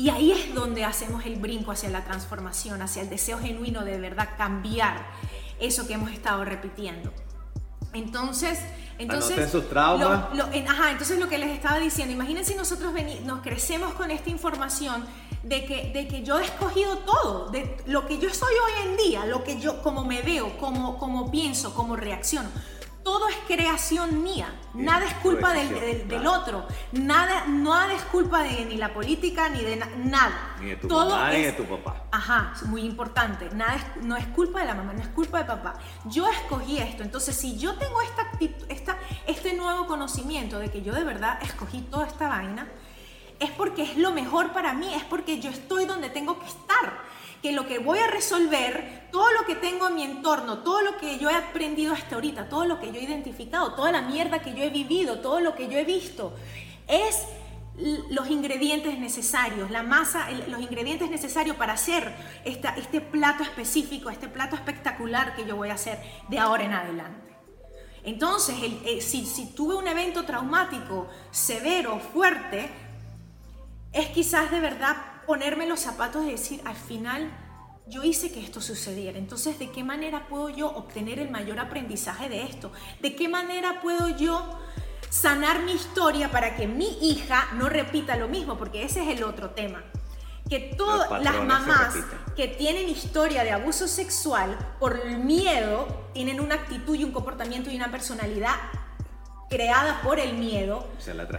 Y 0.00 0.08
ahí 0.08 0.32
es 0.32 0.54
donde 0.54 0.82
hacemos 0.82 1.26
el 1.26 1.36
brinco 1.36 1.72
hacia 1.72 1.90
la 1.90 2.02
transformación, 2.02 2.80
hacia 2.80 3.02
el 3.02 3.10
deseo 3.10 3.38
genuino 3.38 3.84
de, 3.84 3.98
verdad 3.98 4.30
cambiar 4.38 5.06
eso 5.58 5.86
que 5.86 5.92
hemos 5.92 6.10
estado 6.10 6.42
repitiendo. 6.42 7.12
Entonces, 7.92 8.58
entonces, 8.96 9.50
sus 9.50 9.68
traumas. 9.68 10.34
Lo, 10.34 10.44
ajá, 10.44 10.92
entonces 10.92 11.18
lo 11.18 11.28
que 11.28 11.36
les 11.36 11.50
estaba 11.50 11.78
diciendo, 11.78 12.14
imagínense 12.14 12.54
nosotros 12.54 12.94
nos 13.26 13.42
crecemos 13.42 13.92
con 13.92 14.10
esta 14.10 14.30
información 14.30 15.04
de 15.42 15.66
que, 15.66 15.90
de 15.92 16.08
que 16.08 16.22
yo 16.22 16.40
he 16.40 16.46
escogido 16.46 16.96
todo, 17.00 17.50
de 17.50 17.76
lo 17.84 18.06
que 18.06 18.18
yo 18.18 18.32
soy 18.32 18.54
hoy 18.54 18.88
en 18.88 18.96
día, 18.96 19.26
lo 19.26 19.44
que 19.44 19.60
yo, 19.60 19.82
como 19.82 20.06
me 20.06 20.22
veo, 20.22 20.56
como, 20.56 20.96
como 20.96 21.30
pienso, 21.30 21.74
como 21.74 21.94
reacciono 21.94 22.48
todo 23.10 23.28
es 23.28 23.36
creación 23.48 24.22
mía, 24.22 24.54
nada 24.72 25.04
es 25.04 25.14
culpa 25.14 25.52
del, 25.52 26.24
otro, 26.28 26.64
nada, 26.92 27.44
nada 27.48 27.92
es 27.92 28.02
culpa 28.02 28.44
de 28.44 28.66
ni 28.66 28.76
la 28.76 28.94
política 28.94 29.48
ni 29.48 29.64
de 29.64 29.74
nada. 29.96 30.54
Ni 30.60 30.68
de 30.68 30.76
tu 30.76 30.88
mamá 30.88 31.32
ni 31.32 31.42
de 31.42 31.52
tu 31.52 31.64
papá. 31.64 32.04
Ajá, 32.12 32.52
es 32.54 32.62
muy 32.62 32.82
importante, 32.82 33.50
nada 33.52 33.94
no 34.02 34.16
es 34.16 34.24
culpa 34.28 34.60
de 34.60 34.66
la 34.66 34.74
mamá, 34.74 34.92
no 34.92 35.00
es 35.00 35.08
culpa 35.08 35.38
de 35.38 35.44
papá. 35.46 35.74
Yo 36.04 36.28
escogí 36.28 36.78
esto, 36.78 37.02
entonces 37.02 37.34
si 37.34 37.58
yo 37.58 37.74
tengo 37.78 38.00
esta, 38.00 38.30
esta, 38.68 38.96
este 39.26 39.54
nuevo 39.54 39.86
conocimiento 39.88 40.60
de 40.60 40.70
que 40.70 40.82
yo 40.82 40.94
de 40.94 41.02
verdad 41.02 41.42
escogí 41.42 41.80
toda 41.80 42.06
esta 42.06 42.28
vaina, 42.28 42.68
es 43.40 43.50
porque 43.50 43.82
es 43.82 43.96
lo 43.96 44.12
mejor 44.12 44.52
para 44.52 44.72
mí, 44.72 44.94
es 44.94 45.02
porque 45.02 45.40
yo 45.40 45.50
estoy 45.50 45.84
donde 45.84 46.10
tengo 46.10 46.38
que 46.38 46.46
estar 46.46 47.09
que 47.42 47.52
lo 47.52 47.66
que 47.66 47.78
voy 47.78 47.98
a 47.98 48.06
resolver, 48.06 49.08
todo 49.10 49.30
lo 49.32 49.46
que 49.46 49.54
tengo 49.54 49.88
en 49.88 49.94
mi 49.94 50.02
entorno, 50.02 50.58
todo 50.58 50.82
lo 50.82 50.98
que 50.98 51.18
yo 51.18 51.30
he 51.30 51.34
aprendido 51.34 51.94
hasta 51.94 52.14
ahorita, 52.16 52.48
todo 52.48 52.66
lo 52.66 52.78
que 52.78 52.92
yo 52.92 53.00
he 53.00 53.04
identificado, 53.04 53.74
toda 53.74 53.92
la 53.92 54.02
mierda 54.02 54.40
que 54.40 54.54
yo 54.54 54.62
he 54.62 54.70
vivido, 54.70 55.20
todo 55.20 55.40
lo 55.40 55.54
que 55.54 55.68
yo 55.68 55.78
he 55.78 55.84
visto, 55.84 56.34
es 56.86 57.24
los 58.10 58.28
ingredientes 58.28 58.98
necesarios, 58.98 59.70
la 59.70 59.82
masa, 59.82 60.28
los 60.48 60.60
ingredientes 60.60 61.08
necesarios 61.08 61.56
para 61.56 61.74
hacer 61.74 62.12
esta, 62.44 62.70
este 62.76 63.00
plato 63.00 63.42
específico, 63.42 64.10
este 64.10 64.28
plato 64.28 64.54
espectacular 64.54 65.34
que 65.34 65.46
yo 65.46 65.56
voy 65.56 65.70
a 65.70 65.74
hacer 65.74 65.98
de 66.28 66.38
ahora 66.38 66.64
en 66.64 66.74
adelante. 66.74 67.30
Entonces, 68.04 68.56
eh, 68.84 69.00
si, 69.00 69.24
si 69.24 69.46
tuve 69.54 69.76
un 69.76 69.86
evento 69.86 70.24
traumático 70.24 71.08
severo, 71.30 72.00
fuerte, 72.12 72.70
es 73.92 74.08
quizás 74.08 74.50
de 74.50 74.60
verdad 74.60 74.96
ponerme 75.30 75.64
los 75.64 75.78
zapatos 75.78 76.26
y 76.26 76.32
decir, 76.32 76.60
al 76.64 76.74
final 76.74 77.30
yo 77.86 78.02
hice 78.02 78.32
que 78.32 78.40
esto 78.40 78.60
sucediera. 78.60 79.16
Entonces, 79.16 79.60
¿de 79.60 79.70
qué 79.70 79.84
manera 79.84 80.26
puedo 80.26 80.48
yo 80.48 80.68
obtener 80.68 81.20
el 81.20 81.30
mayor 81.30 81.60
aprendizaje 81.60 82.28
de 82.28 82.42
esto? 82.42 82.72
¿De 83.00 83.14
qué 83.14 83.28
manera 83.28 83.80
puedo 83.80 84.08
yo 84.08 84.58
sanar 85.08 85.62
mi 85.62 85.70
historia 85.70 86.32
para 86.32 86.56
que 86.56 86.66
mi 86.66 86.98
hija 87.00 87.46
no 87.54 87.68
repita 87.68 88.16
lo 88.16 88.26
mismo? 88.26 88.58
Porque 88.58 88.82
ese 88.82 89.04
es 89.04 89.16
el 89.16 89.22
otro 89.22 89.50
tema. 89.50 89.84
Que 90.48 90.74
todas 90.76 91.22
las 91.22 91.44
mamás 91.44 91.94
que 92.34 92.48
tienen 92.48 92.88
historia 92.88 93.44
de 93.44 93.52
abuso 93.52 93.86
sexual 93.86 94.58
por 94.80 95.04
miedo 95.16 96.08
tienen 96.12 96.40
una 96.40 96.56
actitud 96.56 96.96
y 96.96 97.04
un 97.04 97.12
comportamiento 97.12 97.70
y 97.70 97.76
una 97.76 97.92
personalidad 97.92 98.56
creada 99.50 100.00
por 100.02 100.20
el 100.20 100.34
miedo, 100.34 100.88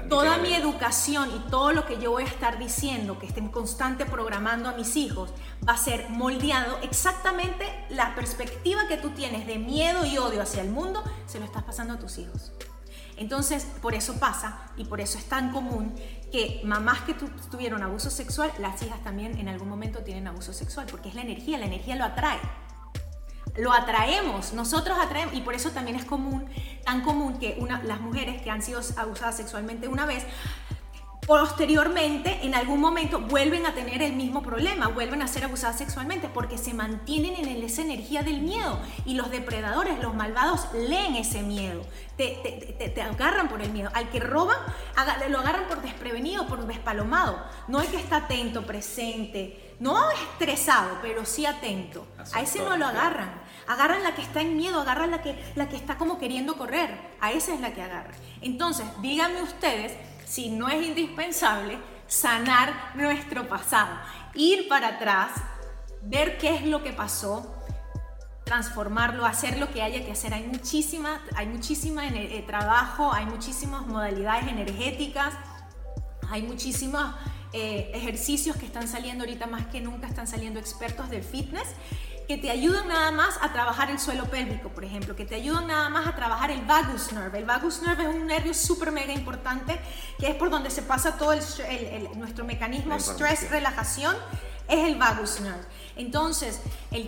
toda 0.09 0.37
mi 0.37 0.53
educación 0.53 1.29
y 1.33 1.49
todo 1.49 1.71
lo 1.71 1.85
que 1.85 1.97
yo 1.97 2.11
voy 2.11 2.23
a 2.23 2.27
estar 2.27 2.59
diciendo, 2.59 3.17
que 3.17 3.25
estén 3.25 3.47
constante 3.47 4.05
programando 4.05 4.67
a 4.67 4.73
mis 4.73 4.97
hijos, 4.97 5.33
va 5.67 5.73
a 5.73 5.77
ser 5.77 6.09
moldeado 6.09 6.77
exactamente 6.81 7.65
la 7.89 8.13
perspectiva 8.13 8.89
que 8.89 8.97
tú 8.97 9.11
tienes 9.11 9.47
de 9.47 9.57
miedo 9.57 10.05
y 10.05 10.17
odio 10.17 10.41
hacia 10.41 10.61
el 10.61 10.69
mundo, 10.69 11.01
se 11.25 11.39
lo 11.39 11.45
estás 11.45 11.63
pasando 11.63 11.93
a 11.93 11.99
tus 11.99 12.17
hijos. 12.17 12.51
Entonces, 13.15 13.65
por 13.81 13.95
eso 13.95 14.19
pasa 14.19 14.59
y 14.75 14.83
por 14.83 14.99
eso 14.99 15.17
es 15.17 15.25
tan 15.29 15.53
común 15.53 15.95
que 16.33 16.59
mamás 16.65 17.01
que 17.01 17.13
tuvieron 17.49 17.81
abuso 17.81 18.09
sexual, 18.09 18.51
las 18.59 18.81
hijas 18.83 19.01
también 19.05 19.39
en 19.39 19.47
algún 19.47 19.69
momento 19.69 19.99
tienen 19.99 20.27
abuso 20.27 20.51
sexual, 20.51 20.85
porque 20.91 21.07
es 21.07 21.15
la 21.15 21.21
energía, 21.21 21.57
la 21.57 21.65
energía 21.65 21.95
lo 21.95 22.03
atrae 22.03 22.39
lo 23.57 23.73
atraemos, 23.73 24.53
nosotros 24.53 24.97
atraemos, 24.99 25.33
y 25.35 25.41
por 25.41 25.53
eso 25.53 25.71
también 25.71 25.97
es 25.97 26.05
común, 26.05 26.45
tan 26.83 27.01
común 27.01 27.37
que 27.37 27.57
una, 27.59 27.83
las 27.83 27.99
mujeres 27.99 28.41
que 28.41 28.49
han 28.49 28.61
sido 28.61 28.81
abusadas 28.97 29.37
sexualmente 29.37 29.87
una 29.87 30.05
vez, 30.05 30.25
posteriormente, 31.27 32.39
en 32.43 32.55
algún 32.55 32.79
momento, 32.79 33.19
vuelven 33.21 33.65
a 33.65 33.73
tener 33.73 34.01
el 34.01 34.13
mismo 34.13 34.41
problema, 34.41 34.87
vuelven 34.87 35.21
a 35.21 35.27
ser 35.27 35.45
abusadas 35.45 35.77
sexualmente, 35.77 36.27
porque 36.27 36.57
se 36.57 36.73
mantienen 36.73 37.35
en 37.35 37.63
esa 37.63 37.83
energía 37.83 38.23
del 38.23 38.41
miedo. 38.41 38.79
Y 39.05 39.13
los 39.13 39.29
depredadores, 39.29 39.99
los 39.99 40.15
malvados, 40.15 40.67
leen 40.73 41.15
ese 41.15 41.43
miedo, 41.43 41.83
te, 42.17 42.81
te, 42.93 43.01
agarran 43.01 43.49
por 43.49 43.61
el 43.61 43.71
miedo. 43.71 43.89
Al 43.93 44.09
que 44.09 44.19
roban, 44.19 44.57
lo 45.29 45.39
agarran 45.39 45.67
por 45.67 45.81
desprevenido, 45.81 46.47
por 46.47 46.65
despalomado. 46.65 47.41
No 47.67 47.81
es 47.81 47.89
que 47.89 47.97
está 47.97 48.17
atento, 48.17 48.65
presente, 48.65 49.70
no 49.81 50.11
estresado, 50.11 50.99
pero 51.01 51.25
sí 51.25 51.45
atento. 51.47 52.05
A 52.33 52.41
ese 52.41 52.59
no 52.59 52.77
lo 52.77 52.85
agarran. 52.85 53.33
Agarran 53.67 54.03
la 54.03 54.13
que 54.13 54.21
está 54.21 54.41
en 54.41 54.55
miedo, 54.55 54.79
agarran 54.79 55.09
la 55.09 55.23
que, 55.23 55.35
la 55.55 55.67
que 55.69 55.75
está 55.75 55.97
como 55.97 56.19
queriendo 56.19 56.55
correr. 56.55 56.95
A 57.19 57.31
esa 57.31 57.53
es 57.55 57.59
la 57.61 57.73
que 57.73 57.81
agarran. 57.81 58.13
Entonces, 58.41 58.85
díganme 59.01 59.41
ustedes 59.41 59.93
si 60.23 60.51
no 60.51 60.69
es 60.69 60.85
indispensable 60.85 61.79
sanar 62.05 62.91
nuestro 62.93 63.49
pasado, 63.49 63.89
ir 64.35 64.67
para 64.67 64.89
atrás, 64.89 65.31
ver 66.03 66.37
qué 66.37 66.55
es 66.55 66.65
lo 66.65 66.83
que 66.83 66.93
pasó, 66.93 67.55
transformarlo, 68.43 69.25
hacer 69.25 69.57
lo 69.57 69.71
que 69.71 69.81
haya 69.81 70.05
que 70.05 70.11
hacer. 70.11 70.35
Hay 70.35 70.45
muchísima, 70.45 71.21
hay 71.35 71.47
muchísima 71.47 72.07
eh, 72.07 72.43
trabajo, 72.45 73.11
hay 73.11 73.25
muchísimas 73.25 73.87
modalidades 73.87 74.47
energéticas, 74.47 75.33
hay 76.29 76.43
muchísimas 76.43 77.15
eh, 77.53 77.91
ejercicios 77.93 78.55
que 78.55 78.65
están 78.65 78.87
saliendo 78.87 79.23
ahorita 79.23 79.47
más 79.47 79.67
que 79.67 79.81
nunca, 79.81 80.07
están 80.07 80.27
saliendo 80.27 80.59
expertos 80.59 81.09
del 81.09 81.23
fitness 81.23 81.67
que 82.31 82.37
te 82.37 82.49
ayudan 82.49 82.87
nada 82.87 83.11
más 83.11 83.37
a 83.41 83.51
trabajar 83.51 83.91
el 83.91 83.99
suelo 83.99 84.23
pélvico, 84.25 84.69
por 84.69 84.85
ejemplo, 84.85 85.17
que 85.17 85.25
te 85.25 85.35
ayudan 85.35 85.67
nada 85.67 85.89
más 85.89 86.07
a 86.07 86.15
trabajar 86.15 86.49
el 86.49 86.61
vagus 86.61 87.11
nerve. 87.11 87.39
El 87.39 87.43
vagus 87.45 87.81
nerve 87.81 88.03
es 88.03 88.09
un 88.09 88.25
nervio 88.25 88.53
súper 88.53 88.93
mega 88.93 89.11
importante, 89.11 89.77
que 90.17 90.29
es 90.29 90.35
por 90.35 90.49
donde 90.49 90.69
se 90.69 90.81
pasa 90.81 91.17
todo 91.17 91.33
el, 91.33 91.41
nuestro 92.15 92.45
mecanismo 92.45 92.95
stress, 92.99 93.49
relajación, 93.49 94.15
es 94.69 94.87
el 94.87 94.95
vagus 94.95 95.41
nerve. 95.41 95.65
Entonces, 95.97 96.61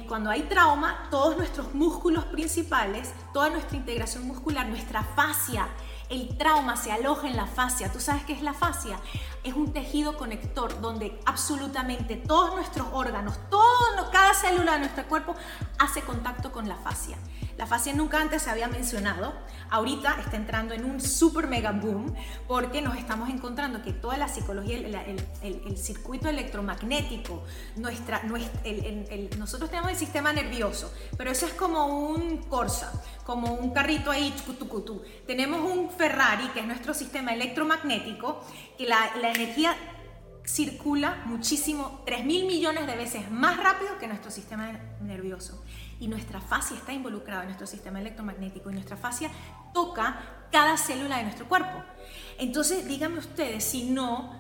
cuando 0.10 0.30
hay 0.30 0.41
trauma, 0.41 1.08
todos 1.10 1.38
nuestros 1.38 1.74
músculos 1.74 2.26
principales, 2.26 3.14
toda 3.34 3.50
nuestra 3.50 3.78
integración 3.78 4.28
muscular, 4.28 4.68
nuestra 4.68 5.04
fascia, 5.04 5.70
el 6.10 6.38
trauma 6.38 6.76
se 6.76 6.91
aloja 6.91 7.28
en 7.28 7.38
la 7.38 7.48
fascia. 7.48 7.89
¿Tú 7.91 8.02
sabes 8.02 8.24
qué 8.26 8.34
es 8.34 8.41
la 8.41 8.54
fascia? 8.54 9.00
Es 9.44 9.54
un 9.54 9.74
tejido 9.74 10.18
conector 10.18 10.80
donde 10.80 11.20
absolutamente 11.26 12.16
todos 12.16 12.56
nuestros 12.56 12.88
órganos, 12.94 13.38
todo, 13.50 14.10
cada 14.12 14.34
célula 14.34 14.74
de 14.74 14.80
nuestro 14.80 15.06
cuerpo 15.08 15.36
hace 15.80 16.02
contacto 16.02 16.52
con 16.52 16.70
la 16.70 16.76
fascia. 16.78 17.18
La 17.58 17.68
fascia 17.68 17.94
nunca 17.94 18.20
antes 18.20 18.41
se 18.41 18.50
había 18.50 18.68
mencionado, 18.68 19.34
ahorita 19.70 20.18
está 20.22 20.38
entrando 20.38 20.74
en 20.74 20.86
un 20.86 21.00
super 21.00 21.48
mega 21.48 21.72
boom 21.72 22.14
porque 22.48 22.82
nos 22.82 22.98
estamos 22.98 23.30
encontrando 23.30 23.84
que 23.84 23.94
toda 23.94 24.18
la 24.18 24.28
psicología, 24.28 24.78
el, 25.41 25.78
circuito 25.78 26.30
electromagnético, 26.30 27.44
nuestra, 27.76 28.22
nosotros 29.38 29.70
tenemos 29.70 29.91
el 29.91 29.98
sistema 29.98 30.34
nervioso, 30.34 30.91
pero 31.18 31.32
eso 31.32 31.46
es 31.46 31.54
como 31.54 31.86
un 31.86 32.44
Corsa, 32.44 32.91
como 33.26 33.54
un 33.54 33.72
carrito 33.72 34.10
ahí, 34.10 34.34
tenemos 35.28 35.62
un 35.62 35.89
Ferrari, 35.91 36.48
que 36.50 36.60
es 36.62 36.66
nuestro 36.66 36.94
sistema 36.94 37.34
electromagnético, 37.34 38.41
que 38.78 38.86
la, 38.86 39.16
la 39.22 39.33
energía 39.34 39.76
circula 40.46 41.24
muchísimo, 41.26 42.02
3 42.06 42.26
mil 42.26 42.46
millones 42.46 42.86
de 42.86 42.96
veces 42.96 43.32
más 43.32 43.58
rápido 43.58 43.98
que 43.98 44.08
nuestro 44.08 44.30
sistema 44.30 44.72
nervioso 45.02 45.64
y 46.00 46.08
nuestra 46.08 46.42
fascia 46.42 46.76
está 46.76 46.92
involucrada 46.92 47.42
en 47.42 47.48
nuestro 47.48 47.68
sistema 47.68 48.00
electromagnético 48.00 48.70
y 48.70 48.74
nuestra 48.74 48.98
fascia 48.98 49.30
toca 49.74 50.48
cada 50.52 50.78
célula 50.78 51.18
de 51.18 51.24
nuestro 51.24 51.48
cuerpo. 51.48 51.84
Entonces, 52.38 52.86
díganme 52.86 53.20
ustedes, 53.20 53.64
si 53.64 53.90
no, 53.90 54.34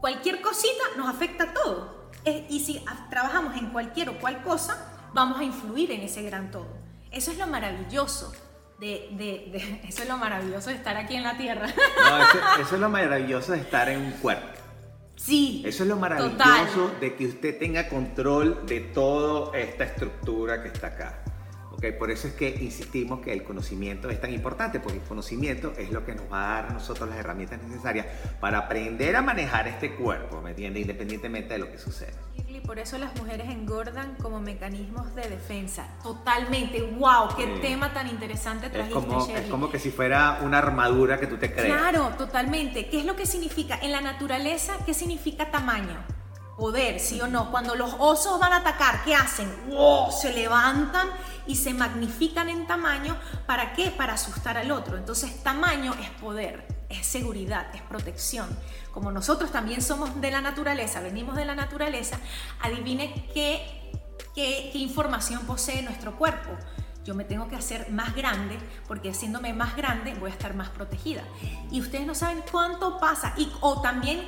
cualquier 0.00 0.42
cosita 0.42 0.84
nos 0.96 1.08
afecta 1.08 1.44
a 1.44 1.54
todo. 1.54 2.10
Y 2.48 2.60
si 2.60 2.84
trabajamos 3.08 3.56
en 3.56 3.70
cualquier 3.70 4.10
o 4.10 4.18
cual 4.18 4.42
cosa, 4.42 4.92
vamos 5.14 5.38
a 5.38 5.44
influir 5.44 5.90
en 5.92 6.02
ese 6.02 6.22
gran 6.22 6.50
todo. 6.50 6.68
Eso 7.10 7.30
es 7.30 7.38
lo 7.38 7.46
maravilloso 7.46 8.32
de, 8.78 9.08
de, 9.12 9.80
eso 9.88 10.02
es 10.02 10.08
lo 10.08 10.18
maravilloso 10.18 10.70
de 10.70 10.76
estar 10.76 10.96
aquí 10.96 11.16
en 11.16 11.22
la 11.22 11.36
Tierra. 11.36 11.66
eso, 12.60 12.74
es 12.74 12.80
lo 12.80 12.88
maravilloso 12.88 13.52
de 13.52 13.58
estar 13.58 13.88
en 13.88 14.00
un 14.00 14.12
cuerpo. 14.12 14.46
Sí. 15.16 15.62
Eso 15.66 15.82
es 15.82 15.88
lo 15.88 15.96
maravilloso 15.96 16.92
de 17.00 17.14
que 17.14 17.26
usted 17.26 17.58
tenga 17.58 17.88
control 17.88 18.66
de 18.66 18.80
toda 18.80 19.56
esta 19.58 19.84
estructura 19.84 20.62
que 20.62 20.68
está 20.68 20.88
acá. 20.88 21.22
Okay, 21.76 21.92
por 21.92 22.10
eso 22.10 22.26
es 22.26 22.32
que 22.32 22.48
insistimos 22.48 23.20
que 23.20 23.34
el 23.34 23.44
conocimiento 23.44 24.08
es 24.08 24.18
tan 24.18 24.32
importante, 24.32 24.80
porque 24.80 24.96
el 24.96 25.04
conocimiento 25.04 25.74
es 25.76 25.90
lo 25.90 26.06
que 26.06 26.14
nos 26.14 26.24
va 26.32 26.44
a 26.44 26.54
dar 26.54 26.70
a 26.70 26.72
nosotros 26.72 27.06
las 27.06 27.18
herramientas 27.18 27.62
necesarias 27.62 28.06
para 28.40 28.58
aprender 28.58 29.14
a 29.14 29.20
manejar 29.20 29.68
este 29.68 29.94
cuerpo, 29.94 30.40
¿me 30.40 30.50
entiende? 30.50 30.80
Independientemente 30.80 31.52
de 31.52 31.58
lo 31.58 31.70
que 31.70 31.76
suceda. 31.76 32.14
Y 32.48 32.60
por 32.60 32.78
eso 32.78 32.96
las 32.96 33.14
mujeres 33.16 33.50
engordan 33.50 34.14
como 34.22 34.40
mecanismos 34.40 35.14
de 35.14 35.28
defensa. 35.28 35.86
Totalmente. 36.02 36.80
¡Wow! 36.80 37.36
¡Qué 37.36 37.46
tema 37.60 37.92
tan 37.92 38.08
interesante 38.08 38.70
trajiste, 38.70 38.98
es 38.98 39.04
como, 39.04 39.26
Es 39.26 39.50
como 39.50 39.70
que 39.70 39.78
si 39.78 39.90
fuera 39.90 40.40
una 40.42 40.58
armadura 40.58 41.20
que 41.20 41.26
tú 41.26 41.36
te 41.36 41.52
crees. 41.52 41.74
Claro, 41.74 42.14
totalmente. 42.16 42.88
¿Qué 42.88 43.00
es 43.00 43.04
lo 43.04 43.16
que 43.16 43.26
significa? 43.26 43.78
En 43.82 43.92
la 43.92 44.00
naturaleza, 44.00 44.78
¿qué 44.86 44.94
significa 44.94 45.50
tamaño? 45.50 45.98
Poder, 46.56 47.00
sí 47.00 47.20
o 47.20 47.26
no. 47.26 47.50
Cuando 47.50 47.74
los 47.74 47.94
osos 47.98 48.40
van 48.40 48.52
a 48.52 48.56
atacar, 48.58 49.04
¿qué 49.04 49.14
hacen? 49.14 49.48
¡Wow! 49.68 50.10
Se 50.10 50.32
levantan 50.32 51.08
y 51.46 51.56
se 51.56 51.74
magnifican 51.74 52.48
en 52.48 52.66
tamaño. 52.66 53.16
¿Para 53.46 53.74
qué? 53.74 53.90
Para 53.90 54.14
asustar 54.14 54.56
al 54.56 54.70
otro. 54.70 54.96
Entonces, 54.96 55.42
tamaño 55.42 55.94
es 56.00 56.08
poder, 56.20 56.66
es 56.88 57.06
seguridad, 57.06 57.66
es 57.74 57.82
protección. 57.82 58.48
Como 58.92 59.12
nosotros 59.12 59.52
también 59.52 59.82
somos 59.82 60.18
de 60.20 60.30
la 60.30 60.40
naturaleza, 60.40 61.00
venimos 61.00 61.36
de 61.36 61.44
la 61.44 61.54
naturaleza, 61.54 62.18
adivine 62.62 63.28
qué, 63.34 63.92
qué, 64.34 64.70
qué 64.72 64.78
información 64.78 65.42
posee 65.46 65.82
nuestro 65.82 66.16
cuerpo 66.16 66.50
yo 67.06 67.14
me 67.14 67.24
tengo 67.24 67.46
que 67.48 67.54
hacer 67.54 67.88
más 67.90 68.16
grande 68.16 68.58
porque 68.88 69.10
haciéndome 69.10 69.52
más 69.52 69.76
grande 69.76 70.14
voy 70.14 70.30
a 70.30 70.32
estar 70.32 70.54
más 70.54 70.70
protegida. 70.70 71.22
Y 71.70 71.80
ustedes 71.80 72.04
no 72.04 72.16
saben 72.16 72.42
cuánto 72.50 72.98
pasa. 72.98 73.32
Y, 73.36 73.50
o 73.60 73.80
también 73.80 74.26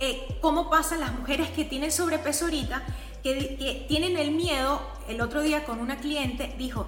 eh, 0.00 0.38
cómo 0.40 0.70
pasan 0.70 1.00
las 1.00 1.12
mujeres 1.12 1.50
que 1.50 1.64
tienen 1.64 1.92
sobrepeso 1.92 2.46
ahorita 2.46 2.82
que, 3.22 3.86
tienen 3.88 4.16
el 4.16 4.32
miedo, 4.32 4.80
el 5.08 5.20
otro 5.20 5.42
día 5.42 5.64
con 5.64 5.80
una 5.80 5.98
cliente 5.98 6.54
dijo, 6.58 6.86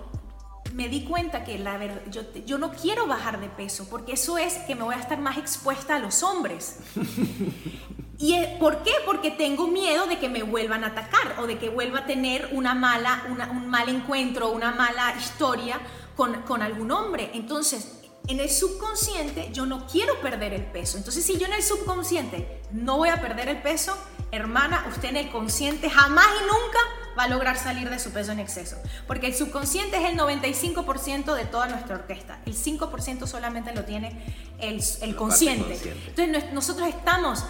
me 0.75 0.89
di 0.89 1.03
cuenta 1.03 1.45
que 1.45 1.59
la 1.59 1.77
verdad, 1.77 2.03
yo, 2.11 2.23
yo 2.47 2.59
no 2.59 2.71
quiero 2.73 3.07
bajar 3.07 3.41
de 3.41 3.49
peso 3.49 3.87
porque 3.91 4.13
eso 4.13 4.39
es 4.39 4.55
que 4.59 4.75
me 4.75 4.83
voy 4.83 4.95
a 4.95 5.01
estar 5.01 5.19
más 5.19 5.39
expuesta 5.39 5.97
a 5.97 5.99
los 5.99 6.23
hombres. 6.23 6.79
¿Y 8.19 8.37
por 8.59 8.83
qué? 8.83 8.93
Porque 9.07 9.31
tengo 9.31 9.67
miedo 9.67 10.07
de 10.07 10.19
que 10.19 10.29
me 10.29 10.43
vuelvan 10.43 10.85
a 10.85 10.89
atacar 10.89 11.37
o 11.39 11.47
de 11.47 11.59
que 11.59 11.71
vuelva 11.71 12.01
a 12.01 12.07
tener 12.07 12.51
una 12.53 12.75
mala, 12.75 13.25
un 13.51 13.69
mal 13.69 13.89
encuentro, 13.89 14.51
una 14.51 14.73
mala 14.73 15.15
historia 15.19 15.81
con, 16.17 16.43
con 16.43 16.61
algún 16.61 16.91
hombre. 16.91 17.31
Entonces, 17.33 18.00
en 18.31 18.41
el 18.41 18.49
subconsciente 18.49 19.51
yo 19.53 19.67
no 19.67 19.87
quiero 19.87 20.21
perder 20.21 20.55
el 20.55 20.65
peso. 20.65 20.99
Entonces, 20.99 21.25
si 21.25 21.39
yo 21.39 21.47
en 21.47 21.53
el 21.53 21.63
subconsciente 21.63 22.63
no 22.71 22.99
voy 22.99 23.09
a 23.09 23.21
perder 23.21 23.49
el 23.49 23.61
peso, 23.61 23.97
hermana, 24.31 24.87
usted 24.89 25.09
en 25.11 25.17
el 25.17 25.31
consciente 25.31 25.91
jamás 25.91 26.27
y 26.41 26.45
nunca 26.45 26.79
va 27.19 27.25
a 27.25 27.29
lograr 27.29 27.59
salir 27.59 27.91
de 27.91 27.99
su 27.99 28.13
peso 28.13 28.31
en 28.31 28.39
exceso. 28.39 28.77
Porque 29.09 29.27
el 29.27 29.35
subconsciente 29.35 29.97
es 29.97 30.11
el 30.11 30.17
95% 30.17 31.35
de 31.35 31.45
toda 31.45 31.67
nuestra 31.67 31.97
orquesta. 31.97 32.41
El 32.47 32.55
5% 32.55 33.27
solamente 33.27 33.75
lo 33.75 33.85
tiene 33.85 34.23
el, 34.61 34.81
el 35.03 35.17
consciente. 35.17 35.79
Entonces 36.07 36.53
nosotros 36.53 36.89
estamos, 36.89 37.45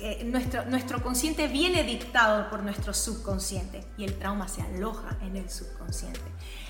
eh, 0.00 0.24
nuestro, 0.24 0.64
nuestro 0.64 1.00
consciente 1.00 1.46
viene 1.46 1.84
dictado 1.84 2.50
por 2.50 2.64
nuestro 2.64 2.92
subconsciente 2.92 3.84
y 3.96 4.04
el 4.04 4.18
trauma 4.18 4.48
se 4.48 4.62
aloja 4.62 5.16
en 5.22 5.36
el 5.36 5.48
subconsciente. 5.48 6.20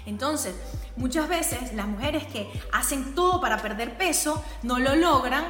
Entonces, 0.06 0.54
muchas 0.96 1.28
veces 1.28 1.72
las 1.74 1.86
mujeres 1.86 2.24
que 2.26 2.50
hacen 2.72 3.14
todo 3.14 3.40
para 3.40 3.58
perder 3.58 3.96
peso 3.96 4.42
no 4.62 4.78
lo 4.78 4.94
logran 4.96 5.44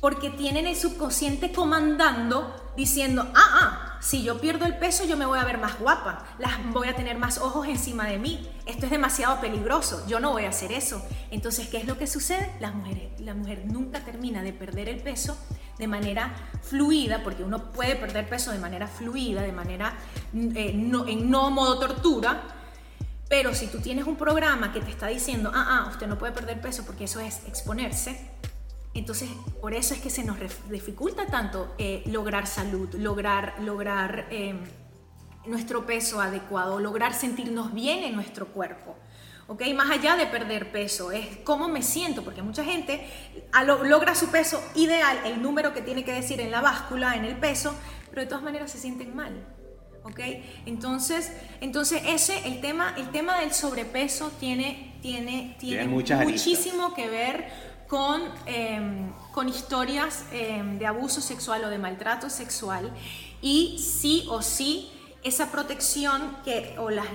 porque 0.00 0.30
tienen 0.30 0.66
el 0.66 0.76
subconsciente 0.76 1.52
comandando 1.52 2.54
diciendo, 2.76 3.26
ah, 3.34 3.58
ah, 3.60 3.98
si 4.00 4.22
yo 4.22 4.38
pierdo 4.40 4.66
el 4.66 4.76
peso 4.76 5.04
yo 5.04 5.16
me 5.16 5.24
voy 5.24 5.38
a 5.38 5.44
ver 5.44 5.58
más 5.58 5.78
guapa, 5.78 6.24
las 6.38 6.52
voy 6.72 6.88
a 6.88 6.94
tener 6.94 7.16
más 7.16 7.38
ojos 7.38 7.66
encima 7.66 8.06
de 8.06 8.18
mí, 8.18 8.48
esto 8.66 8.84
es 8.84 8.92
demasiado 8.92 9.40
peligroso, 9.40 10.04
yo 10.06 10.20
no 10.20 10.32
voy 10.32 10.44
a 10.44 10.50
hacer 10.50 10.72
eso. 10.72 11.02
Entonces, 11.30 11.68
¿qué 11.68 11.78
es 11.78 11.86
lo 11.86 11.96
que 11.96 12.06
sucede? 12.06 12.52
Las 12.60 12.74
mujeres, 12.74 13.18
la 13.20 13.34
mujer 13.34 13.64
nunca 13.66 14.00
termina 14.00 14.42
de 14.42 14.52
perder 14.52 14.88
el 14.88 15.00
peso 15.00 15.36
de 15.78 15.88
manera 15.88 16.34
fluida, 16.62 17.22
porque 17.22 17.42
uno 17.42 17.72
puede 17.72 17.96
perder 17.96 18.28
peso 18.28 18.52
de 18.52 18.58
manera 18.58 18.86
fluida, 18.86 19.42
de 19.42 19.52
manera 19.52 19.94
eh, 20.34 20.72
no, 20.74 21.06
en 21.06 21.30
no 21.30 21.50
modo 21.50 21.78
tortura, 21.78 22.42
pero 23.28 23.54
si 23.54 23.66
tú 23.66 23.80
tienes 23.80 24.06
un 24.06 24.16
programa 24.16 24.72
que 24.72 24.80
te 24.80 24.90
está 24.90 25.08
diciendo, 25.08 25.50
ah, 25.54 25.84
ah, 25.84 25.90
usted 25.90 26.06
no 26.06 26.18
puede 26.18 26.32
perder 26.32 26.60
peso 26.60 26.84
porque 26.84 27.04
eso 27.04 27.20
es 27.20 27.42
exponerse, 27.46 28.30
entonces, 28.98 29.28
por 29.60 29.74
eso 29.74 29.92
es 29.92 30.00
que 30.00 30.08
se 30.08 30.24
nos 30.24 30.38
dificulta 30.70 31.26
tanto 31.26 31.74
eh, 31.76 32.02
lograr 32.06 32.46
salud, 32.46 32.88
lograr, 32.94 33.54
lograr 33.60 34.26
em, 34.30 34.64
nuestro 35.44 35.84
peso 35.84 36.20
adecuado, 36.20 36.80
lograr 36.80 37.12
sentirnos 37.12 37.74
bien 37.74 38.04
en 38.04 38.14
nuestro 38.14 38.46
cuerpo. 38.46 38.96
¿ok? 39.48 39.62
Más 39.74 39.90
allá 39.90 40.16
de 40.16 40.26
perder 40.26 40.72
peso, 40.72 41.12
es 41.12 41.36
cómo 41.44 41.68
me 41.68 41.82
siento, 41.82 42.24
porque 42.24 42.40
mucha 42.40 42.64
gente 42.64 43.06
logra 43.84 44.14
su 44.14 44.28
peso 44.30 44.62
ideal, 44.74 45.20
el 45.26 45.42
número 45.42 45.74
que 45.74 45.82
tiene 45.82 46.02
que 46.02 46.12
decir 46.12 46.40
en 46.40 46.50
la 46.50 46.62
báscula, 46.62 47.16
en 47.16 47.26
el 47.26 47.36
peso, 47.36 47.74
pero 48.08 48.22
de 48.22 48.28
todas 48.28 48.42
maneras 48.42 48.70
se 48.70 48.78
sienten 48.78 49.14
mal. 49.14 49.55
¿Ok? 50.06 50.20
Entonces, 50.66 51.32
entonces 51.60 52.02
ese, 52.06 52.46
el 52.46 52.60
tema, 52.60 52.94
el 52.96 53.10
tema 53.10 53.40
del 53.40 53.52
sobrepeso 53.52 54.30
tiene, 54.38 54.94
tiene, 55.02 55.56
tiene, 55.58 55.86
muchísimo 55.86 56.94
que 56.94 57.08
ver 57.08 57.48
con, 57.88 58.22
em, 58.46 59.12
con 59.32 59.48
historias 59.48 60.24
em, 60.32 60.78
de 60.78 60.86
abuso 60.86 61.20
sexual 61.20 61.64
o 61.64 61.68
de 61.68 61.78
maltrato 61.78 62.30
sexual 62.30 62.92
y 63.42 63.78
sí 63.78 64.24
o 64.28 64.42
sí 64.42 64.90
esa 65.26 65.50
protección 65.50 66.36
que, 66.44 66.76
o 66.78 66.88
las, 66.88 67.06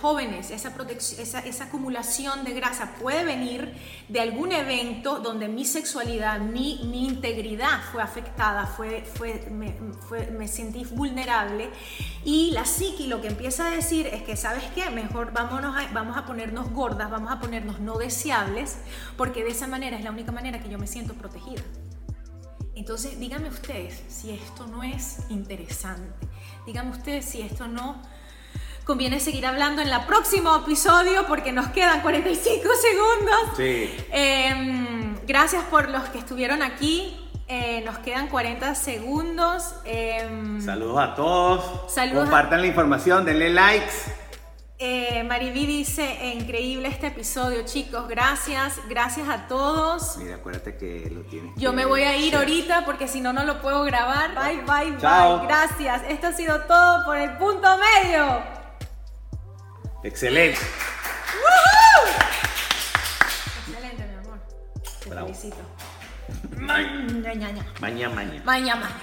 jóvenes, 0.00 0.50
esa, 0.50 0.72
esa, 1.18 1.40
esa, 1.40 1.64
acumulación 1.64 2.42
de 2.42 2.54
grasa 2.54 2.94
puede 2.98 3.22
venir 3.22 3.74
de 4.08 4.20
algún 4.20 4.52
evento 4.52 5.18
donde 5.18 5.48
mi 5.48 5.66
sexualidad, 5.66 6.40
mi, 6.40 6.80
mi 6.84 7.06
integridad 7.06 7.82
fue 7.92 8.02
afectada, 8.02 8.66
fue, 8.66 9.04
fue, 9.14 9.46
me, 9.50 9.74
me 10.30 10.48
sentí 10.48 10.84
vulnerable 10.86 11.68
y 12.24 12.50
la 12.52 12.64
psiqui 12.64 13.08
lo 13.08 13.20
que 13.20 13.28
empieza 13.28 13.66
a 13.66 13.70
decir 13.70 14.06
es 14.06 14.22
que, 14.22 14.36
¿sabes 14.36 14.64
qué? 14.74 14.88
Mejor 14.88 15.32
vámonos 15.34 15.74
vamos 15.92 16.16
a 16.16 16.24
ponernos 16.24 16.70
gordas, 16.70 17.10
vamos 17.10 17.30
a 17.30 17.40
ponernos 17.40 17.78
no 17.78 17.98
deseables, 17.98 18.78
porque 19.18 19.44
de 19.44 19.50
esa 19.50 19.66
manera 19.66 19.98
es 19.98 20.04
la 20.04 20.12
única 20.12 20.32
manera 20.32 20.62
que 20.62 20.70
yo 20.70 20.78
me 20.78 20.86
siento 20.86 21.12
protegida. 21.12 21.62
Entonces, 22.74 23.18
díganme 23.20 23.48
ustedes 23.48 24.02
si 24.08 24.30
esto 24.30 24.66
no 24.66 24.82
es 24.82 25.18
interesante. 25.28 26.26
Díganme 26.66 26.90
ustedes 26.92 27.24
si 27.26 27.42
esto 27.42 27.66
no 27.68 28.00
conviene 28.84 29.20
seguir 29.20 29.46
hablando 29.46 29.82
en 29.82 29.88
el 29.88 30.00
próximo 30.02 30.56
episodio 30.56 31.26
porque 31.26 31.52
nos 31.52 31.68
quedan 31.68 32.00
45 32.02 32.62
segundos. 32.80 33.56
Sí. 33.56 33.94
Em, 34.10 35.16
gracias 35.26 35.64
por 35.64 35.88
los 35.90 36.02
que 36.10 36.18
estuvieron 36.18 36.62
aquí. 36.62 37.20
Eh, 37.46 37.82
nos 37.84 37.98
quedan 37.98 38.28
40 38.28 38.74
segundos. 38.74 39.74
Em, 39.84 40.60
Saludos 40.64 40.98
a 40.98 41.14
todos. 41.14 41.92
Saludos 41.92 42.22
a- 42.22 42.30
Compartan 42.30 42.60
la 42.62 42.66
información, 42.66 43.24
denle 43.26 43.50
likes. 43.50 43.92
Eh, 44.78 45.22
Mariví 45.24 45.66
dice, 45.66 46.02
"Eh, 46.20 46.34
increíble 46.34 46.88
este 46.88 47.06
episodio, 47.08 47.64
chicos. 47.64 48.08
Gracias, 48.08 48.80
gracias 48.88 49.28
a 49.28 49.46
todos. 49.46 50.16
Mira, 50.18 50.36
acuérdate 50.36 50.76
que 50.76 51.08
lo 51.10 51.22
tienes. 51.22 51.52
Yo 51.56 51.70
que 51.70 51.76
me 51.76 51.84
voy 51.84 52.02
a 52.02 52.16
ir 52.16 52.34
ahorita 52.36 52.84
porque 52.84 53.06
si 53.08 53.20
no, 53.20 53.32
no 53.32 53.44
lo 53.44 53.60
puedo 53.62 53.84
grabar. 53.84 54.34
Bye, 54.34 54.62
bye, 54.62 54.98
Chao. 55.00 55.38
bye. 55.38 55.46
Gracias. 55.46 56.02
Esto 56.08 56.26
ha 56.28 56.32
sido 56.32 56.60
todo 56.62 57.04
por 57.04 57.16
el 57.16 57.36
punto 57.36 57.68
medio. 57.78 58.42
Excelente. 60.02 60.58
Excelente, 63.66 64.06
mi 64.06 64.14
amor. 64.26 64.38
Te 65.02 65.08
Bravo. 65.10 65.26
felicito. 65.28 65.56
Maña, 66.58 67.34
maña. 67.34 67.66
Maña, 67.80 68.08
maña. 68.08 68.42
Maña, 68.44 68.74
maña. 68.76 68.96